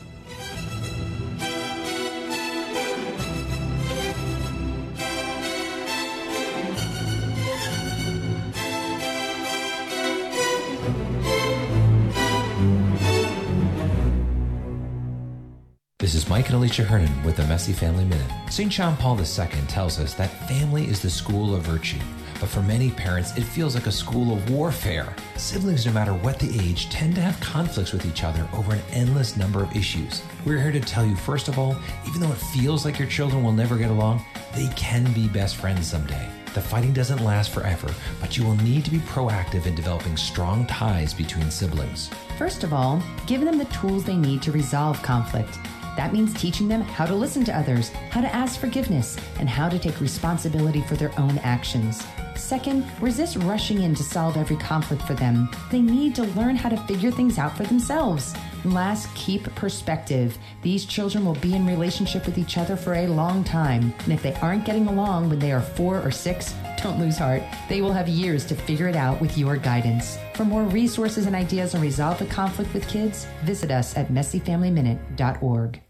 Mike 16.32 16.46
and 16.46 16.56
Alicia 16.56 16.82
Hernon 16.82 17.22
with 17.24 17.36
the 17.36 17.46
Messy 17.46 17.74
Family 17.74 18.06
Minute. 18.06 18.30
St. 18.50 18.72
John 18.72 18.96
Paul 18.96 19.20
II 19.20 19.48
tells 19.68 20.00
us 20.00 20.14
that 20.14 20.48
family 20.48 20.86
is 20.86 21.02
the 21.02 21.10
school 21.10 21.54
of 21.54 21.60
virtue. 21.60 21.98
But 22.40 22.48
for 22.48 22.62
many 22.62 22.90
parents, 22.90 23.36
it 23.36 23.42
feels 23.42 23.74
like 23.74 23.86
a 23.86 23.92
school 23.92 24.32
of 24.32 24.50
warfare. 24.50 25.14
Siblings, 25.36 25.84
no 25.84 25.92
matter 25.92 26.14
what 26.14 26.38
the 26.38 26.58
age, 26.58 26.88
tend 26.88 27.16
to 27.16 27.20
have 27.20 27.38
conflicts 27.40 27.92
with 27.92 28.06
each 28.06 28.24
other 28.24 28.48
over 28.54 28.72
an 28.72 28.80
endless 28.92 29.36
number 29.36 29.62
of 29.62 29.76
issues. 29.76 30.22
We're 30.46 30.58
here 30.58 30.72
to 30.72 30.80
tell 30.80 31.04
you, 31.04 31.16
first 31.16 31.48
of 31.48 31.58
all, 31.58 31.76
even 32.08 32.22
though 32.22 32.32
it 32.32 32.38
feels 32.38 32.86
like 32.86 32.98
your 32.98 33.08
children 33.08 33.44
will 33.44 33.52
never 33.52 33.76
get 33.76 33.90
along, 33.90 34.24
they 34.54 34.68
can 34.68 35.12
be 35.12 35.28
best 35.28 35.56
friends 35.56 35.86
someday. 35.86 36.30
The 36.54 36.62
fighting 36.62 36.94
doesn't 36.94 37.22
last 37.22 37.50
forever, 37.50 37.94
but 38.22 38.38
you 38.38 38.44
will 38.44 38.56
need 38.56 38.86
to 38.86 38.90
be 38.90 39.00
proactive 39.00 39.66
in 39.66 39.74
developing 39.74 40.16
strong 40.16 40.66
ties 40.66 41.12
between 41.12 41.50
siblings. 41.50 42.08
First 42.38 42.64
of 42.64 42.72
all, 42.72 43.02
give 43.26 43.42
them 43.42 43.58
the 43.58 43.66
tools 43.66 44.04
they 44.04 44.16
need 44.16 44.40
to 44.42 44.52
resolve 44.52 45.02
conflict. 45.02 45.58
That 45.96 46.12
means 46.12 46.32
teaching 46.34 46.68
them 46.68 46.80
how 46.80 47.06
to 47.06 47.14
listen 47.14 47.44
to 47.44 47.56
others, 47.56 47.90
how 48.10 48.20
to 48.20 48.34
ask 48.34 48.58
forgiveness, 48.58 49.18
and 49.38 49.48
how 49.48 49.68
to 49.68 49.78
take 49.78 50.00
responsibility 50.00 50.80
for 50.82 50.96
their 50.96 51.12
own 51.20 51.38
actions. 51.38 52.04
Second, 52.34 52.84
resist 53.00 53.36
rushing 53.36 53.82
in 53.82 53.94
to 53.94 54.02
solve 54.02 54.36
every 54.36 54.56
conflict 54.56 55.02
for 55.02 55.14
them. 55.14 55.50
They 55.70 55.80
need 55.80 56.14
to 56.16 56.24
learn 56.24 56.56
how 56.56 56.70
to 56.70 56.76
figure 56.86 57.10
things 57.10 57.38
out 57.38 57.56
for 57.56 57.64
themselves. 57.64 58.34
And 58.64 58.72
last, 58.72 59.14
keep 59.14 59.44
perspective. 59.54 60.36
These 60.62 60.86
children 60.86 61.24
will 61.24 61.34
be 61.34 61.54
in 61.54 61.66
relationship 61.66 62.26
with 62.26 62.38
each 62.38 62.56
other 62.56 62.76
for 62.76 62.94
a 62.94 63.06
long 63.06 63.44
time, 63.44 63.94
and 64.04 64.12
if 64.12 64.22
they 64.22 64.34
aren't 64.36 64.64
getting 64.64 64.86
along 64.86 65.28
when 65.28 65.38
they 65.38 65.52
are 65.52 65.60
four 65.60 66.00
or 66.00 66.10
six, 66.10 66.54
don't 66.82 66.98
lose 66.98 67.18
heart. 67.18 67.42
They 67.68 67.80
will 67.80 67.92
have 67.92 68.08
years 68.08 68.44
to 68.46 68.54
figure 68.54 68.88
it 68.88 68.96
out 68.96 69.20
with 69.20 69.38
your 69.38 69.56
guidance. 69.56 70.18
For 70.34 70.44
more 70.44 70.64
resources 70.64 71.26
and 71.26 71.36
ideas 71.36 71.74
on 71.74 71.80
resolve 71.80 72.18
the 72.18 72.26
conflict 72.26 72.74
with 72.74 72.88
kids, 72.88 73.26
visit 73.44 73.70
us 73.70 73.96
at 73.96 74.08
messyfamilyminute.org. 74.08 75.80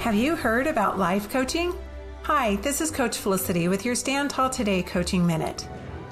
Have 0.00 0.14
you 0.14 0.34
heard 0.34 0.66
about 0.66 0.98
life 0.98 1.30
coaching? 1.30 1.74
Hi, 2.22 2.56
this 2.56 2.80
is 2.80 2.90
Coach 2.90 3.18
Felicity 3.18 3.68
with 3.68 3.84
your 3.84 3.94
Stand 3.94 4.30
Tall 4.30 4.50
Today 4.50 4.82
Coaching 4.82 5.26
Minute. 5.26 5.66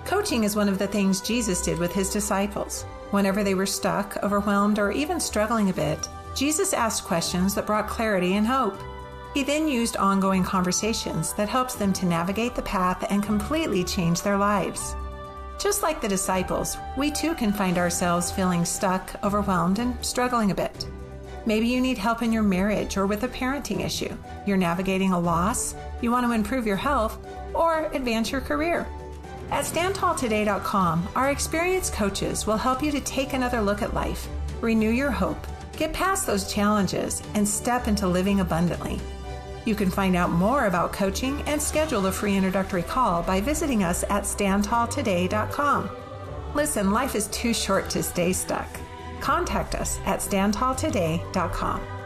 Coaching 0.04 0.44
is 0.44 0.56
one 0.56 0.68
of 0.68 0.78
the 0.78 0.86
things 0.86 1.20
Jesus 1.20 1.62
did 1.62 1.78
with 1.78 1.92
his 1.92 2.10
disciples. 2.10 2.84
Whenever 3.10 3.42
they 3.42 3.54
were 3.54 3.66
stuck, 3.66 4.16
overwhelmed, 4.22 4.78
or 4.78 4.90
even 4.90 5.20
struggling 5.20 5.70
a 5.70 5.72
bit, 5.72 6.08
Jesus 6.34 6.72
asked 6.72 7.04
questions 7.04 7.54
that 7.54 7.66
brought 7.66 7.88
clarity 7.88 8.34
and 8.36 8.46
hope. 8.46 8.78
He 9.38 9.44
then 9.44 9.68
used 9.68 9.96
ongoing 9.96 10.42
conversations 10.42 11.33
that 11.35 11.48
helps 11.48 11.77
them 11.77 11.92
to 11.92 12.07
navigate 12.07 12.57
the 12.57 12.62
path 12.62 13.07
and 13.09 13.22
completely 13.22 13.85
change 13.85 14.20
their 14.20 14.37
lives. 14.37 14.96
Just 15.61 15.81
like 15.81 16.01
the 16.01 16.09
disciples, 16.09 16.77
we 16.96 17.12
too 17.12 17.37
can 17.37 17.53
find 17.53 17.79
ourselves 17.79 18.33
feeling 18.33 18.64
stuck, 18.64 19.14
overwhelmed, 19.22 19.79
and 19.79 19.94
struggling 20.05 20.51
a 20.51 20.57
bit. 20.57 20.88
Maybe 21.46 21.68
you 21.68 21.81
need 21.81 21.98
help 21.98 22.20
in 22.22 22.33
your 22.33 22.42
marriage 22.42 22.96
or 22.96 23.07
with 23.07 23.22
a 23.22 23.29
parenting 23.29 23.85
issue. 23.85 24.12
You're 24.44 24.57
navigating 24.57 25.12
a 25.12 25.20
loss, 25.20 25.77
you 26.01 26.11
want 26.11 26.27
to 26.27 26.33
improve 26.33 26.66
your 26.66 26.74
health, 26.74 27.24
or 27.55 27.92
advance 27.92 28.33
your 28.33 28.40
career. 28.40 28.88
At 29.53 29.66
StandTallToday.com, 29.66 31.11
our 31.14 31.30
experienced 31.30 31.93
coaches 31.93 32.45
will 32.45 32.57
help 32.57 32.82
you 32.82 32.91
to 32.91 33.01
take 33.03 33.34
another 33.34 33.61
look 33.61 33.82
at 33.82 33.95
life, 33.95 34.26
renew 34.61 34.91
your 34.91 35.12
hope, 35.12 35.47
get 35.76 35.93
past 35.93 36.26
those 36.26 36.53
challenges, 36.53 37.22
and 37.34 37.47
step 37.47 37.86
into 37.86 38.09
living 38.09 38.41
abundantly. 38.41 38.99
You 39.68 39.74
can 39.74 39.90
find 39.90 40.16
out 40.16 40.30
more 40.30 40.64
about 40.64 40.94
coaching 40.94 41.42
and 41.42 41.60
schedule 41.60 42.06
a 42.06 42.12
free 42.12 42.34
introductory 42.34 42.82
call 42.82 43.22
by 43.22 43.38
visiting 43.38 43.84
us 43.84 44.02
at 44.04 44.22
standtalltoday.com. 44.22 45.90
Listen, 46.54 46.90
life 46.90 47.14
is 47.14 47.26
too 47.26 47.52
short 47.52 47.90
to 47.90 48.02
stay 48.02 48.32
stuck. 48.32 48.66
Contact 49.20 49.74
us 49.74 50.00
at 50.06 50.20
standtalltoday.com. 50.20 51.97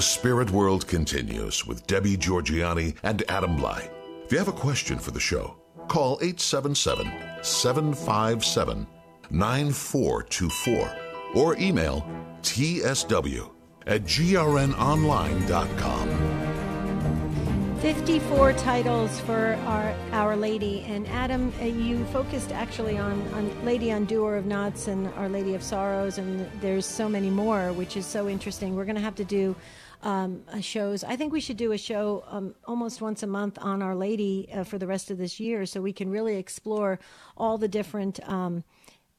The 0.00 0.04
Spirit 0.04 0.50
World 0.50 0.88
continues 0.88 1.66
with 1.66 1.86
Debbie 1.86 2.16
Georgianni 2.16 2.96
and 3.02 3.22
Adam 3.28 3.54
Blai. 3.54 3.90
If 4.24 4.32
you 4.32 4.38
have 4.38 4.48
a 4.48 4.52
question 4.52 4.98
for 4.98 5.10
the 5.10 5.20
show, 5.20 5.58
Call 5.88 6.18
877 6.22 7.12
757 7.42 8.86
9424 9.28 10.96
or 11.34 11.54
email 11.58 12.08
tsw 12.40 13.50
at 13.86 14.04
grnonline.com. 14.04 16.40
54 17.80 18.52
titles 18.54 19.20
for 19.20 19.58
our 19.66 19.94
Our 20.12 20.34
Lady. 20.36 20.84
And 20.86 21.06
Adam, 21.08 21.52
uh, 21.60 21.64
you 21.64 22.04
focused 22.06 22.52
actually 22.52 22.98
on, 22.98 23.20
on 23.34 23.64
Lady 23.64 23.90
Undoer 23.90 24.36
of 24.36 24.44
Knots 24.44 24.88
and 24.88 25.08
Our 25.14 25.30
Lady 25.30 25.54
of 25.54 25.62
Sorrows, 25.62 26.18
and 26.18 26.46
there's 26.60 26.84
so 26.84 27.08
many 27.08 27.30
more, 27.30 27.72
which 27.72 27.96
is 27.96 28.04
so 28.04 28.28
interesting. 28.28 28.76
We're 28.76 28.84
going 28.84 28.96
to 28.96 29.02
have 29.02 29.14
to 29.14 29.24
do 29.24 29.56
um, 30.02 30.42
shows. 30.60 31.04
I 31.04 31.16
think 31.16 31.32
we 31.32 31.40
should 31.40 31.56
do 31.56 31.72
a 31.72 31.78
show 31.78 32.24
um, 32.28 32.54
almost 32.66 33.00
once 33.00 33.22
a 33.22 33.26
month 33.26 33.58
on 33.60 33.82
Our 33.82 33.94
Lady 33.94 34.48
uh, 34.52 34.64
for 34.64 34.78
the 34.78 34.86
rest 34.86 35.10
of 35.10 35.18
this 35.18 35.38
year 35.38 35.66
so 35.66 35.80
we 35.80 35.92
can 35.92 36.10
really 36.10 36.36
explore 36.36 36.98
all 37.36 37.58
the 37.58 37.68
different. 37.68 38.20
Um, 38.28 38.64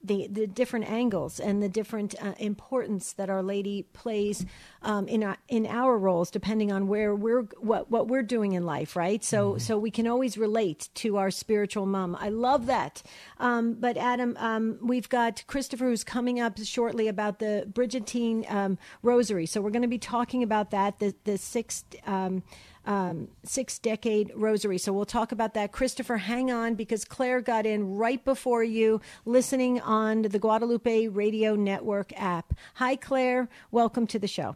the, 0.04 0.28
the 0.28 0.47
different 0.47 0.89
angles 0.89 1.39
and 1.39 1.62
the 1.62 1.70
different 1.70 2.16
uh, 2.22 2.34
importance 2.39 3.14
that 3.14 3.30
Our 3.30 3.43
Lady 3.43 3.84
plays 3.93 4.45
um, 4.82 5.08
in 5.08 5.24
our, 5.24 5.38
in 5.47 5.66
our 5.66 5.97
roles, 5.97 6.32
depending 6.32 6.72
on 6.72 6.88
where 6.88 7.16
we're 7.16 7.43
what 7.60 7.91
what 7.91 8.08
we're 8.08 8.24
doing 8.24 8.54
in 8.54 8.66
life, 8.66 8.95
right? 8.95 9.24
So 9.24 9.52
mm-hmm. 9.52 9.60
so 9.60 9.78
we 9.78 9.91
can 9.91 10.08
always 10.08 10.38
relate 10.38 10.89
to 10.95 11.18
our 11.18 11.32
spiritual 11.32 11.86
mom. 11.86 12.16
I 12.20 12.30
love 12.30 12.66
that. 12.66 13.04
Um, 13.39 13.74
but 13.74 13.97
Adam, 13.97 14.36
um, 14.39 14.80
we've 14.82 15.10
got 15.10 15.43
Christopher 15.47 15.86
who's 15.86 16.04
coming 16.04 16.39
up 16.39 16.58
shortly 16.64 17.08
about 17.08 17.39
the 17.39 17.68
Brigittine 17.72 18.52
um, 18.52 18.78
Rosary. 19.04 19.45
So 19.45 19.62
we're 19.62 19.70
going 19.70 19.82
to 19.84 19.88
be 19.88 19.99
talking 19.99 20.43
about 20.43 20.72
that 20.72 20.99
the 20.99 21.14
the 21.24 21.38
sixth 21.38 21.95
um, 22.08 22.43
um, 22.86 23.27
six 23.43 23.79
decade 23.79 24.32
rosary. 24.36 24.77
So 24.77 24.93
we'll 24.93 25.05
talk 25.05 25.32
about 25.32 25.53
that. 25.53 25.71
Christopher, 25.71 26.17
hang 26.17 26.51
on 26.51 26.75
because 26.75 27.05
Claire 27.05 27.41
got 27.41 27.65
in 27.65 27.95
right 27.95 28.23
before 28.23 28.63
you 28.63 29.01
listening 29.25 29.79
on 29.82 30.23
the 30.23 30.39
Guadalupe 30.39 31.07
Radio 31.07 31.55
Network 31.55 32.11
app. 32.19 32.53
Hi, 32.75 32.95
Claire. 32.95 33.49
Welcome 33.71 34.07
to 34.07 34.19
the 34.19 34.27
show. 34.27 34.55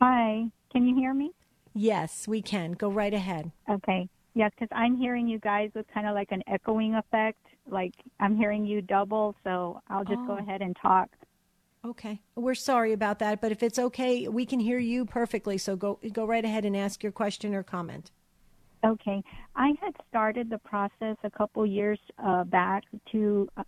Hi. 0.00 0.46
Can 0.72 0.86
you 0.86 0.94
hear 0.94 1.12
me? 1.12 1.32
Yes, 1.74 2.26
we 2.26 2.42
can. 2.42 2.72
Go 2.72 2.90
right 2.90 3.14
ahead. 3.14 3.50
Okay. 3.68 4.08
Yes, 4.34 4.52
because 4.54 4.68
I'm 4.72 4.96
hearing 4.96 5.26
you 5.26 5.38
guys 5.38 5.70
with 5.74 5.86
kind 5.92 6.06
of 6.06 6.14
like 6.14 6.30
an 6.30 6.42
echoing 6.46 6.94
effect. 6.94 7.38
Like 7.68 7.94
I'm 8.20 8.36
hearing 8.36 8.64
you 8.64 8.80
double, 8.80 9.34
so 9.44 9.80
I'll 9.88 10.04
just 10.04 10.20
oh. 10.20 10.26
go 10.26 10.38
ahead 10.38 10.62
and 10.62 10.76
talk. 10.80 11.08
Okay. 11.84 12.20
We're 12.34 12.54
sorry 12.54 12.92
about 12.92 13.20
that, 13.20 13.40
but 13.40 13.52
if 13.52 13.62
it's 13.62 13.78
okay, 13.78 14.28
we 14.28 14.44
can 14.44 14.60
hear 14.60 14.78
you 14.78 15.06
perfectly. 15.06 15.56
So 15.56 15.76
go 15.76 15.98
go 16.12 16.26
right 16.26 16.44
ahead 16.44 16.64
and 16.64 16.76
ask 16.76 17.02
your 17.02 17.12
question 17.12 17.54
or 17.54 17.62
comment. 17.62 18.10
Okay. 18.84 19.22
I 19.56 19.72
had 19.80 19.94
started 20.08 20.50
the 20.50 20.58
process 20.58 21.16
a 21.24 21.30
couple 21.30 21.64
years 21.64 21.98
uh, 22.22 22.44
back 22.44 22.84
to 23.12 23.48
uh, 23.56 23.64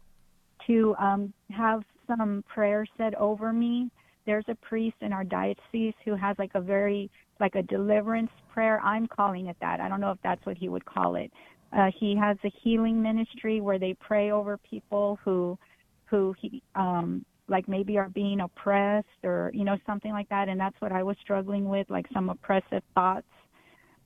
to 0.67 0.95
um, 0.99 1.33
have 1.51 1.83
some 2.07 2.45
prayer 2.49 2.87
said 2.99 3.15
over 3.15 3.53
me. 3.53 3.91
There's 4.27 4.45
a 4.49 4.55
priest 4.55 4.97
in 5.01 5.13
our 5.13 5.25
diocese 5.25 5.95
who 6.05 6.15
has 6.15 6.37
like 6.39 6.53
a 6.55 6.61
very 6.61 7.11
like 7.41 7.55
a 7.55 7.63
deliverance 7.63 8.31
prayer. 8.53 8.79
I'm 8.81 9.07
calling 9.07 9.47
it 9.47 9.57
that. 9.61 9.81
I 9.81 9.89
don't 9.89 10.01
know 10.01 10.13
if 10.13 10.19
that's 10.23 10.45
what 10.45 10.59
he 10.59 10.69
would 10.69 10.85
call 10.85 11.17
it. 11.17 11.33
Uh, 11.73 11.91
he 11.99 12.15
has 12.15 12.37
a 12.45 12.53
healing 12.63 13.03
ministry 13.03 13.63
where 13.63 13.79
they 13.79 13.95
pray 13.95 14.31
over 14.31 14.59
people 14.59 15.19
who 15.25 15.59
who 16.07 16.35
he 16.39 16.63
um 16.75 17.25
like 17.53 17.69
maybe 17.69 17.99
are 17.99 18.09
being 18.09 18.41
oppressed 18.41 19.23
or 19.23 19.53
you 19.55 19.65
know 19.65 19.77
something 19.87 20.11
like 20.11 20.29
that. 20.31 20.49
And 20.49 20.59
that's 20.59 20.81
what 20.81 20.91
i 20.91 21.03
was 21.05 21.17
struggling 21.23 21.69
with 21.69 21.89
like 21.91 22.07
some 22.13 22.31
oppressive 22.31 22.83
thoughts 22.95 23.27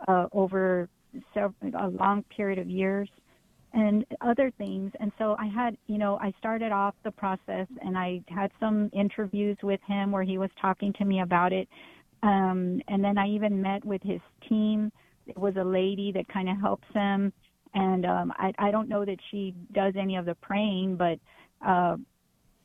uh 0.08 0.26
over 0.32 0.88
several, 1.32 1.54
a 1.78 1.88
long 1.88 2.22
period 2.36 2.58
of 2.58 2.68
years 2.68 3.08
and 3.72 4.04
other 4.20 4.50
things. 4.58 4.92
And 5.00 5.12
so 5.18 5.36
i 5.38 5.46
had 5.46 5.78
you 5.86 5.96
know 5.96 6.18
i 6.20 6.32
started 6.38 6.72
off 6.72 6.94
the 7.04 7.12
process 7.12 7.68
and 7.80 7.96
i 7.96 8.20
had 8.28 8.50
some 8.60 8.90
interviews 8.92 9.56
with 9.62 9.80
him 9.86 10.12
where 10.12 10.24
he 10.24 10.36
was 10.36 10.50
talking 10.60 10.92
to 10.94 11.04
me 11.06 11.20
about 11.20 11.52
it. 11.54 11.68
Um 12.22 12.82
and 12.88 13.02
then 13.02 13.16
i 13.16 13.28
even 13.28 13.62
met 13.62 13.84
with 13.84 14.02
his 14.02 14.20
team. 14.48 14.92
It 15.26 15.38
was 15.38 15.54
a 15.56 15.64
lady 15.64 16.12
that 16.12 16.28
kind 16.28 16.48
of 16.48 16.56
helps 16.60 16.88
him. 16.92 17.32
And 17.74 18.04
um 18.04 18.32
i 18.36 18.52
i 18.58 18.70
don't 18.70 18.88
know 18.88 19.04
that 19.04 19.20
she 19.30 19.54
does 19.72 19.94
any 19.96 20.16
of 20.16 20.24
the 20.26 20.34
praying 20.48 20.96
but 20.96 21.18
uh 21.66 21.96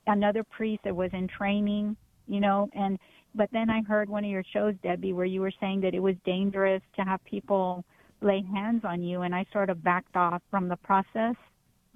another 0.08 0.44
priest 0.44 0.84
that 0.84 0.96
was 0.96 1.10
in 1.14 1.28
training, 1.28 1.96
you 2.28 2.40
know, 2.40 2.70
and 2.74 2.98
but 3.34 3.50
then 3.54 3.70
I 3.70 3.82
heard 3.82 4.10
one 4.10 4.26
of 4.26 4.30
your 4.30 4.44
shows, 4.52 4.76
Debbie, 4.84 5.14
where 5.14 5.26
you 5.26 5.42
were 5.42 5.54
saying 5.60 5.82
that 5.82 5.94
it 5.94 6.02
was 6.02 6.16
dangerous 6.26 6.82
to 6.98 7.04
have 7.04 7.24
people 7.24 7.86
lay 8.22 8.44
hands 8.54 8.84
on 8.84 9.02
you, 9.02 9.22
and 9.22 9.34
I 9.34 9.46
sort 9.54 9.70
of 9.70 9.84
backed 9.84 10.16
off 10.16 10.42
from 10.52 10.68
the 10.68 10.76
process. 10.78 11.36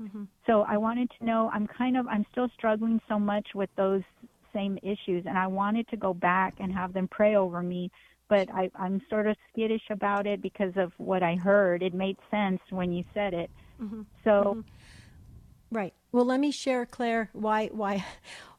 Mm-hmm. 0.01 0.23
So 0.47 0.61
I 0.61 0.77
wanted 0.77 1.11
to 1.19 1.25
know. 1.25 1.49
I'm 1.53 1.67
kind 1.67 1.97
of 1.97 2.07
I'm 2.07 2.25
still 2.31 2.49
struggling 2.57 3.01
so 3.07 3.19
much 3.19 3.47
with 3.53 3.69
those 3.75 4.01
same 4.53 4.77
issues, 4.81 5.25
and 5.25 5.37
I 5.37 5.47
wanted 5.47 5.87
to 5.89 5.97
go 5.97 6.13
back 6.13 6.55
and 6.59 6.71
have 6.73 6.93
them 6.93 7.07
pray 7.09 7.35
over 7.35 7.61
me, 7.61 7.91
but 8.29 8.49
I, 8.53 8.71
I'm 8.75 9.01
sort 9.09 9.27
of 9.27 9.35
skittish 9.51 9.83
about 9.89 10.25
it 10.25 10.41
because 10.41 10.73
of 10.77 10.93
what 10.97 11.21
I 11.21 11.35
heard. 11.35 11.83
It 11.83 11.93
made 11.93 12.17
sense 12.31 12.61
when 12.69 12.91
you 12.91 13.03
said 13.13 13.33
it. 13.33 13.49
Mm-hmm. 13.81 14.01
So. 14.23 14.31
Mm-hmm. 14.31 14.61
Right. 15.71 15.93
Well, 16.15 16.23
let 16.23 16.39
me 16.39 16.49
share, 16.49 16.85
Claire, 16.85 17.29
why 17.33 17.67
why 17.73 18.05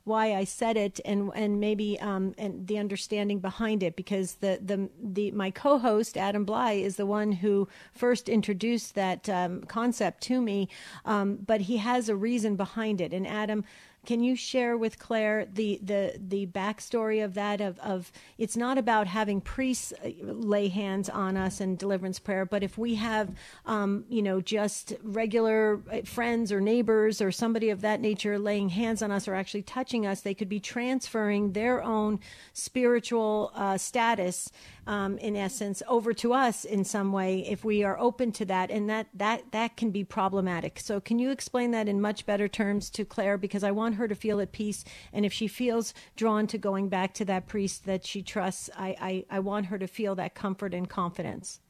why 0.05 0.35
I 0.35 0.45
said 0.45 0.77
it 0.77 1.01
and 1.07 1.31
and 1.35 1.59
maybe 1.59 1.99
um, 2.01 2.35
and 2.37 2.67
the 2.67 2.77
understanding 2.77 3.39
behind 3.39 3.83
it 3.83 3.97
because 3.97 4.35
the 4.35 4.61
the 4.63 4.91
the 5.03 5.31
my 5.31 5.51
co-host 5.51 6.19
Adam 6.19 6.45
Blai 6.45 6.83
is 6.83 6.97
the 6.97 7.07
one 7.07 7.33
who 7.33 7.67
first 7.95 8.29
introduced 8.29 8.95
that 8.97 9.27
um, 9.31 9.63
concept 9.63 10.21
to 10.25 10.43
me, 10.43 10.69
um, 11.07 11.37
but 11.47 11.63
he 11.63 11.79
has 11.79 12.11
a 12.11 12.15
reason 12.15 12.57
behind 12.57 13.01
it. 13.01 13.15
And 13.15 13.27
Adam, 13.27 13.65
can 14.07 14.23
you 14.23 14.37
share 14.37 14.77
with 14.77 14.99
Claire 14.99 15.47
the 15.53 15.81
the 15.83 16.15
the 16.17 16.47
backstory 16.47 17.23
of 17.23 17.35
that? 17.35 17.61
Of 17.61 17.79
of 17.81 18.13
it's 18.39 18.57
not 18.57 18.79
about 18.79 19.07
having 19.07 19.41
priests 19.41 19.93
uh, 20.05 20.11
lay 20.23 20.69
hands 20.69 21.09
on 21.09 21.37
us 21.37 21.61
and 21.61 21.77
deliverance 21.77 22.19
prayer, 22.19 22.47
but 22.47 22.63
if 22.63 22.79
we 22.79 22.95
have, 22.95 23.35
um, 23.67 24.05
you 24.09 24.23
know, 24.23 24.41
just 24.41 24.95
regular 25.03 25.83
uh, 25.93 26.03
friends 26.03 26.53
or 26.53 26.61
neighbors 26.61 27.21
or 27.21 27.31
somebody 27.33 27.69
of 27.71 27.81
that 27.83 28.01
nature 28.01 28.39
laying 28.39 28.71
hands 28.71 29.03
on 29.03 29.11
us 29.11 29.29
or 29.29 29.35
actually 29.35 29.63
touching 29.63 30.07
us, 30.07 30.21
they 30.21 30.35
could 30.35 30.49
be 30.49 30.61
transferring 30.61 31.53
their 31.53 31.83
own 31.83 32.21
spiritual 32.53 33.51
uh, 33.55 33.77
status 33.77 34.51
um, 34.87 35.19
in 35.19 35.35
essence, 35.35 35.83
over 35.89 36.13
to 36.15 36.33
us 36.33 36.65
in 36.65 36.85
some 36.85 37.13
way 37.13 37.41
if 37.41 37.65
we 37.65 37.83
are 37.83 37.99
open 37.99 38.31
to 38.33 38.45
that, 38.45 38.71
and 38.71 38.89
that 38.89 39.09
that 39.15 39.51
that 39.51 39.77
can 39.77 39.91
be 39.91 40.05
problematic. 40.05 40.79
So, 40.79 41.01
can 41.01 41.19
you 41.19 41.31
explain 41.31 41.73
that 41.73 41.89
in 41.89 42.01
much 42.01 42.25
better 42.25 42.47
terms 42.47 42.89
to 42.91 43.05
Claire? 43.05 43.37
Because 43.37 43.65
I 43.65 43.73
want 43.73 43.96
her 43.97 44.09
to 44.09 44.15
feel 44.15 44.41
at 44.41 44.53
peace, 44.53 44.85
and 45.13 45.27
if 45.27 45.33
she 45.33 45.49
feels 45.49 45.93
drawn 46.17 46.47
to 46.47 46.59
going 46.59 46.89
back 46.89 47.15
to 47.15 47.25
that 47.27 47.47
priest 47.47 47.85
that 47.87 48.07
she 48.07 48.23
trusts, 48.23 48.71
I 48.77 48.97
I, 49.01 49.25
I 49.37 49.39
want 49.41 49.67
her 49.67 49.79
to 49.79 49.87
feel 49.87 50.15
that 50.15 50.35
comfort 50.35 50.73
and 50.73 50.89
confidence. 50.89 51.61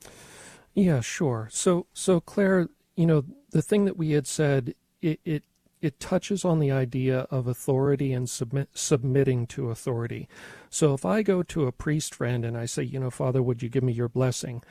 Yeah, 0.75 1.01
sure. 1.01 1.49
So 1.51 1.87
so 1.93 2.21
Claire, 2.21 2.69
you 2.97 3.07
know, 3.07 3.25
the 3.51 3.63
thing 3.63 3.87
that 3.87 3.97
we 3.97 4.11
had 4.11 4.27
said 4.27 4.75
it, 5.01 5.21
it 5.25 5.45
it 5.81 6.01
touches 6.01 6.45
on 6.45 6.59
the 6.59 6.71
idea 6.71 7.21
of 7.31 7.47
authority 7.47 8.13
and 8.13 8.29
submit, 8.29 8.71
submitting 8.75 9.47
to 9.47 9.71
authority. 9.71 10.29
So 10.71 10.95
if 10.95 11.05
I 11.05 11.23
go 11.23 11.43
to 11.45 11.67
a 11.67 11.73
priest 11.73 12.15
friend 12.15 12.45
and 12.45 12.57
I 12.57 12.67
say, 12.67 12.83
you 12.83 12.99
know, 12.99 13.11
Father, 13.11 13.43
would 13.43 13.63
you 13.63 13.69
give 13.69 13.85
me 13.85 13.93
your 13.93 14.09
blessing? 14.09 14.63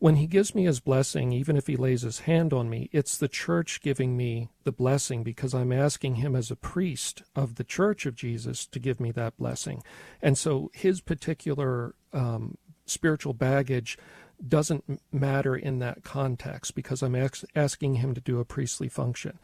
When 0.00 0.16
he 0.16 0.26
gives 0.26 0.54
me 0.54 0.64
his 0.64 0.80
blessing, 0.80 1.30
even 1.30 1.58
if 1.58 1.66
he 1.66 1.76
lays 1.76 2.00
his 2.00 2.20
hand 2.20 2.54
on 2.54 2.70
me, 2.70 2.88
it's 2.90 3.18
the 3.18 3.28
church 3.28 3.82
giving 3.82 4.16
me 4.16 4.48
the 4.64 4.72
blessing 4.72 5.22
because 5.22 5.54
I'm 5.54 5.72
asking 5.72 6.14
him 6.16 6.34
as 6.34 6.50
a 6.50 6.56
priest 6.56 7.22
of 7.36 7.56
the 7.56 7.64
church 7.64 8.06
of 8.06 8.14
Jesus 8.14 8.64
to 8.68 8.78
give 8.78 8.98
me 8.98 9.12
that 9.12 9.36
blessing. 9.36 9.82
And 10.22 10.38
so 10.38 10.70
his 10.72 11.02
particular 11.02 11.94
um, 12.14 12.56
spiritual 12.86 13.34
baggage 13.34 13.98
doesn't 14.48 15.02
matter 15.12 15.54
in 15.54 15.80
that 15.80 16.02
context 16.02 16.74
because 16.74 17.02
I'm 17.02 17.14
ex- 17.14 17.44
asking 17.54 17.96
him 17.96 18.14
to 18.14 18.22
do 18.22 18.40
a 18.40 18.44
priestly 18.46 18.88
function. 18.88 19.38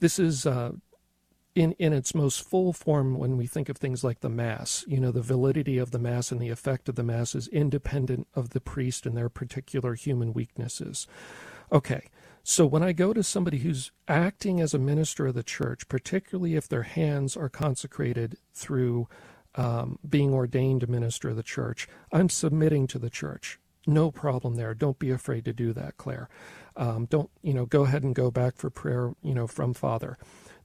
This 0.00 0.18
is 0.18 0.44
uh, 0.44 0.72
in 1.54 1.72
in 1.72 1.92
its 1.92 2.14
most 2.14 2.42
full 2.42 2.72
form 2.72 3.18
when 3.18 3.36
we 3.36 3.46
think 3.46 3.68
of 3.68 3.76
things 3.76 4.02
like 4.04 4.20
the 4.20 4.28
mass. 4.28 4.84
You 4.88 5.00
know 5.00 5.10
the 5.12 5.22
validity 5.22 5.78
of 5.78 5.90
the 5.90 5.98
mass 5.98 6.32
and 6.32 6.40
the 6.40 6.50
effect 6.50 6.88
of 6.88 6.94
the 6.94 7.02
mass 7.02 7.34
is 7.34 7.48
independent 7.48 8.28
of 8.34 8.50
the 8.50 8.60
priest 8.60 9.06
and 9.06 9.16
their 9.16 9.28
particular 9.28 9.94
human 9.94 10.32
weaknesses. 10.32 11.06
Okay 11.70 12.08
so 12.44 12.66
when 12.66 12.82
i 12.82 12.92
go 12.92 13.12
to 13.12 13.22
somebody 13.22 13.58
who's 13.58 13.92
acting 14.08 14.60
as 14.60 14.74
a 14.74 14.78
minister 14.78 15.26
of 15.26 15.34
the 15.34 15.42
church 15.42 15.86
particularly 15.88 16.56
if 16.56 16.68
their 16.68 16.82
hands 16.82 17.36
are 17.36 17.48
consecrated 17.48 18.36
through 18.52 19.08
um, 19.54 19.98
being 20.08 20.32
ordained 20.32 20.82
a 20.82 20.86
minister 20.86 21.28
of 21.28 21.36
the 21.36 21.42
church 21.42 21.86
i'm 22.12 22.28
submitting 22.28 22.86
to 22.86 22.98
the 22.98 23.10
church. 23.10 23.58
No 23.86 24.10
problem 24.10 24.54
there. 24.54 24.74
Don't 24.74 24.98
be 24.98 25.10
afraid 25.10 25.44
to 25.44 25.52
do 25.52 25.72
that 25.72 25.96
claire. 25.96 26.28
Um, 26.76 27.06
don't 27.06 27.30
you 27.42 27.52
know 27.52 27.66
go 27.66 27.82
ahead 27.84 28.02
and 28.02 28.14
go 28.14 28.30
back 28.30 28.56
for 28.56 28.70
prayer 28.70 29.12
you 29.22 29.34
know 29.34 29.46
from 29.46 29.74
father 29.74 30.16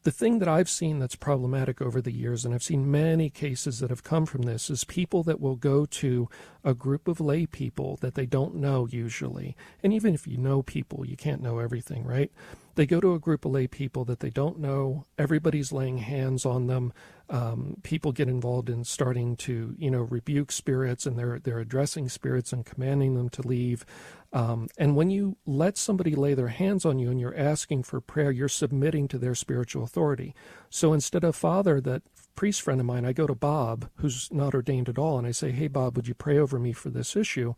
The 0.04 0.12
thing 0.12 0.39
that 0.39 0.48
I've 0.48 0.70
seen 0.70 1.00
that's 1.00 1.16
problematic 1.16 1.82
over 1.82 2.02
the 2.02 2.14
years, 2.14 2.45
and 2.45 2.54
I've 2.54 2.64
seen 2.64 2.89
many 2.89 3.30
cases 3.30 3.80
that 3.80 3.89
have 3.89 4.04
come 4.04 4.26
from 4.26 4.43
this, 4.43 4.70
is 4.70 4.84
people 4.84 5.24
that 5.24 5.41
will 5.41 5.56
go 5.56 5.86
to 5.86 6.30
a 6.64 6.74
group 6.74 7.08
of 7.08 7.20
lay 7.20 7.45
people 7.45 7.98
that 8.02 8.16
they 8.16 8.26
don't 8.26 8.56
know 8.56 8.88
usually. 8.89 9.56
And 9.84 9.91
even 9.91 10.14
if 10.14 10.26
you 10.26 10.38
know 10.38 10.62
people, 10.62 11.06
you 11.06 11.18
can't 11.18 11.41
know 11.41 11.60
everything, 11.60 12.06
right? 12.06 12.32
They 12.78 12.86
go 12.86 13.01
to 13.01 13.15
a 13.15 13.19
group 13.19 13.43
of 13.43 13.51
lay 13.51 13.65
people 13.65 14.05
that 14.05 14.19
they 14.19 14.30
don't 14.30 14.59
know. 14.59 15.05
Everybody's 15.17 15.71
laying 15.71 15.97
hands 15.97 16.45
on 16.45 16.67
them. 16.67 16.93
Um, 17.28 17.78
people 17.82 18.11
get 18.11 18.30
involved 18.30 18.69
in 18.69 18.84
starting 18.84 19.36
to, 19.38 19.75
you 19.80 19.89
know, 19.89 20.01
rebuke 20.01 20.51
spirits, 20.51 21.07
and 21.07 21.17
they're 21.17 21.39
they're 21.39 21.59
addressing 21.59 22.07
spirits 22.07 22.53
and 22.53 22.67
commanding 22.67 23.15
them 23.15 23.30
to 23.30 23.41
leave. 23.47 23.84
Um, 24.32 24.69
and 24.78 24.95
when 24.95 25.09
you 25.09 25.38
let 25.47 25.75
somebody 25.75 26.13
lay 26.13 26.36
their 26.36 26.49
hands 26.49 26.86
on 26.86 26.99
you 26.99 27.09
and 27.09 27.19
you're 27.19 27.36
asking 27.36 27.82
for 27.84 27.99
prayer, 27.99 28.32
you're 28.32 28.47
submitting 28.47 29.07
to 29.07 29.17
their 29.17 29.36
spiritual 29.36 29.84
authority. 29.84 30.36
So 30.69 30.93
instead 30.93 31.23
of 31.23 31.36
Father, 31.36 31.82
that 31.82 32.03
priest 32.36 32.61
friend 32.61 32.80
of 32.80 32.86
mine, 32.86 33.05
I 33.05 33.13
go 33.13 33.25
to 33.25 33.36
Bob, 33.36 33.89
who's 33.95 34.30
not 34.32 34.53
ordained 34.53 34.88
at 34.88 34.99
all, 34.99 35.17
and 35.17 35.25
I 35.25 35.32
say, 35.32 35.51
Hey, 35.51 35.67
Bob, 35.67 35.95
would 35.95 36.07
you 36.07 36.13
pray 36.13 36.38
over 36.38 36.59
me 36.59 36.73
for 36.73 36.91
this 36.91 37.15
issue? 37.15 37.55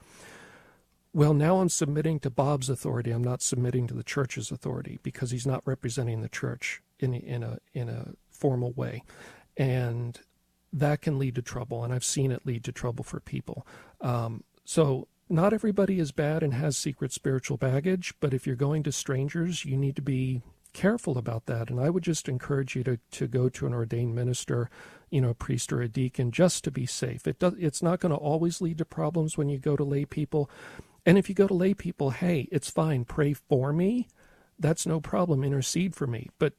Well, 1.14 1.34
now 1.34 1.60
I'm 1.60 1.70
submitting 1.70 2.20
to 2.22 2.30
Bob's 2.30 2.70
authority. 2.70 3.12
I'm 3.12 3.24
not 3.24 3.41
submitting 3.41 3.88
to 3.88 3.93
the 3.95 4.03
church's 4.03 4.51
authority 4.51 4.99
because 5.01 5.32
he's 5.32 5.47
not 5.47 5.64
representing 5.66 6.22
the 6.22 6.30
church 6.30 6.82
in 6.99 7.14
in 7.14 7.43
a 7.43 7.60
in 7.74 7.89
a 7.89 8.14
formal 8.30 8.72
way, 8.74 9.03
and 9.57 10.20
that 10.72 11.01
can 11.01 11.18
lead 11.18 11.36
to 11.36 11.41
trouble. 11.41 11.84
And 11.84 11.93
I've 11.93 12.03
seen 12.03 12.32
it 12.32 12.45
lead 12.45 12.64
to 12.66 12.72
trouble 12.72 13.03
for 13.03 13.20
people. 13.20 13.66
Um, 14.01 14.43
so 14.66 15.07
not 15.30 15.53
everybody 15.53 15.99
is 15.99 16.12
bad 16.12 16.43
and 16.43 16.53
has 16.53 16.78
secret 16.78 17.12
spiritual 17.12 17.57
baggage, 17.57 18.14
but 18.20 18.34
if 18.34 18.45
you're 18.45 18.55
going 18.55 18.84
to 18.84 18.91
strangers, 18.91 19.66
you 19.66 19.78
need 19.78 19.95
to 19.95 20.01
be 20.01 20.41
careful 20.74 21.18
about 21.18 21.45
that. 21.47 21.70
And 21.70 21.80
I 21.80 21.89
would 21.89 22.03
just 22.03 22.30
encourage 22.30 22.76
you 22.76 22.84
to, 22.84 22.99
to 23.12 23.28
go 23.28 23.49
to 23.49 23.66
an 23.66 23.74
ordained 23.74 24.16
minister, 24.16 24.70
you 25.10 25.22
know, 25.22 25.30
a 25.30 25.36
priest 25.36 25.74
or 25.74 25.82
a 25.82 25.88
deacon, 25.88 26.32
just 26.32 26.64
to 26.64 26.72
be 26.72 26.86
safe. 26.86 27.28
It 27.28 27.39
does, 27.39 27.53
it's 27.60 27.82
not 27.82 27.99
going 27.99 28.12
to 28.12 28.18
always 28.18 28.62
lead 28.62 28.78
to 28.80 28.86
problems 28.86 29.38
when 29.38 29.49
you 29.49 29.57
go 29.57 29.76
to 29.76 29.84
lay 29.84 30.05
people. 30.05 30.49
And 31.10 31.18
if 31.18 31.28
you 31.28 31.34
go 31.34 31.47
to 31.47 31.55
lay 31.55 31.74
people, 31.74 32.12
hey, 32.12 32.47
it's 32.51 32.70
fine, 32.70 33.03
pray 33.03 33.34
for 33.34 33.74
me. 33.74 34.10
That's 34.60 34.86
no 34.86 35.01
problem, 35.01 35.43
intercede 35.43 35.95
for 35.95 36.05
me. 36.05 36.30
But 36.38 36.53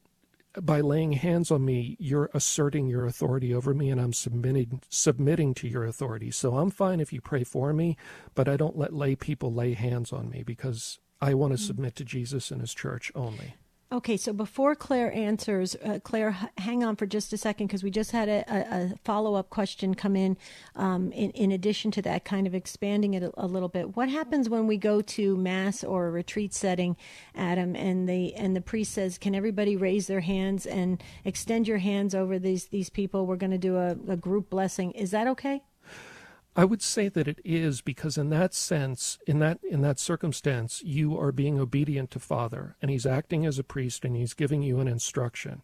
by 0.61 0.81
laying 0.81 1.13
hands 1.13 1.51
on 1.51 1.63
me, 1.63 1.95
you're 2.01 2.29
asserting 2.33 2.87
your 2.87 3.05
authority 3.05 3.53
over 3.53 3.73
me, 3.73 3.89
and 3.89 4.01
I'm 4.01 4.11
submitting 4.11 4.81
submitting 4.89 5.53
to 5.53 5.69
your 5.69 5.85
authority. 5.85 6.31
So 6.31 6.57
I'm 6.57 6.69
fine 6.69 6.99
if 6.99 7.13
you 7.13 7.21
pray 7.21 7.45
for 7.45 7.71
me, 7.71 7.95
but 8.35 8.49
I 8.49 8.57
don't 8.57 8.77
let 8.77 8.91
lay 8.91 9.15
people 9.15 9.53
lay 9.53 9.71
hands 9.71 10.11
on 10.11 10.29
me 10.29 10.43
because 10.43 10.99
I 11.21 11.33
want 11.33 11.53
to 11.53 11.57
mm-hmm. 11.57 11.67
submit 11.67 11.95
to 11.95 12.03
Jesus 12.03 12.51
and 12.51 12.59
His 12.59 12.73
church 12.73 13.09
only. 13.15 13.55
Okay, 13.93 14.15
so 14.15 14.31
before 14.31 14.73
Claire 14.73 15.11
answers, 15.11 15.75
uh, 15.83 15.99
Claire, 16.01 16.31
hang 16.57 16.81
on 16.81 16.95
for 16.95 17.05
just 17.05 17.33
a 17.33 17.37
second 17.37 17.67
because 17.67 17.83
we 17.83 17.91
just 17.91 18.11
had 18.11 18.29
a, 18.29 18.45
a, 18.49 18.95
follow 19.03 19.35
up 19.35 19.49
question 19.49 19.95
come 19.95 20.15
in, 20.15 20.37
um, 20.77 21.11
in. 21.11 21.31
In 21.31 21.51
addition 21.51 21.91
to 21.91 22.01
that, 22.03 22.23
kind 22.23 22.47
of 22.47 22.55
expanding 22.55 23.15
it 23.15 23.23
a, 23.23 23.33
a, 23.35 23.45
little 23.45 23.67
bit. 23.67 23.97
What 23.97 24.07
happens 24.07 24.47
when 24.47 24.65
we 24.65 24.77
go 24.77 25.01
to 25.01 25.35
mass 25.35 25.83
or 25.83 26.07
a 26.07 26.11
retreat 26.11 26.53
setting, 26.53 26.95
Adam, 27.35 27.75
and 27.75 28.07
the 28.07 28.33
and 28.35 28.55
the 28.55 28.61
priest 28.61 28.93
says, 28.93 29.17
"Can 29.17 29.35
everybody 29.35 29.75
raise 29.75 30.07
their 30.07 30.21
hands 30.21 30.65
and 30.65 31.03
extend 31.25 31.67
your 31.67 31.79
hands 31.79 32.15
over 32.15 32.39
these 32.39 32.67
these 32.67 32.89
people? 32.89 33.25
We're 33.25 33.35
going 33.35 33.51
to 33.51 33.57
do 33.57 33.75
a, 33.75 33.97
a 34.07 34.15
group 34.15 34.49
blessing. 34.49 34.91
Is 34.91 35.11
that 35.11 35.27
okay?" 35.27 35.63
I 36.55 36.65
would 36.65 36.81
say 36.81 37.07
that 37.07 37.27
it 37.27 37.39
is 37.45 37.81
because 37.81 38.17
in 38.17 38.29
that 38.29 38.53
sense, 38.53 39.17
in 39.25 39.39
that 39.39 39.59
in 39.63 39.81
that 39.81 39.99
circumstance, 39.99 40.81
you 40.83 41.17
are 41.17 41.31
being 41.31 41.59
obedient 41.59 42.11
to 42.11 42.19
Father, 42.19 42.75
and 42.81 42.91
He's 42.91 43.05
acting 43.05 43.45
as 43.45 43.57
a 43.57 43.63
priest, 43.63 44.03
and 44.03 44.15
He's 44.15 44.33
giving 44.33 44.61
you 44.61 44.79
an 44.79 44.87
instruction. 44.87 45.61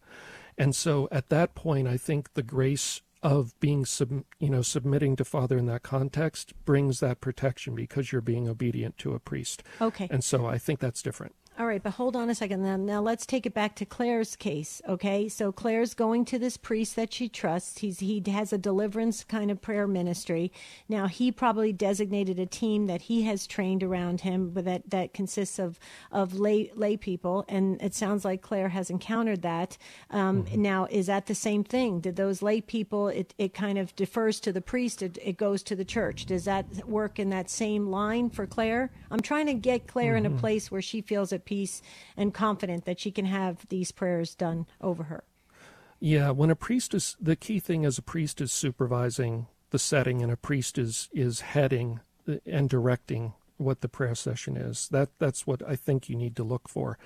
And 0.58 0.76
so, 0.76 1.08
at 1.12 1.30
that 1.30 1.56
point, 1.56 1.88
I 1.88 1.98
think 1.98 2.34
the 2.34 2.44
grace 2.44 3.02
of 3.22 3.60
being 3.60 3.84
sub, 3.84 4.24
you 4.40 4.50
know 4.50 4.62
submitting 4.62 5.18
to 5.18 5.26
Father 5.26 5.58
in 5.58 5.66
that 5.66 5.84
context 5.84 6.54
brings 6.64 7.02
that 7.02 7.20
protection 7.20 7.76
because 7.76 8.12
you're 8.12 8.22
being 8.22 8.48
obedient 8.48 8.98
to 9.00 9.14
a 9.14 9.20
priest. 9.20 9.64
Okay. 9.82 10.08
And 10.10 10.24
so, 10.24 10.46
I 10.46 10.58
think 10.58 10.80
that's 10.80 11.02
different. 11.02 11.36
All 11.60 11.66
right, 11.66 11.82
but 11.82 11.94
hold 11.94 12.16
on 12.16 12.30
a 12.30 12.36
second. 12.36 12.62
Now, 12.62 12.78
now 12.78 13.02
let's 13.02 13.26
take 13.26 13.48
it 13.48 13.54
back 13.56 13.76
to 13.78 13.86
Claire's 13.86 14.36
case. 14.36 14.80
Okay, 14.88 15.28
so 15.28 15.52
Claire's 15.52 15.96
going 15.96 16.24
to 16.26 16.38
this 16.38 16.56
priest 16.56 16.96
that 16.98 17.12
she 17.12 17.28
trusts. 17.28 17.80
He's 17.80 17.98
he 17.98 18.22
has 18.28 18.54
a 18.54 18.60
deliverance 18.60 19.24
kind 19.24 19.50
of 19.50 19.60
prayer 19.60 19.88
ministry. 19.88 20.52
Now 20.88 21.08
he 21.08 21.32
probably 21.32 21.74
designated 21.74 22.38
a 22.38 22.46
team 22.46 22.86
that 22.86 23.04
he 23.04 23.24
has 23.24 23.48
trained 23.48 23.82
around 23.82 24.22
him, 24.22 24.52
but 24.52 24.66
that 24.66 24.92
that 24.92 25.16
consists 25.16 25.58
of 25.58 25.80
of 26.12 26.36
lay 26.36 26.72
lay 26.76 26.96
people. 26.96 27.44
And 27.50 27.82
it 27.82 27.96
sounds 27.96 28.24
like 28.24 28.44
Claire 28.44 28.70
has 28.70 28.92
encountered 28.92 29.42
that. 29.42 29.80
Um, 30.12 30.44
mm-hmm. 30.44 30.62
Now, 30.62 30.88
is 30.92 31.08
that 31.08 31.26
the 31.26 31.34
same 31.34 31.64
thing? 31.64 32.02
Did 32.02 32.18
those 32.18 32.44
lay 32.44 32.62
people? 32.62 33.08
It 33.08 33.34
it 33.40 33.56
kind 33.56 33.80
of 33.80 33.96
defers 33.96 34.40
to 34.42 34.52
the 34.52 34.62
priest. 34.62 35.02
It, 35.02 35.18
it 35.24 35.38
goes 35.38 35.64
to 35.64 35.76
the 35.76 35.86
church. 35.86 36.28
Does 36.28 36.46
that 36.46 36.88
work 36.88 37.18
in 37.18 37.32
that 37.32 37.50
same 37.50 37.88
line 37.88 38.30
for 38.30 38.46
Claire? 38.46 38.92
I'm 39.10 39.22
trying 39.22 39.48
to 39.48 39.56
get 39.56 39.88
Claire 39.88 40.14
mm-hmm. 40.14 40.18
in 40.18 40.26
a 40.28 40.30
mm-hmm. 40.30 40.40
place 40.40 40.70
where 40.70 40.84
she 40.84 41.02
feels 41.02 41.34
at 41.34 41.47
peace 41.48 41.82
and 42.16 42.34
confident 42.34 42.86
that 42.86 43.00
she 43.00 43.10
can 43.10 43.26
have 43.26 43.68
these 43.70 43.92
prayers 43.92 44.36
done 44.36 44.68
over 44.80 45.04
her. 45.04 45.24
Yeah, 46.00 46.30
when 46.30 46.52
a 46.52 46.56
priest 46.56 46.94
is 46.94 47.16
the 47.20 47.36
key 47.36 47.60
thing 47.60 47.84
is 47.84 47.98
a 47.98 48.04
priest 48.04 48.40
is 48.40 48.52
supervising 48.52 49.48
the 49.72 49.80
setting 49.80 50.22
and 50.22 50.32
a 50.32 50.38
priest 50.38 50.78
is 50.78 51.10
is 51.12 51.42
heading 51.42 52.00
and 52.46 52.70
directing 52.70 53.34
what 53.58 53.82
the 53.82 53.90
prayer 53.90 54.16
session 54.16 54.56
is. 54.56 54.88
That 54.90 55.10
that's 55.18 55.48
what 55.48 55.68
I 55.68 55.76
think 55.76 56.10
you 56.10 56.16
need 56.16 56.36
to 56.36 56.44
look 56.44 56.70
for. 56.70 56.98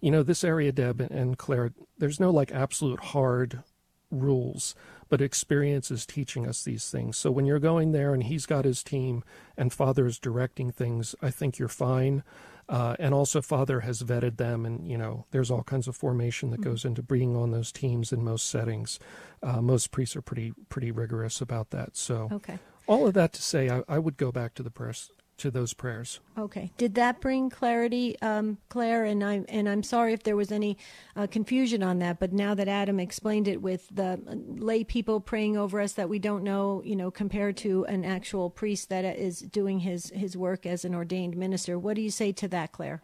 You 0.00 0.10
know, 0.10 0.22
this 0.22 0.42
area, 0.42 0.72
Deb 0.72 1.00
and 1.00 1.38
Claire, 1.38 1.72
there's 1.98 2.18
no 2.18 2.30
like 2.30 2.50
absolute 2.50 3.00
hard 3.00 3.62
rules, 4.10 4.74
but 5.08 5.20
experience 5.20 5.90
is 5.90 6.04
teaching 6.04 6.46
us 6.46 6.64
these 6.64 6.90
things. 6.90 7.16
So 7.16 7.30
when 7.30 7.46
you're 7.46 7.58
going 7.60 7.92
there 7.92 8.12
and 8.12 8.24
he's 8.24 8.46
got 8.46 8.64
his 8.64 8.82
team 8.82 9.22
and 9.56 9.72
Father 9.72 10.06
is 10.06 10.18
directing 10.18 10.72
things, 10.72 11.14
I 11.22 11.30
think 11.30 11.58
you're 11.58 11.68
fine. 11.68 12.24
Uh, 12.70 12.94
and 13.00 13.12
also, 13.12 13.42
Father 13.42 13.80
has 13.80 14.04
vetted 14.04 14.36
them, 14.36 14.64
and 14.64 14.86
you 14.86 14.96
know, 14.96 15.26
there's 15.32 15.50
all 15.50 15.64
kinds 15.64 15.88
of 15.88 15.96
formation 15.96 16.50
that 16.50 16.60
mm-hmm. 16.60 16.70
goes 16.70 16.84
into 16.84 17.02
bringing 17.02 17.36
on 17.36 17.50
those 17.50 17.72
teams 17.72 18.12
in 18.12 18.22
most 18.22 18.48
settings. 18.48 19.00
Uh, 19.42 19.60
most 19.60 19.90
priests 19.90 20.14
are 20.14 20.22
pretty 20.22 20.52
pretty 20.68 20.92
rigorous 20.92 21.40
about 21.40 21.70
that. 21.70 21.96
So, 21.96 22.28
okay. 22.30 22.60
all 22.86 23.08
of 23.08 23.14
that 23.14 23.32
to 23.32 23.42
say, 23.42 23.68
I, 23.68 23.82
I 23.88 23.98
would 23.98 24.16
go 24.16 24.30
back 24.30 24.54
to 24.54 24.62
the 24.62 24.70
press 24.70 25.10
to 25.40 25.50
those 25.50 25.72
prayers. 25.72 26.20
Okay. 26.38 26.72
Did 26.76 26.94
that 26.94 27.20
bring 27.20 27.50
clarity, 27.50 28.16
um, 28.22 28.58
Claire? 28.68 29.04
And 29.04 29.22
I'm 29.24 29.44
and 29.48 29.68
I'm 29.68 29.82
sorry 29.82 30.12
if 30.12 30.22
there 30.22 30.36
was 30.36 30.52
any 30.52 30.78
uh, 31.16 31.26
confusion 31.26 31.82
on 31.82 31.98
that. 31.98 32.18
But 32.18 32.32
now 32.32 32.54
that 32.54 32.68
Adam 32.68 33.00
explained 33.00 33.48
it 33.48 33.60
with 33.60 33.88
the 33.90 34.20
lay 34.26 34.84
people 34.84 35.20
praying 35.20 35.56
over 35.56 35.80
us 35.80 35.94
that 35.94 36.08
we 36.08 36.18
don't 36.18 36.44
know, 36.44 36.82
you 36.84 36.96
know, 36.96 37.10
compared 37.10 37.56
to 37.58 37.84
an 37.86 38.04
actual 38.04 38.50
priest 38.50 38.88
that 38.88 39.04
is 39.04 39.40
doing 39.40 39.80
his 39.80 40.10
his 40.14 40.36
work 40.36 40.66
as 40.66 40.84
an 40.84 40.94
ordained 40.94 41.36
minister, 41.36 41.78
what 41.78 41.96
do 41.96 42.02
you 42.02 42.10
say 42.10 42.32
to 42.32 42.48
that, 42.48 42.72
Claire? 42.72 43.02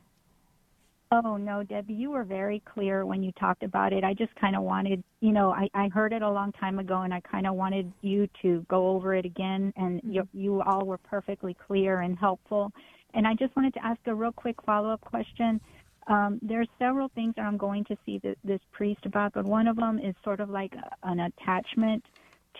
Oh 1.13 1.37
no, 1.37 1.63
Debbie, 1.63 1.95
you 1.95 2.11
were 2.11 2.25
very 2.25 2.61
clear 2.65 3.07
when 3.07 3.23
you 3.23 3.31
talked 3.33 3.63
about 3.63 3.93
it. 3.93 4.03
I 4.03 4.13
just 4.13 4.35
kind 4.35 4.57
of 4.57 4.63
wanted, 4.63 5.05
you 5.21 5.31
know, 5.31 5.53
I, 5.53 5.69
I 5.73 5.89
heard 5.89 6.13
it 6.13 6.23
a 6.23 6.31
long 6.31 6.51
time 6.53 6.81
ago, 6.81 7.03
and 7.03 7.15
I 7.15 7.21
kind 7.21 7.47
of 7.47 7.55
wanted 7.55 7.93
you 8.03 8.29
to 8.43 8.67
go 8.69 8.89
over 8.89 9.15
it 9.15 9.25
again. 9.25 9.73
And 9.77 10.01
you, 10.05 10.23
mm-hmm. 10.23 10.41
you 10.41 10.63
all 10.63 10.85
were 10.85 10.99
perfectly 10.99 11.55
clear 11.55 12.01
and 12.01 12.19
helpful. 12.19 12.73
And 13.15 13.25
I 13.25 13.35
just 13.35 13.55
wanted 13.55 13.73
to 13.75 13.85
ask 13.85 14.01
a 14.07 14.15
real 14.15 14.33
quick 14.33 14.57
follow 14.67 14.91
up 14.91 15.01
question. 15.03 15.61
Um, 16.09 16.41
there's 16.43 16.69
several 16.79 17.09
things 17.15 17.35
that 17.37 17.43
I'm 17.43 17.57
going 17.57 17.85
to 17.85 17.97
see 18.05 18.19
this, 18.19 18.37
this 18.43 18.61
priest 18.73 19.07
about, 19.07 19.35
but 19.35 19.45
one 19.45 19.69
of 19.69 19.77
them 19.77 20.01
is 20.01 20.15
sort 20.25 20.41
of 20.41 20.51
like 20.51 20.75
a, 20.75 21.09
an 21.09 21.21
attachment 21.21 22.05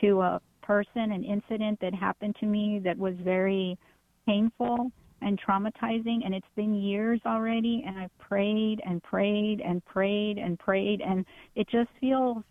to 0.01 0.21
a 0.21 0.41
person, 0.63 1.11
an 1.13 1.25
incident 1.25 1.81
that 1.81 1.95
happened 1.95 2.37
to 2.41 2.47
me 2.47 2.81
that 2.85 2.97
was 2.97 3.15
very 3.23 3.77
painful 4.25 4.93
and 5.23 5.41
traumatizing 5.41 6.25
and 6.25 6.35
it's 6.35 6.47
been 6.57 6.75
years 6.75 7.21
already 7.27 7.85
and 7.87 7.99
I've 7.99 8.19
prayed 8.19 8.81
and 8.87 9.03
prayed 9.03 9.61
and 9.61 9.85
prayed 9.85 10.39
and 10.39 10.59
prayed 10.59 11.01
and 11.01 11.25
it 11.55 11.69
just 11.69 11.89
feels 12.01 12.43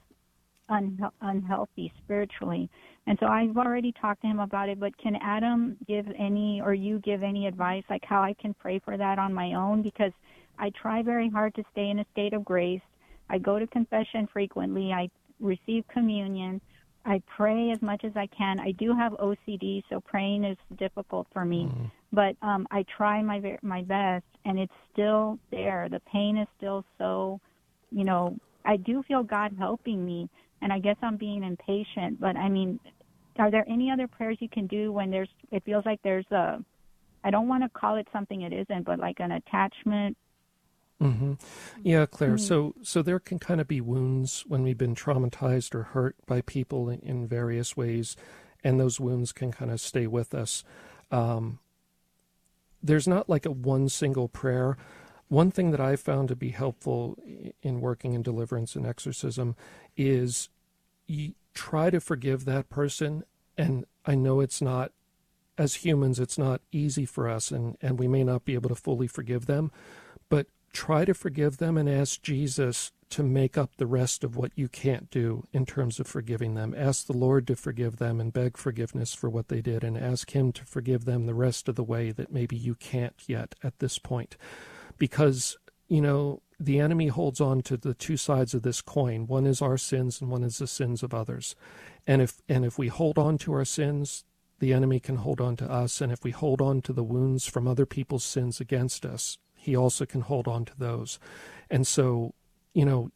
un- 0.69 0.99
unhealthy 1.21 1.91
spiritually. 2.03 2.69
And 3.07 3.17
so 3.19 3.27
I've 3.27 3.57
already 3.57 3.93
talked 4.01 4.21
to 4.21 4.27
him 4.27 4.39
about 4.39 4.69
it, 4.69 4.79
but 4.79 4.97
can 4.97 5.15
Adam 5.21 5.77
give 5.87 6.07
any 6.17 6.61
or 6.63 6.73
you 6.73 6.99
give 6.99 7.23
any 7.23 7.47
advice 7.47 7.83
like 7.89 8.03
how 8.03 8.21
I 8.21 8.33
can 8.39 8.53
pray 8.55 8.79
for 8.79 8.97
that 8.97 9.19
on 9.19 9.33
my 9.33 9.53
own 9.53 9.81
because 9.81 10.11
I 10.57 10.71
try 10.71 11.03
very 11.03 11.29
hard 11.29 11.53
to 11.55 11.63
stay 11.71 11.89
in 11.89 11.99
a 11.99 12.05
state 12.13 12.33
of 12.33 12.43
grace. 12.45 12.81
I 13.29 13.37
go 13.37 13.59
to 13.59 13.67
confession 13.67 14.27
frequently. 14.31 14.91
I 14.91 15.09
receive 15.39 15.83
communion. 15.91 16.61
I 17.05 17.21
pray 17.37 17.71
as 17.71 17.81
much 17.81 18.03
as 18.03 18.13
I 18.15 18.27
can. 18.27 18.59
I 18.59 18.71
do 18.71 18.93
have 18.93 19.13
OCD, 19.13 19.83
so 19.89 19.99
praying 19.99 20.43
is 20.43 20.57
difficult 20.77 21.27
for 21.31 21.45
me. 21.45 21.69
Mm 21.71 21.91
but 22.15 22.37
um, 22.41 22.65
I 22.71 22.85
try 22.97 23.21
my 23.21 23.57
my 23.61 23.81
best, 23.81 24.25
and 24.45 24.57
it's 24.57 24.73
still 24.91 25.37
there. 25.51 25.89
The 25.91 25.99
pain 26.11 26.37
is 26.37 26.47
still 26.57 26.85
so, 26.97 27.39
you 27.91 28.05
know, 28.05 28.37
I 28.63 28.77
do 28.77 29.03
feel 29.03 29.21
God 29.21 29.53
helping 29.59 30.03
me, 30.03 30.29
and 30.61 30.71
I 30.71 30.79
guess 30.79 30.95
I'm 31.03 31.17
being 31.17 31.43
impatient. 31.43 32.19
But 32.19 32.37
I 32.37 32.47
mean, 32.47 32.79
are 33.37 33.51
there 33.51 33.65
any 33.67 33.91
other 33.91 34.07
prayers 34.07 34.37
you 34.39 34.49
can 34.49 34.65
do 34.65 34.91
when 34.91 35.11
there's? 35.11 35.29
It 35.51 35.63
feels 35.65 35.85
like 35.85 35.99
there's 36.03 36.29
a, 36.31 36.63
I 37.23 37.31
don't 37.31 37.49
want 37.49 37.63
to 37.63 37.69
call 37.69 37.97
it 37.97 38.07
something 38.13 38.41
it 38.41 38.53
isn't, 38.53 38.85
but 38.85 38.97
like 38.97 39.19
an 39.19 39.33
attachment 39.33 40.17
Mm-hmm. 41.01 41.33
Yeah, 41.83 42.05
Claire. 42.05 42.31
Mm-hmm. 42.31 42.37
So, 42.37 42.75
so 42.81 43.01
there 43.01 43.19
can 43.19 43.39
kind 43.39 43.59
of 43.59 43.67
be 43.67 43.81
wounds 43.81 44.45
when 44.47 44.63
we've 44.63 44.77
been 44.77 44.95
traumatized 44.95 45.75
or 45.75 45.83
hurt 45.83 46.15
by 46.25 46.41
people 46.41 46.89
in, 46.89 46.99
in 46.99 47.27
various 47.27 47.75
ways, 47.75 48.15
and 48.63 48.79
those 48.79 48.99
wounds 48.99 49.31
can 49.31 49.51
kind 49.51 49.71
of 49.71 49.81
stay 49.81 50.07
with 50.07 50.33
us. 50.33 50.63
Um, 51.11 51.59
there's 52.81 53.07
not 53.07 53.29
like 53.29 53.45
a 53.45 53.51
one 53.51 53.89
single 53.89 54.27
prayer. 54.27 54.77
One 55.27 55.51
thing 55.51 55.71
that 55.71 55.81
I 55.81 55.95
found 55.95 56.29
to 56.29 56.35
be 56.35 56.49
helpful 56.49 57.17
in 57.61 57.81
working 57.81 58.13
in 58.13 58.21
deliverance 58.21 58.75
and 58.75 58.85
exorcism 58.85 59.55
is 59.97 60.49
you 61.07 61.33
try 61.53 61.89
to 61.89 61.99
forgive 61.99 62.45
that 62.45 62.69
person. 62.69 63.23
And 63.57 63.85
I 64.05 64.15
know 64.15 64.39
it's 64.39 64.61
not, 64.61 64.91
as 65.57 65.75
humans, 65.75 66.19
it's 66.19 66.37
not 66.37 66.61
easy 66.71 67.05
for 67.05 67.27
us, 67.27 67.49
and, 67.49 67.75
and 67.81 67.97
we 67.97 68.07
may 68.07 68.23
not 68.23 68.45
be 68.45 68.53
able 68.53 68.69
to 68.69 68.75
fully 68.75 69.07
forgive 69.07 69.45
them, 69.45 69.71
but 70.29 70.47
try 70.75 71.05
to 71.05 71.13
forgive 71.13 71.57
them 71.57 71.77
and 71.77 71.89
ask 71.89 72.21
Jesus 72.21 72.91
to 73.09 73.23
make 73.23 73.57
up 73.57 73.77
the 73.77 73.87
rest 73.87 74.23
of 74.23 74.35
what 74.35 74.51
you 74.55 74.67
can't 74.67 75.09
do 75.09 75.45
in 75.53 75.65
terms 75.65 75.99
of 75.99 76.07
forgiving 76.07 76.55
them. 76.55 76.75
Ask 76.77 77.07
the 77.07 77.17
Lord 77.17 77.47
to 77.47 77.55
forgive 77.55 77.97
them 77.97 78.19
and 78.19 78.33
beg 78.33 78.57
forgiveness 78.57 79.13
for 79.13 79.29
what 79.29 79.47
they 79.47 79.61
did, 79.61 79.83
and 79.83 79.97
ask 79.97 80.31
Him 80.31 80.51
to 80.51 80.65
forgive 80.65 81.05
them 81.05 81.25
the 81.25 81.33
rest 81.33 81.69
of 81.69 81.75
the 81.75 81.83
way 81.83 82.11
that 82.11 82.31
maybe 82.31 82.57
you 82.57 82.75
can't 82.75 83.15
yet 83.25 83.55
at 83.63 83.79
this 83.79 83.97
point. 83.97 84.35
Because, 84.97 85.57
you 85.87 86.01
know, 86.01 86.41
the 86.59 86.79
enemy 86.79 87.07
holds 87.07 87.39
on 87.39 87.61
to 87.63 87.77
the 87.77 87.93
two 87.93 88.17
sides 88.17 88.53
of 88.53 88.63
this 88.63 88.81
coin. 88.81 89.27
One 89.27 89.45
is 89.45 89.61
our 89.61 89.77
sins 89.77 90.19
and 90.19 90.29
one 90.29 90.43
is 90.43 90.57
the 90.57 90.67
sins 90.67 91.03
of 91.03 91.13
others. 91.13 91.55
And 92.05 92.21
if 92.21 92.41
and 92.49 92.65
if 92.65 92.77
we 92.77 92.87
hold 92.87 93.17
on 93.17 93.37
to 93.39 93.53
our 93.53 93.65
sins, 93.65 94.25
the 94.59 94.73
enemy 94.73 94.99
can 94.99 95.17
hold 95.17 95.41
on 95.41 95.55
to 95.57 95.69
us. 95.69 96.01
And 96.01 96.11
if 96.11 96.23
we 96.23 96.31
hold 96.31 96.61
on 96.61 96.81
to 96.83 96.93
the 96.93 97.03
wounds 97.03 97.45
from 97.45 97.67
other 97.67 97.85
people's 97.85 98.23
sins 98.23 98.59
against 98.59 99.05
us, 99.05 99.37
he 99.65 99.75
also 99.75 100.05
can 100.05 100.21
hold 100.21 100.47
on 100.47 100.65
to 100.65 100.73
those. 100.77 101.19
And 101.69 101.85
so, 101.85 102.33
you 102.73 102.85
know, 102.85 103.11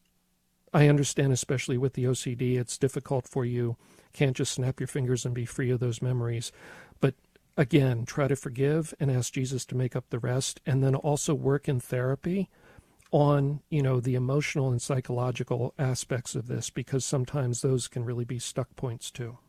I 0.73 0.87
understand, 0.87 1.31
especially 1.31 1.77
with 1.77 1.93
the 1.93 2.05
OCD, 2.05 2.59
it's 2.59 2.77
difficult 2.77 3.27
for 3.27 3.45
you. 3.45 3.77
Can't 4.13 4.35
just 4.35 4.53
snap 4.53 4.79
your 4.79 4.87
fingers 4.87 5.25
and 5.25 5.33
be 5.33 5.45
free 5.45 5.71
of 5.71 5.79
those 5.79 6.01
memories. 6.01 6.51
But 6.99 7.15
again, 7.57 8.05
try 8.05 8.27
to 8.27 8.35
forgive 8.35 8.93
and 8.99 9.09
ask 9.09 9.33
Jesus 9.33 9.65
to 9.65 9.77
make 9.77 9.95
up 9.95 10.09
the 10.09 10.19
rest, 10.19 10.59
and 10.65 10.83
then 10.83 10.95
also 10.95 11.33
work 11.33 11.67
in 11.67 11.79
therapy 11.79 12.49
on 13.11 13.59
you 13.69 13.81
know 13.81 13.99
the 13.99 14.13
emotional 14.13 14.69
and 14.69 14.81
psychological 14.81 15.73
aspects 15.79 16.35
of 16.35 16.47
this 16.47 16.69
because 16.69 17.03
sometimes 17.03 17.61
those 17.61 17.87
can 17.87 18.05
really 18.05 18.25
be 18.25 18.37
stuck 18.37 18.75
points 18.75 19.09
too. 19.09 19.39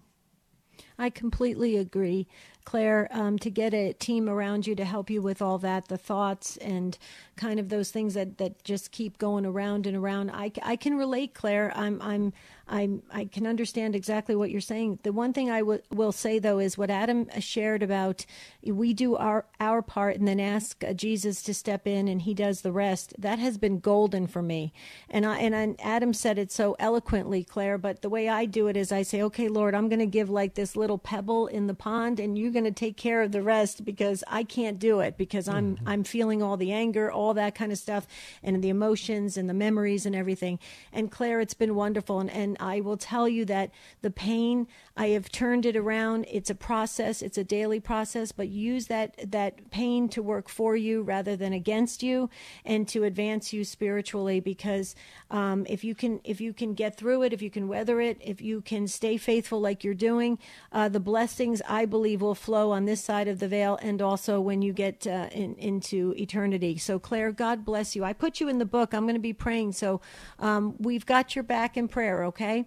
I 0.98 1.10
completely 1.10 1.76
agree. 1.76 2.26
Claire, 2.64 3.08
um, 3.10 3.38
to 3.38 3.50
get 3.50 3.74
a 3.74 3.92
team 3.94 4.28
around 4.28 4.66
you 4.66 4.74
to 4.74 4.84
help 4.84 5.10
you 5.10 5.22
with 5.22 5.42
all 5.42 5.58
that, 5.58 5.88
the 5.88 5.98
thoughts 5.98 6.56
and 6.58 6.96
kind 7.36 7.58
of 7.58 7.68
those 7.68 7.90
things 7.90 8.14
that, 8.14 8.38
that 8.38 8.62
just 8.64 8.92
keep 8.92 9.18
going 9.18 9.46
around 9.46 9.86
and 9.86 9.96
around. 9.96 10.30
I, 10.30 10.52
I 10.62 10.76
can 10.76 10.96
relate, 10.96 11.34
Claire. 11.34 11.72
I'm, 11.74 12.00
I'm, 12.02 12.32
I'm, 12.68 13.02
I 13.10 13.24
can 13.24 13.46
understand 13.46 13.96
exactly 13.96 14.36
what 14.36 14.50
you're 14.50 14.60
saying. 14.60 15.00
The 15.02 15.12
one 15.12 15.32
thing 15.32 15.50
I 15.50 15.60
w- 15.60 15.82
will 15.90 16.12
say 16.12 16.38
though 16.38 16.58
is 16.58 16.78
what 16.78 16.90
Adam 16.90 17.28
shared 17.40 17.82
about 17.82 18.26
we 18.64 18.92
do 18.92 19.16
our, 19.16 19.46
our 19.58 19.82
part 19.82 20.16
and 20.16 20.28
then 20.28 20.38
ask 20.38 20.84
uh, 20.84 20.92
Jesus 20.92 21.42
to 21.42 21.54
step 21.54 21.86
in 21.86 22.08
and 22.08 22.22
he 22.22 22.34
does 22.34 22.60
the 22.60 22.72
rest. 22.72 23.14
That 23.18 23.38
has 23.38 23.58
been 23.58 23.80
golden 23.80 24.26
for 24.26 24.42
me. 24.42 24.72
And 25.08 25.26
I, 25.26 25.38
and 25.38 25.56
I, 25.56 25.74
Adam 25.82 26.12
said 26.12 26.38
it 26.38 26.52
so 26.52 26.76
eloquently, 26.78 27.42
Claire, 27.42 27.78
but 27.78 28.02
the 28.02 28.08
way 28.10 28.28
I 28.28 28.44
do 28.44 28.68
it 28.68 28.76
is 28.76 28.92
I 28.92 29.02
say, 29.02 29.22
okay, 29.22 29.48
Lord, 29.48 29.74
I'm 29.74 29.88
going 29.88 29.98
to 29.98 30.06
give 30.06 30.30
like 30.30 30.54
this 30.54 30.76
little 30.76 30.98
pebble 30.98 31.46
in 31.46 31.66
the 31.66 31.74
pond 31.74 32.20
and 32.20 32.38
you're 32.50 32.62
going 32.62 32.72
to 32.72 32.78
take 32.78 32.96
care 32.96 33.22
of 33.22 33.30
the 33.30 33.42
rest 33.42 33.84
because 33.84 34.24
I 34.26 34.42
can't 34.42 34.78
do 34.78 35.00
it 35.00 35.16
because 35.16 35.48
I'm 35.48 35.76
mm-hmm. 35.76 35.88
I'm 35.88 36.04
feeling 36.04 36.42
all 36.42 36.56
the 36.56 36.72
anger, 36.72 37.10
all 37.10 37.34
that 37.34 37.54
kind 37.54 37.70
of 37.70 37.78
stuff 37.78 38.06
and 38.42 38.62
the 38.62 38.68
emotions 38.68 39.36
and 39.36 39.48
the 39.48 39.54
memories 39.54 40.04
and 40.04 40.16
everything. 40.16 40.58
And 40.92 41.10
Claire, 41.10 41.40
it's 41.40 41.54
been 41.54 41.76
wonderful 41.76 42.18
and, 42.18 42.30
and 42.30 42.56
I 42.58 42.80
will 42.80 42.96
tell 42.96 43.28
you 43.28 43.44
that 43.44 43.70
the 44.02 44.10
pain, 44.10 44.66
I 44.96 45.08
have 45.08 45.30
turned 45.30 45.64
it 45.64 45.76
around. 45.76 46.26
It's 46.28 46.50
a 46.50 46.54
process, 46.54 47.22
it's 47.22 47.38
a 47.38 47.44
daily 47.44 47.78
process, 47.78 48.32
but 48.32 48.48
use 48.48 48.88
that 48.88 49.30
that 49.30 49.70
pain 49.70 50.08
to 50.08 50.22
work 50.22 50.48
for 50.48 50.76
you 50.76 51.02
rather 51.02 51.36
than 51.36 51.52
against 51.52 52.02
you 52.02 52.30
and 52.64 52.88
to 52.88 53.04
advance 53.04 53.52
you 53.52 53.64
spiritually 53.64 54.40
because 54.40 54.96
um, 55.30 55.66
if 55.68 55.84
you 55.84 55.94
can 55.94 56.20
if 56.24 56.40
you 56.40 56.52
can 56.52 56.74
get 56.74 56.96
through 56.96 57.22
it, 57.22 57.32
if 57.32 57.42
you 57.42 57.50
can 57.50 57.68
weather 57.68 58.00
it, 58.00 58.18
if 58.20 58.40
you 58.40 58.60
can 58.60 58.88
stay 58.88 59.16
faithful 59.16 59.60
like 59.60 59.84
you're 59.84 59.94
doing, 59.94 60.38
uh, 60.72 60.88
the 60.88 60.98
blessings 60.98 61.62
I 61.68 61.84
believe 61.84 62.20
will 62.20 62.34
flow 62.40 62.70
on 62.70 62.86
this 62.86 63.02
side 63.04 63.28
of 63.28 63.38
the 63.38 63.46
veil 63.46 63.78
and 63.82 64.00
also 64.00 64.40
when 64.40 64.62
you 64.62 64.72
get 64.72 65.06
uh, 65.06 65.28
in, 65.30 65.54
into 65.56 66.14
eternity. 66.16 66.78
So 66.78 66.98
Claire, 66.98 67.32
God 67.32 67.64
bless 67.64 67.94
you. 67.94 68.02
I 68.02 68.12
put 68.12 68.40
you 68.40 68.48
in 68.48 68.58
the 68.58 68.64
book. 68.64 68.94
I'm 68.94 69.04
going 69.04 69.14
to 69.14 69.20
be 69.20 69.32
praying. 69.32 69.72
So 69.72 70.00
um, 70.38 70.74
we've 70.78 71.06
got 71.06 71.36
your 71.36 71.44
back 71.44 71.76
in 71.76 71.86
prayer. 71.86 72.24
Okay. 72.24 72.66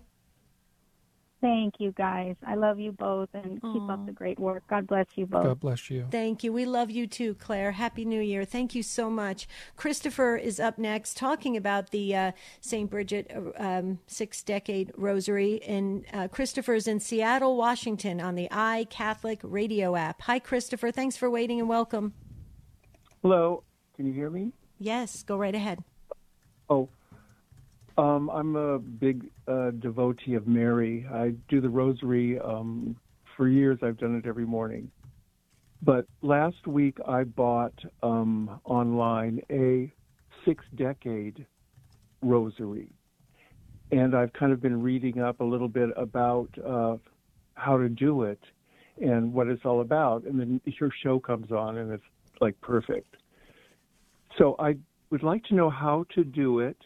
Thank 1.43 1.81
you, 1.81 1.91
guys. 1.91 2.37
I 2.47 2.55
love 2.55 2.79
you 2.79 2.93
both 2.93 3.27
and 3.33 3.61
Aww. 3.61 3.73
keep 3.73 3.89
up 3.89 4.05
the 4.05 4.13
great 4.13 4.39
work. 4.39 4.63
God 4.69 4.87
bless 4.87 5.07
you 5.15 5.25
both. 5.25 5.43
God 5.43 5.59
bless 5.59 5.89
you. 5.89 6.07
Thank 6.09 6.41
you. 6.41 6.53
We 6.53 6.63
love 6.63 6.89
you 6.89 7.05
too, 7.05 7.35
Claire. 7.35 7.73
Happy 7.73 8.05
New 8.05 8.21
Year. 8.21 8.45
Thank 8.45 8.73
you 8.73 8.81
so 8.81 9.09
much. 9.09 9.45
Christopher 9.75 10.37
is 10.37 10.61
up 10.61 10.77
next 10.77 11.17
talking 11.17 11.57
about 11.57 11.91
the 11.91 12.15
uh, 12.15 12.31
St. 12.61 12.89
Bridget 12.89 13.29
um, 13.57 13.99
six 14.07 14.41
decade 14.41 14.93
rosary. 14.95 15.61
And 15.63 16.05
uh, 16.13 16.29
Christopher's 16.29 16.87
in 16.87 17.01
Seattle, 17.01 17.57
Washington 17.57 18.21
on 18.21 18.35
the 18.35 18.47
iCatholic 18.49 19.39
radio 19.43 19.97
app. 19.97 20.21
Hi, 20.21 20.39
Christopher. 20.39 20.91
Thanks 20.91 21.17
for 21.17 21.29
waiting 21.29 21.59
and 21.59 21.67
welcome. 21.67 22.13
Hello. 23.21 23.63
Can 23.97 24.05
you 24.05 24.13
hear 24.13 24.29
me? 24.29 24.53
Yes. 24.79 25.23
Go 25.23 25.35
right 25.35 25.53
ahead. 25.53 25.83
Oh, 26.69 26.87
um, 27.97 28.29
I'm 28.29 28.55
a 28.55 28.79
big 28.79 29.29
uh, 29.47 29.71
devotee 29.71 30.35
of 30.35 30.47
Mary. 30.47 31.05
I 31.11 31.33
do 31.49 31.61
the 31.61 31.69
rosary 31.69 32.39
um, 32.39 32.95
for 33.35 33.47
years. 33.47 33.79
I've 33.81 33.97
done 33.97 34.15
it 34.15 34.27
every 34.27 34.45
morning. 34.45 34.91
But 35.81 36.05
last 36.21 36.65
week 36.65 36.97
I 37.07 37.23
bought 37.23 37.73
um, 38.01 38.59
online 38.63 39.41
a 39.51 39.91
six 40.45 40.63
decade 40.75 41.45
rosary. 42.21 42.89
And 43.91 44.15
I've 44.15 44.33
kind 44.33 44.51
of 44.51 44.61
been 44.61 44.81
reading 44.81 45.19
up 45.19 45.41
a 45.41 45.43
little 45.43 45.67
bit 45.67 45.89
about 45.97 46.49
uh, 46.65 46.97
how 47.55 47.77
to 47.77 47.89
do 47.89 48.23
it 48.23 48.39
and 49.01 49.33
what 49.33 49.47
it's 49.47 49.65
all 49.65 49.81
about. 49.81 50.23
And 50.23 50.39
then 50.39 50.61
your 50.79 50.89
show 51.03 51.19
comes 51.19 51.51
on 51.51 51.77
and 51.77 51.91
it's 51.91 52.03
like 52.39 52.59
perfect. 52.61 53.15
So 54.37 54.55
I 54.57 54.77
would 55.09 55.21
like 55.21 55.43
to 55.45 55.55
know 55.55 55.69
how 55.69 56.05
to 56.15 56.23
do 56.23 56.59
it 56.59 56.77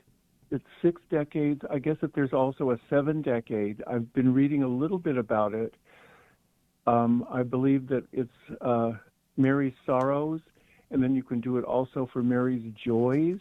it's 0.52 0.66
six 0.82 1.02
decades. 1.10 1.62
I 1.70 1.80
guess 1.80 1.98
that 2.02 2.14
there's 2.14 2.34
also 2.34 2.72
a 2.72 2.80
seven 2.89 3.22
decade. 3.22 3.84
I've 3.88 4.12
been 4.14 4.34
reading 4.34 4.64
a 4.64 4.68
little 4.68 5.00
bit 5.00 5.18
about 5.18 5.54
it. 5.54 5.74
Um, 6.86 7.26
I 7.30 7.43
believe 7.43 7.88
that 7.89 8.06
it's 8.14 8.30
uh, 8.62 8.91
Mary's 9.36 9.74
sorrows, 9.86 10.39
and 10.89 11.04
then 11.04 11.16
you 11.16 11.24
can 11.24 11.41
do 11.41 11.58
it 11.58 11.66
also 11.66 12.10
for 12.14 12.24
Mary's 12.24 12.72
joys. 12.84 13.39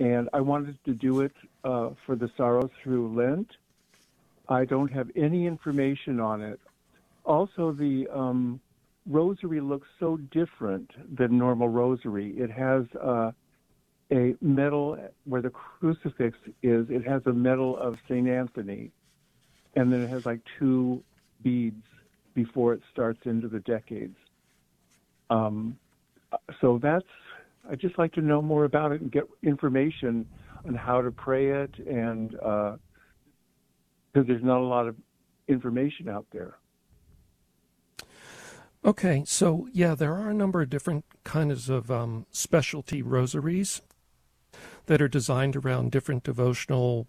And 0.00 0.28
I 0.32 0.40
wanted 0.40 0.78
to 0.84 0.94
do 0.94 1.20
it 1.20 1.32
uh, 1.62 1.90
for 2.04 2.16
the 2.16 2.30
sorrows 2.36 2.70
through 2.82 3.14
Lent. 3.14 3.48
I 4.48 4.64
don't 4.64 4.92
have 4.92 5.08
any 5.14 5.46
information 5.46 6.18
on 6.18 6.42
it. 6.42 6.58
Also, 7.24 7.70
the 7.70 8.08
um, 8.12 8.60
rosary 9.06 9.60
looks 9.60 9.86
so 10.00 10.16
different 10.32 10.90
than 11.16 11.38
normal 11.38 11.68
rosary. 11.68 12.34
It 12.36 12.50
has 12.50 12.84
uh, 13.00 13.30
a 14.12 14.36
medal 14.42 14.98
where 15.24 15.40
the 15.40 15.50
crucifix 15.50 16.36
is. 16.62 16.86
It 16.90 17.06
has 17.06 17.22
a 17.26 17.32
medal 17.32 17.76
of 17.78 17.96
St. 18.08 18.28
Anthony, 18.28 18.90
and 19.74 19.92
then 19.92 20.02
it 20.02 20.10
has 20.10 20.26
like 20.26 20.40
two 20.58 21.02
beads 21.42 21.82
before 22.34 22.74
it 22.74 22.82
starts 22.92 23.20
into 23.24 23.48
the 23.48 23.60
decades. 23.60 24.16
Um, 25.30 25.78
so 26.60 26.78
that's, 26.80 27.06
I'd 27.70 27.80
just 27.80 27.98
like 27.98 28.12
to 28.12 28.20
know 28.20 28.42
more 28.42 28.64
about 28.64 28.92
it 28.92 29.00
and 29.00 29.10
get 29.10 29.24
information 29.42 30.26
on 30.66 30.74
how 30.74 31.00
to 31.00 31.10
pray 31.10 31.50
it, 31.62 31.74
and 31.78 32.30
because 32.30 32.78
uh, 34.14 34.22
there's 34.26 34.44
not 34.44 34.58
a 34.58 34.64
lot 34.64 34.86
of 34.86 34.96
information 35.48 36.08
out 36.08 36.26
there. 36.32 36.58
Okay, 38.84 39.22
so 39.26 39.68
yeah, 39.72 39.94
there 39.94 40.12
are 40.14 40.28
a 40.28 40.34
number 40.34 40.60
of 40.60 40.68
different 40.68 41.04
kinds 41.24 41.68
of 41.68 41.90
um, 41.90 42.26
specialty 42.32 43.00
rosaries 43.00 43.80
that 44.92 45.00
are 45.00 45.08
designed 45.08 45.56
around 45.56 45.90
different 45.90 46.22
devotional 46.22 47.06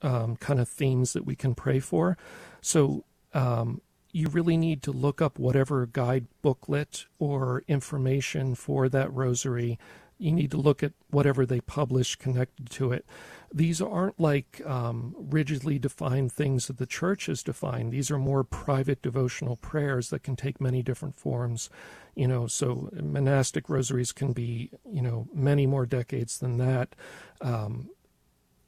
um, 0.00 0.36
kind 0.36 0.60
of 0.60 0.68
themes 0.68 1.12
that 1.12 1.26
we 1.26 1.34
can 1.34 1.56
pray 1.56 1.80
for. 1.80 2.16
So 2.60 3.04
um, 3.34 3.80
you 4.12 4.28
really 4.28 4.56
need 4.56 4.80
to 4.84 4.92
look 4.92 5.20
up 5.20 5.36
whatever 5.36 5.86
guide 5.86 6.28
booklet 6.40 7.06
or 7.18 7.64
information 7.66 8.54
for 8.54 8.88
that 8.90 9.12
rosary 9.12 9.76
you 10.18 10.32
need 10.32 10.50
to 10.50 10.56
look 10.56 10.82
at 10.82 10.92
whatever 11.10 11.44
they 11.44 11.60
publish 11.60 12.16
connected 12.16 12.70
to 12.70 12.92
it. 12.92 13.04
These 13.52 13.80
aren't 13.80 14.18
like 14.18 14.62
um, 14.66 15.14
rigidly 15.18 15.78
defined 15.78 16.32
things 16.32 16.66
that 16.66 16.78
the 16.78 16.86
church 16.86 17.26
has 17.26 17.42
defined. 17.42 17.92
These 17.92 18.10
are 18.10 18.18
more 18.18 18.42
private 18.42 19.02
devotional 19.02 19.56
prayers 19.56 20.10
that 20.10 20.22
can 20.22 20.36
take 20.36 20.60
many 20.60 20.82
different 20.82 21.18
forms. 21.18 21.70
You 22.14 22.28
know, 22.28 22.46
so 22.46 22.90
monastic 22.92 23.68
rosaries 23.68 24.12
can 24.12 24.32
be, 24.32 24.70
you 24.90 25.02
know, 25.02 25.28
many 25.34 25.66
more 25.66 25.86
decades 25.86 26.38
than 26.38 26.56
that. 26.58 26.96
Um, 27.40 27.90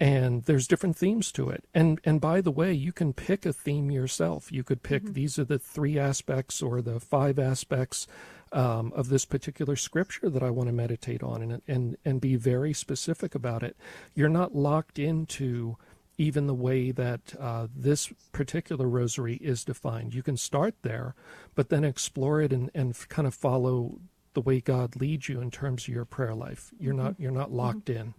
and 0.01 0.45
there's 0.45 0.69
different 0.69 0.97
themes 0.97 1.33
to 1.33 1.49
it 1.51 1.65
and 1.75 2.01
and 2.05 2.21
by 2.21 2.41
the 2.41 2.51
way 2.51 2.73
you 2.73 2.93
can 2.93 3.13
pick 3.13 3.45
a 3.45 3.53
theme 3.53 3.91
yourself 3.91 4.53
you 4.53 4.63
could 4.63 4.83
pick 4.83 5.03
mm-hmm. 5.03 5.15
these 5.15 5.39
are 5.39 5.45
the 5.45 5.59
three 5.59 5.99
aspects 5.99 6.63
or 6.63 6.81
the 6.81 7.01
five 7.01 7.39
aspects 7.39 8.07
um, 8.53 8.93
of 8.95 9.09
this 9.09 9.25
particular 9.25 9.77
scripture 9.77 10.31
that 10.31 10.43
I 10.43 10.51
want 10.51 10.69
to 10.69 10.73
meditate 10.73 11.23
on 11.23 11.43
and, 11.43 11.63
and, 11.67 11.97
and 12.05 12.21
be 12.21 12.37
very 12.37 12.73
specific 12.73 13.35
about 13.35 13.63
it. 13.63 13.77
You're 14.15 14.29
not 14.29 14.55
locked 14.55 14.99
into 14.99 15.77
even 16.19 16.49
the 16.49 16.55
way 16.55 16.91
that 16.91 17.35
uh, 17.39 17.69
this 17.75 18.13
particular 18.33 18.89
rosary 18.89 19.37
is 19.37 19.65
defined. 19.65 20.15
You 20.15 20.23
can 20.23 20.37
start 20.37 20.75
there, 20.83 21.15
but 21.55 21.69
then 21.69 21.85
explore 21.85 22.43
it 22.43 22.53
and, 22.53 22.71
and 22.75 22.97
kind 23.09 23.27
of 23.27 23.35
follow 23.35 24.01
the 24.35 24.41
way 24.41 24.61
God 24.61 24.97
leads 24.97 25.29
you 25.29 25.41
in 25.41 25.51
terms 25.51 25.85
of 25.85 25.95
your 25.95 26.05
prayer 26.05 26.35
life. 26.35 26.73
You're 26.79 26.95
mm-hmm. 26.95 27.05
not 27.05 27.21
you're 27.21 27.31
not 27.31 27.53
locked 27.53 27.87
mm-hmm. 27.87 28.01
in. 28.01 28.15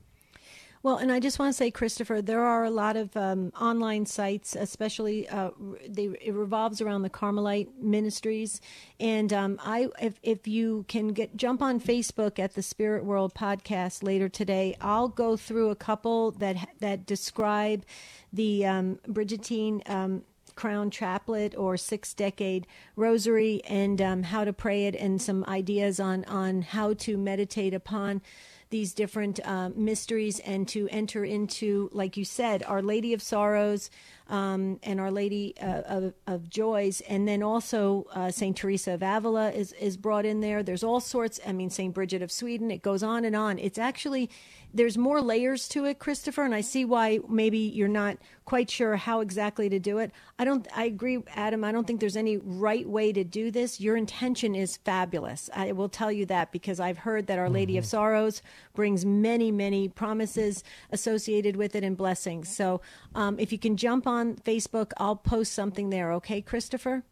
Well, 0.81 0.95
and 0.95 1.11
I 1.11 1.19
just 1.19 1.39
want 1.39 1.49
to 1.49 1.57
say, 1.57 1.71
Christopher, 1.71 2.21
there 2.21 2.41
are 2.41 2.63
a 2.63 2.69
lot 2.69 2.95
of 2.95 3.15
um, 3.17 3.51
online 3.59 4.05
sites, 4.05 4.55
especially 4.55 5.27
uh, 5.27 5.51
they, 5.85 6.05
it 6.21 6.33
revolves 6.33 6.79
around 6.79 7.01
the 7.01 7.09
Carmelite 7.09 7.67
ministries. 7.81 8.61
And 8.97 9.33
um, 9.33 9.59
I, 9.61 9.89
if, 10.01 10.13
if 10.23 10.47
you 10.47 10.85
can 10.87 11.09
get 11.09 11.35
jump 11.35 11.61
on 11.61 11.81
Facebook 11.81 12.39
at 12.39 12.53
the 12.53 12.61
Spirit 12.61 13.03
World 13.03 13.33
podcast 13.33 14.03
later 14.03 14.29
today, 14.29 14.77
I'll 14.79 15.09
go 15.09 15.35
through 15.35 15.69
a 15.69 15.75
couple 15.75 16.31
that 16.31 16.69
that 16.79 17.05
describe 17.05 17.83
the 18.31 18.65
um, 18.65 18.99
Brigittine 19.05 19.81
um, 19.89 20.23
crown 20.55 20.91
chaplet 20.91 21.55
or 21.57 21.75
six 21.75 22.13
decade 22.13 22.67
rosary 22.95 23.61
and 23.65 24.01
um, 24.01 24.23
how 24.23 24.45
to 24.45 24.53
pray 24.53 24.85
it 24.87 24.95
and 24.95 25.21
some 25.21 25.43
ideas 25.45 25.99
on 25.99 26.23
on 26.25 26.61
how 26.61 26.93
to 26.93 27.17
meditate 27.17 27.73
upon 27.73 28.21
these 28.69 28.93
different 28.93 29.39
uh, 29.45 29.69
mysteries 29.75 30.39
and 30.39 30.67
to 30.67 30.87
enter 30.91 31.25
into, 31.25 31.89
like 31.91 32.17
you 32.17 32.25
said, 32.25 32.63
Our 32.63 32.81
Lady 32.81 33.13
of 33.13 33.21
Sorrows 33.21 33.89
um, 34.27 34.79
and 34.83 34.99
Our 34.99 35.09
Lady 35.09 35.55
uh, 35.59 35.81
of, 35.81 36.13
of, 36.27 36.49
Joys. 36.49 37.01
And 37.01 37.27
then 37.27 37.41
also 37.41 38.05
uh, 38.13 38.29
St. 38.29 38.55
Teresa 38.55 38.93
of 38.93 39.01
Avila 39.01 39.49
is, 39.51 39.73
is 39.73 39.97
brought 39.97 40.25
in 40.25 40.41
there. 40.41 40.61
There's 40.61 40.83
all 40.83 40.99
sorts, 40.99 41.39
I 41.47 41.51
mean, 41.51 41.71
St. 41.71 41.93
Bridget 41.93 42.21
of 42.21 42.31
Sweden. 42.31 42.69
It 42.69 42.83
goes 42.83 43.01
on 43.01 43.25
and 43.25 43.35
on. 43.35 43.57
It's 43.57 43.79
actually 43.79 44.29
there's 44.73 44.97
more 44.97 45.21
layers 45.21 45.67
to 45.69 45.85
it, 45.85 45.99
Christopher, 45.99 46.43
and 46.43 46.53
I 46.53 46.61
see 46.61 46.85
why 46.85 47.19
maybe 47.27 47.57
you're 47.57 47.87
not 47.87 48.17
quite 48.45 48.69
sure 48.69 48.95
how 48.95 49.19
exactly 49.19 49.69
to 49.69 49.79
do 49.79 49.97
it. 49.97 50.11
I 50.37 50.45
don't. 50.45 50.67
I 50.75 50.85
agree, 50.85 51.23
Adam. 51.35 51.63
I 51.63 51.71
don't 51.71 51.85
think 51.85 51.99
there's 51.99 52.17
any 52.17 52.37
right 52.37 52.87
way 52.87 53.11
to 53.13 53.23
do 53.23 53.51
this. 53.51 53.79
Your 53.79 53.95
intention 53.95 54.55
is 54.55 54.77
fabulous. 54.77 55.49
I 55.53 55.71
will 55.71 55.89
tell 55.89 56.11
you 56.11 56.25
that 56.27 56.51
because 56.51 56.79
I've 56.79 56.99
heard 56.99 57.27
that 57.27 57.39
Our 57.39 57.49
Lady 57.49 57.73
mm-hmm. 57.73 57.79
of 57.79 57.85
Sorrows 57.85 58.41
brings 58.73 59.05
many, 59.05 59.51
many 59.51 59.87
promises 59.87 60.63
associated 60.91 61.55
with 61.55 61.75
it 61.75 61.83
and 61.83 61.97
blessings. 61.97 62.55
So, 62.55 62.81
um, 63.15 63.39
if 63.39 63.51
you 63.51 63.59
can 63.59 63.75
jump 63.77 64.07
on 64.07 64.35
Facebook, 64.35 64.91
I'll 64.97 65.15
post 65.15 65.53
something 65.53 65.89
there. 65.89 66.11
Okay, 66.13 66.41
Christopher. 66.41 67.03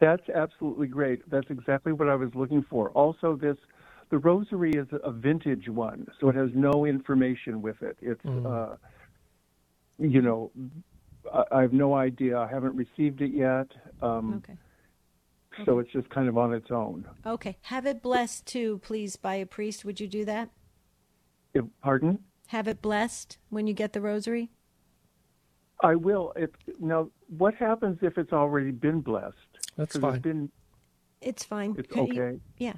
That's 0.00 0.28
absolutely 0.30 0.88
great. 0.88 1.28
That's 1.30 1.48
exactly 1.48 1.92
what 1.92 2.08
I 2.08 2.16
was 2.16 2.34
looking 2.34 2.64
for. 2.68 2.90
Also, 2.90 3.36
this 3.36 3.56
the 4.12 4.18
rosary 4.18 4.72
is 4.72 4.86
a 5.02 5.10
vintage 5.10 5.70
one, 5.70 6.06
so 6.20 6.28
it 6.28 6.34
has 6.34 6.50
no 6.54 6.84
information 6.84 7.62
with 7.62 7.80
it. 7.80 7.96
It's, 8.02 8.22
mm. 8.24 8.44
uh, 8.44 8.76
you 9.98 10.20
know, 10.20 10.52
I, 11.32 11.44
I, 11.50 11.62
have 11.62 11.72
no 11.72 11.94
idea. 11.94 12.38
I 12.38 12.46
haven't 12.46 12.76
received 12.76 13.22
it 13.22 13.32
yet. 13.32 13.68
Um, 14.02 14.42
okay. 14.44 14.58
So 15.64 15.78
it's 15.78 15.90
just 15.92 16.10
kind 16.10 16.28
of 16.28 16.36
on 16.36 16.52
its 16.52 16.70
own. 16.70 17.06
Okay. 17.24 17.56
Have 17.62 17.86
it 17.86 18.02
blessed 18.02 18.44
too, 18.44 18.80
please, 18.84 19.16
by 19.16 19.36
a 19.36 19.46
priest. 19.46 19.82
Would 19.86 19.98
you 19.98 20.08
do 20.08 20.26
that? 20.26 20.50
If, 21.54 21.64
pardon? 21.82 22.18
Have 22.48 22.68
it 22.68 22.82
blessed 22.82 23.38
when 23.48 23.66
you 23.66 23.72
get 23.72 23.94
the 23.94 24.02
rosary? 24.02 24.50
I 25.80 25.94
will. 25.94 26.34
If, 26.36 26.50
now, 26.78 27.08
what 27.38 27.54
happens 27.54 27.98
if 28.02 28.18
it's 28.18 28.34
already 28.34 28.72
been 28.72 29.00
blessed? 29.00 29.36
That's 29.78 29.96
fine. 29.96 30.14
It's, 30.16 30.22
been, 30.22 30.50
it's 31.22 31.44
fine. 31.44 31.76
It's 31.78 31.96
okay. 31.96 32.14
You, 32.14 32.40
yeah. 32.58 32.74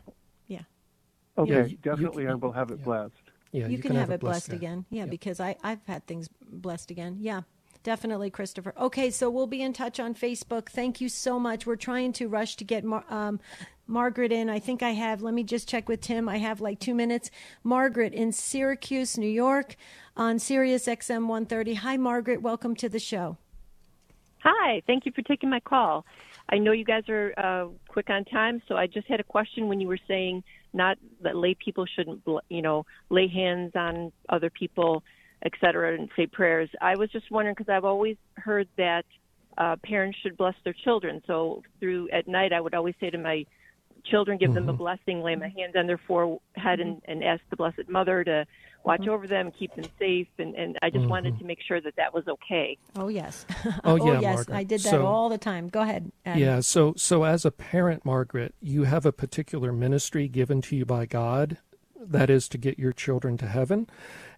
Okay, 1.36 1.68
you, 1.68 1.76
definitely 1.82 2.24
you, 2.24 2.30
I 2.30 2.34
will 2.34 2.52
have 2.52 2.70
it 2.70 2.78
yeah. 2.78 2.84
blessed. 2.84 3.22
Yeah, 3.52 3.66
you, 3.66 3.76
you 3.76 3.78
can, 3.78 3.90
can, 3.90 3.96
have, 3.96 4.08
have 4.08 4.14
it 4.16 4.20
blessed, 4.20 4.48
blessed 4.48 4.62
again. 4.62 4.84
Yeah, 4.90 5.06
because 5.06 5.40
I 5.40 5.56
I've 5.62 5.84
had 5.86 6.06
things 6.06 6.28
blessed 6.40 6.90
again. 6.90 7.16
Yeah. 7.20 7.42
Definitely, 7.84 8.30
Christopher. 8.30 8.72
Okay, 8.80 9.10
so 9.10 9.28
we'll 9.28 9.46
be 9.46 9.60
in 9.60 9.74
touch 9.74 10.00
on 10.00 10.14
Facebook. 10.14 10.70
Thank 10.70 11.02
you 11.02 11.10
so 11.10 11.38
much. 11.38 11.66
We're 11.66 11.76
trying 11.76 12.14
to 12.14 12.28
rush 12.28 12.56
to 12.56 12.64
get 12.64 12.82
Mar- 12.82 13.04
um, 13.10 13.40
Margaret 13.86 14.32
in. 14.32 14.48
I 14.48 14.58
think 14.58 14.82
I 14.82 14.92
have, 14.92 15.20
let 15.20 15.34
me 15.34 15.44
just 15.44 15.68
check 15.68 15.86
with 15.86 16.00
Tim. 16.00 16.26
I 16.26 16.38
have 16.38 16.62
like 16.62 16.80
two 16.80 16.94
minutes. 16.94 17.30
Margaret 17.62 18.14
in 18.14 18.32
Syracuse, 18.32 19.18
New 19.18 19.28
York 19.28 19.76
on 20.16 20.38
Sirius 20.38 20.86
XM 20.86 21.26
130. 21.26 21.74
Hi, 21.74 21.98
Margaret. 21.98 22.40
Welcome 22.40 22.74
to 22.76 22.88
the 22.88 22.98
show. 22.98 23.36
Hi. 24.42 24.82
Thank 24.86 25.04
you 25.04 25.12
for 25.12 25.20
taking 25.20 25.50
my 25.50 25.60
call. 25.60 26.06
I 26.48 26.56
know 26.58 26.72
you 26.72 26.84
guys 26.84 27.08
are 27.10 27.34
uh, 27.36 27.68
quick 27.88 28.08
on 28.08 28.24
time, 28.24 28.62
so 28.66 28.76
I 28.76 28.86
just 28.86 29.08
had 29.08 29.20
a 29.20 29.24
question 29.24 29.68
when 29.68 29.80
you 29.80 29.88
were 29.88 29.98
saying 30.08 30.42
not 30.74 30.98
that 31.22 31.36
lay 31.36 31.54
people 31.54 31.86
shouldn't, 31.86 32.22
you 32.48 32.62
know, 32.62 32.84
lay 33.08 33.28
hands 33.28 33.72
on 33.74 34.12
other 34.28 34.50
people, 34.50 35.02
et 35.44 35.52
cetera, 35.60 35.94
and 35.94 36.10
say 36.16 36.26
prayers. 36.26 36.68
I 36.80 36.96
was 36.96 37.10
just 37.10 37.30
wondering 37.30 37.54
because 37.56 37.72
I've 37.72 37.84
always 37.84 38.16
heard 38.36 38.68
that 38.76 39.04
uh, 39.56 39.76
parents 39.84 40.18
should 40.22 40.36
bless 40.36 40.54
their 40.64 40.74
children. 40.84 41.22
So 41.26 41.62
through 41.78 42.10
at 42.10 42.26
night, 42.26 42.52
I 42.52 42.60
would 42.60 42.74
always 42.74 42.94
say 43.00 43.10
to 43.10 43.18
my 43.18 43.46
children, 44.04 44.36
give 44.36 44.50
mm-hmm. 44.50 44.56
them 44.56 44.68
a 44.68 44.72
mm-hmm. 44.72 44.78
blessing, 44.78 45.22
lay 45.22 45.36
my 45.36 45.48
hands 45.48 45.74
on 45.76 45.86
their 45.86 46.00
forehead, 46.06 46.80
and, 46.80 47.00
and 47.06 47.22
ask 47.24 47.40
the 47.50 47.56
Blessed 47.56 47.88
Mother 47.88 48.24
to 48.24 48.46
watch 48.84 49.00
mm-hmm. 49.00 49.10
over 49.10 49.26
them, 49.26 49.50
keep 49.58 49.74
them 49.74 49.86
safe, 49.98 50.28
and, 50.38 50.54
and 50.54 50.78
I 50.82 50.90
just 50.90 51.02
mm-hmm. 51.02 51.10
wanted 51.10 51.38
to 51.38 51.44
make 51.44 51.58
sure 51.66 51.80
that 51.80 51.96
that 51.96 52.14
was 52.14 52.26
okay. 52.28 52.78
Oh 52.96 53.08
yes, 53.08 53.46
oh, 53.84 53.96
yeah, 53.96 54.20
yes, 54.20 54.36
Margaret. 54.36 54.56
I 54.56 54.64
did 54.64 54.80
that 54.80 54.90
so, 54.90 55.06
all 55.06 55.28
the 55.28 55.38
time. 55.38 55.68
Go 55.68 55.80
ahead. 55.80 56.12
Adam. 56.24 56.42
Yeah, 56.42 56.60
so 56.60 56.94
so 56.96 57.24
as 57.24 57.44
a 57.44 57.50
parent, 57.50 58.04
Margaret, 58.04 58.54
you 58.60 58.84
have 58.84 59.06
a 59.06 59.12
particular 59.12 59.72
ministry 59.72 60.28
given 60.28 60.60
to 60.62 60.76
you 60.76 60.84
by 60.84 61.06
God, 61.06 61.58
that 61.98 62.30
is 62.30 62.48
to 62.48 62.58
get 62.58 62.78
your 62.78 62.92
children 62.92 63.36
to 63.38 63.46
heaven, 63.46 63.88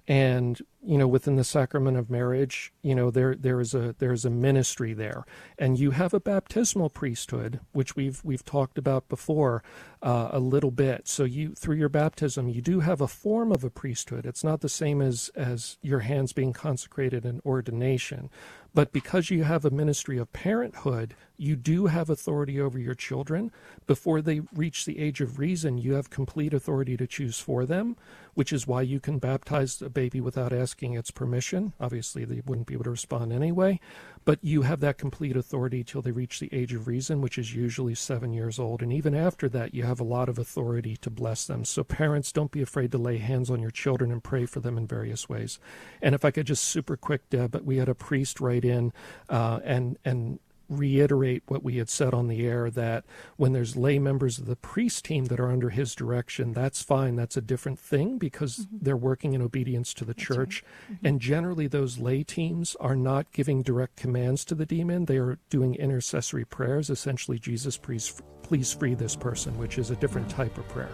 and 0.09 0.61
you 0.87 0.97
know 0.97 1.09
within 1.09 1.37
the 1.37 1.45
sacrament 1.45 1.97
of 1.97 2.09
marriage 2.09 2.73
you 2.83 2.95
know 2.95 3.11
there 3.11 3.35
there 3.35 3.61
is 3.61 3.75
a 3.75 3.95
there 3.99 4.13
is 4.13 4.25
a 4.25 4.31
ministry 4.31 4.93
there. 4.95 5.25
And 5.59 5.79
you 5.79 5.91
have 5.91 6.15
a 6.15 6.21
baptismal 6.21 6.91
priesthood 6.91 7.61
which 7.73 7.97
we've 7.97 8.25
we've 8.25 8.45
talked 8.45 8.79
about 8.79 9.09
before 9.09 9.63
uh, 10.03 10.29
a 10.33 10.39
little 10.39 10.71
bit. 10.71 11.09
So 11.09 11.25
you 11.25 11.55
through 11.55 11.77
your 11.77 11.89
baptism 11.89 12.49
you 12.49 12.63
do 12.63 12.81
have 12.81 13.01
a 13.01 13.09
form 13.09 13.51
of 13.51 13.65
a 13.65 13.71
priesthood. 13.71 14.27
It's 14.27 14.45
not 14.45 14.61
the 14.61 14.69
same 14.69 15.03
as 15.03 15.31
as 15.35 15.79
your 15.83 16.01
hands 16.01 16.33
being 16.33 16.53
consecrated 16.53 17.25
in 17.25 17.41
ordination. 17.45 18.31
But 18.75 18.93
because 18.93 19.31
you 19.31 19.43
have 19.45 19.65
a 19.65 19.71
ministry 19.71 20.19
of 20.19 20.35
parenthood, 20.35 21.15
you 21.39 21.57
do 21.57 21.87
have 21.87 22.11
authority 22.11 22.61
over 22.61 22.79
your 22.79 22.95
children. 22.95 23.51
Before 23.87 24.21
they 24.21 24.41
reach 24.53 24.85
the 24.85 24.99
age 24.99 25.23
of 25.23 25.39
reason, 25.39 25.79
you 25.79 25.95
have 25.95 26.11
complete 26.11 26.53
authority 26.53 26.95
to 26.99 27.07
choose 27.07 27.39
for 27.39 27.65
them, 27.65 27.97
which 28.35 28.53
is 28.53 28.67
why 28.67 28.83
you 28.83 29.01
can 29.01 29.19
baptize 29.19 29.81
a 29.81 29.89
baby 29.89 30.21
without 30.21 30.53
asking 30.53 30.76
its 30.83 31.11
permission. 31.11 31.73
Obviously, 31.81 32.25
they 32.25 32.43
wouldn't 32.45 32.67
be 32.67 32.75
able 32.75 32.85
to 32.85 32.91
respond 32.91 33.33
anyway, 33.33 33.81
but 34.25 34.39
you 34.43 34.63
have 34.63 34.81
that 34.81 34.99
complete 34.99 35.37
authority 35.37 35.83
till 35.85 36.03
they 36.03 36.11
reach 36.11 36.41
the 36.41 36.53
age 36.53 36.73
of 36.73 36.87
reason, 36.87 37.21
which 37.21 37.39
is 37.39 37.55
usually 37.55 37.95
seven 37.95 38.33
years 38.33 38.59
old. 38.59 38.83
And 38.83 38.93
even 38.93 39.15
after 39.15 39.49
that, 39.51 39.75
you 39.75 39.85
have 39.85 40.01
a 40.01 40.05
lot 40.05 40.29
of 40.29 40.39
authority 40.39 40.97
to 40.99 41.11
bless 41.11 41.47
them. 41.47 41.65
So, 41.65 41.85
parents, 41.85 42.33
don't 42.33 42.51
be 42.51 42.63
afraid 42.63 42.93
to 42.93 42.99
lay 42.99 43.19
hands 43.19 43.51
on 43.51 43.61
your 43.61 43.71
children 43.71 44.11
and 44.13 44.23
pray 44.23 44.47
for 44.47 44.61
them 44.61 44.77
in 44.77 44.87
various 44.87 45.29
ways. 45.29 45.59
And 46.03 46.15
if 46.15 46.25
I 46.25 46.31
could 46.31 46.47
just 46.47 46.65
super 46.65 46.97
quick, 46.97 47.29
Deb, 47.31 47.51
but 47.51 47.65
we 47.65 47.77
had 47.77 47.89
a 47.89 47.95
priest 47.95 48.41
write 48.41 48.65
in 48.65 48.93
uh, 49.29 49.61
and 49.65 49.99
and 50.05 50.39
reiterate 50.69 51.43
what 51.47 51.63
we 51.63 51.77
had 51.77 51.89
said 51.89 52.15
on 52.15 52.29
the 52.29 52.47
air 52.47 52.71
that 52.71 53.05
when 53.37 53.53
there's 53.53 53.77
lay 53.77 53.99
members 53.99 54.39
of 54.39 54.47
the 54.47 54.57
priest 54.57 55.05
team 55.05 55.27
that 55.27 55.41
are 55.41 55.51
under 55.51 55.71
his 55.71 55.95
direction, 55.95 56.53
that's 56.53 56.83
fine. 56.83 57.17
That's 57.17 57.37
a 57.37 57.41
different 57.41 57.79
thing 57.79 58.19
because 58.19 58.59
mm-hmm. 58.59 58.79
they're 58.83 58.97
working 58.97 59.35
in 59.35 59.43
obedience 59.43 59.95
to 59.95 60.05
the 60.05 60.15
that's 60.15 60.27
church. 60.27 60.63
Right. 60.63 60.97
Mm-hmm. 60.97 61.07
And 61.07 61.21
generally, 61.21 61.67
those 61.67 61.99
lay 61.99 62.23
teams 62.23 62.77
are 62.81 62.97
not 62.97 63.33
giving 63.33 63.63
direct 63.63 63.97
commands 63.97 64.45
to 64.47 64.55
the 64.55 64.67
demon, 64.67 65.05
they 65.05 65.19
are 65.19 65.39
doing 65.51 65.75
intercessory 65.75 66.45
prayers. 66.45 66.91
Essentially, 66.91 67.39
Jesus, 67.39 67.77
please, 67.77 68.21
please 68.43 68.73
free 68.73 68.95
this 68.95 69.17
person, 69.17 69.57
which 69.59 69.79
is 69.79 69.91
a 69.91 69.97
different 69.97 70.29
type 70.29 70.57
of 70.59 70.69
prayer. 70.69 70.91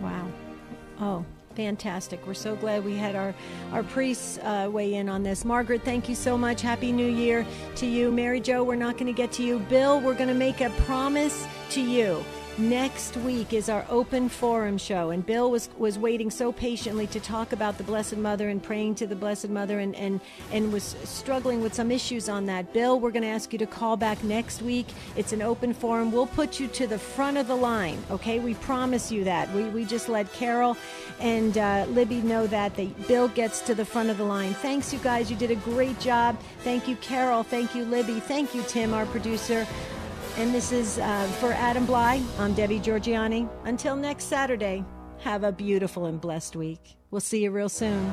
Wow. 0.00 0.28
Oh, 0.98 1.24
Fantastic. 1.56 2.24
We're 2.26 2.34
so 2.34 2.54
glad 2.54 2.84
we 2.84 2.96
had 2.96 3.16
our, 3.16 3.34
our 3.72 3.82
priests 3.82 4.38
uh, 4.42 4.68
weigh 4.70 4.94
in 4.94 5.08
on 5.08 5.22
this. 5.22 5.42
Margaret, 5.42 5.82
thank 5.84 6.06
you 6.06 6.14
so 6.14 6.36
much. 6.36 6.60
Happy 6.60 6.92
New 6.92 7.08
Year 7.08 7.46
to 7.76 7.86
you. 7.86 8.12
Mary 8.12 8.40
Jo, 8.40 8.62
we're 8.62 8.76
not 8.76 8.98
going 8.98 9.06
to 9.06 9.16
get 9.16 9.32
to 9.32 9.42
you. 9.42 9.58
Bill, 9.60 9.98
we're 9.98 10.14
going 10.14 10.28
to 10.28 10.34
make 10.34 10.60
a 10.60 10.68
promise 10.84 11.46
to 11.70 11.80
you 11.80 12.22
Next 12.58 13.18
week 13.18 13.52
is 13.52 13.68
our 13.68 13.84
open 13.90 14.30
forum 14.30 14.78
show, 14.78 15.10
and 15.10 15.24
Bill 15.26 15.50
was 15.50 15.68
was 15.76 15.98
waiting 15.98 16.30
so 16.30 16.52
patiently 16.52 17.06
to 17.08 17.20
talk 17.20 17.52
about 17.52 17.76
the 17.76 17.84
Blessed 17.84 18.16
Mother 18.16 18.48
and 18.48 18.62
praying 18.62 18.94
to 18.94 19.06
the 19.06 19.14
Blessed 19.14 19.50
Mother, 19.50 19.78
and 19.78 19.94
and 19.94 20.22
and 20.50 20.72
was 20.72 20.96
struggling 21.04 21.60
with 21.60 21.74
some 21.74 21.90
issues 21.90 22.30
on 22.30 22.46
that. 22.46 22.72
Bill, 22.72 22.98
we're 22.98 23.10
going 23.10 23.24
to 23.24 23.28
ask 23.28 23.52
you 23.52 23.58
to 23.58 23.66
call 23.66 23.98
back 23.98 24.24
next 24.24 24.62
week. 24.62 24.86
It's 25.16 25.34
an 25.34 25.42
open 25.42 25.74
forum. 25.74 26.10
We'll 26.10 26.28
put 26.28 26.58
you 26.58 26.66
to 26.68 26.86
the 26.86 26.98
front 26.98 27.36
of 27.36 27.46
the 27.46 27.54
line. 27.54 28.02
Okay, 28.10 28.38
we 28.38 28.54
promise 28.54 29.12
you 29.12 29.22
that. 29.24 29.52
We 29.52 29.64
we 29.64 29.84
just 29.84 30.08
let 30.08 30.32
Carol 30.32 30.78
and 31.20 31.58
uh, 31.58 31.84
Libby 31.90 32.22
know 32.22 32.46
that 32.46 32.74
that 32.76 33.06
Bill 33.06 33.28
gets 33.28 33.60
to 33.62 33.74
the 33.74 33.84
front 33.84 34.08
of 34.08 34.16
the 34.16 34.24
line. 34.24 34.54
Thanks, 34.54 34.94
you 34.94 34.98
guys. 35.00 35.30
You 35.30 35.36
did 35.36 35.50
a 35.50 35.56
great 35.56 36.00
job. 36.00 36.40
Thank 36.60 36.88
you, 36.88 36.96
Carol. 36.96 37.42
Thank 37.42 37.74
you, 37.74 37.84
Libby. 37.84 38.18
Thank 38.18 38.54
you, 38.54 38.62
Tim, 38.62 38.94
our 38.94 39.04
producer. 39.04 39.66
And 40.38 40.52
this 40.52 40.70
is 40.70 40.98
uh, 40.98 41.26
for 41.40 41.52
Adam 41.54 41.86
Blai. 41.86 42.22
I'm 42.38 42.52
Debbie 42.52 42.78
Georgianni. 42.78 43.48
Until 43.64 43.96
next 43.96 44.24
Saturday, 44.24 44.84
have 45.20 45.44
a 45.44 45.50
beautiful 45.50 46.04
and 46.04 46.20
blessed 46.20 46.56
week. 46.56 46.98
We'll 47.10 47.22
see 47.22 47.44
you 47.44 47.50
real 47.50 47.70
soon. 47.70 48.12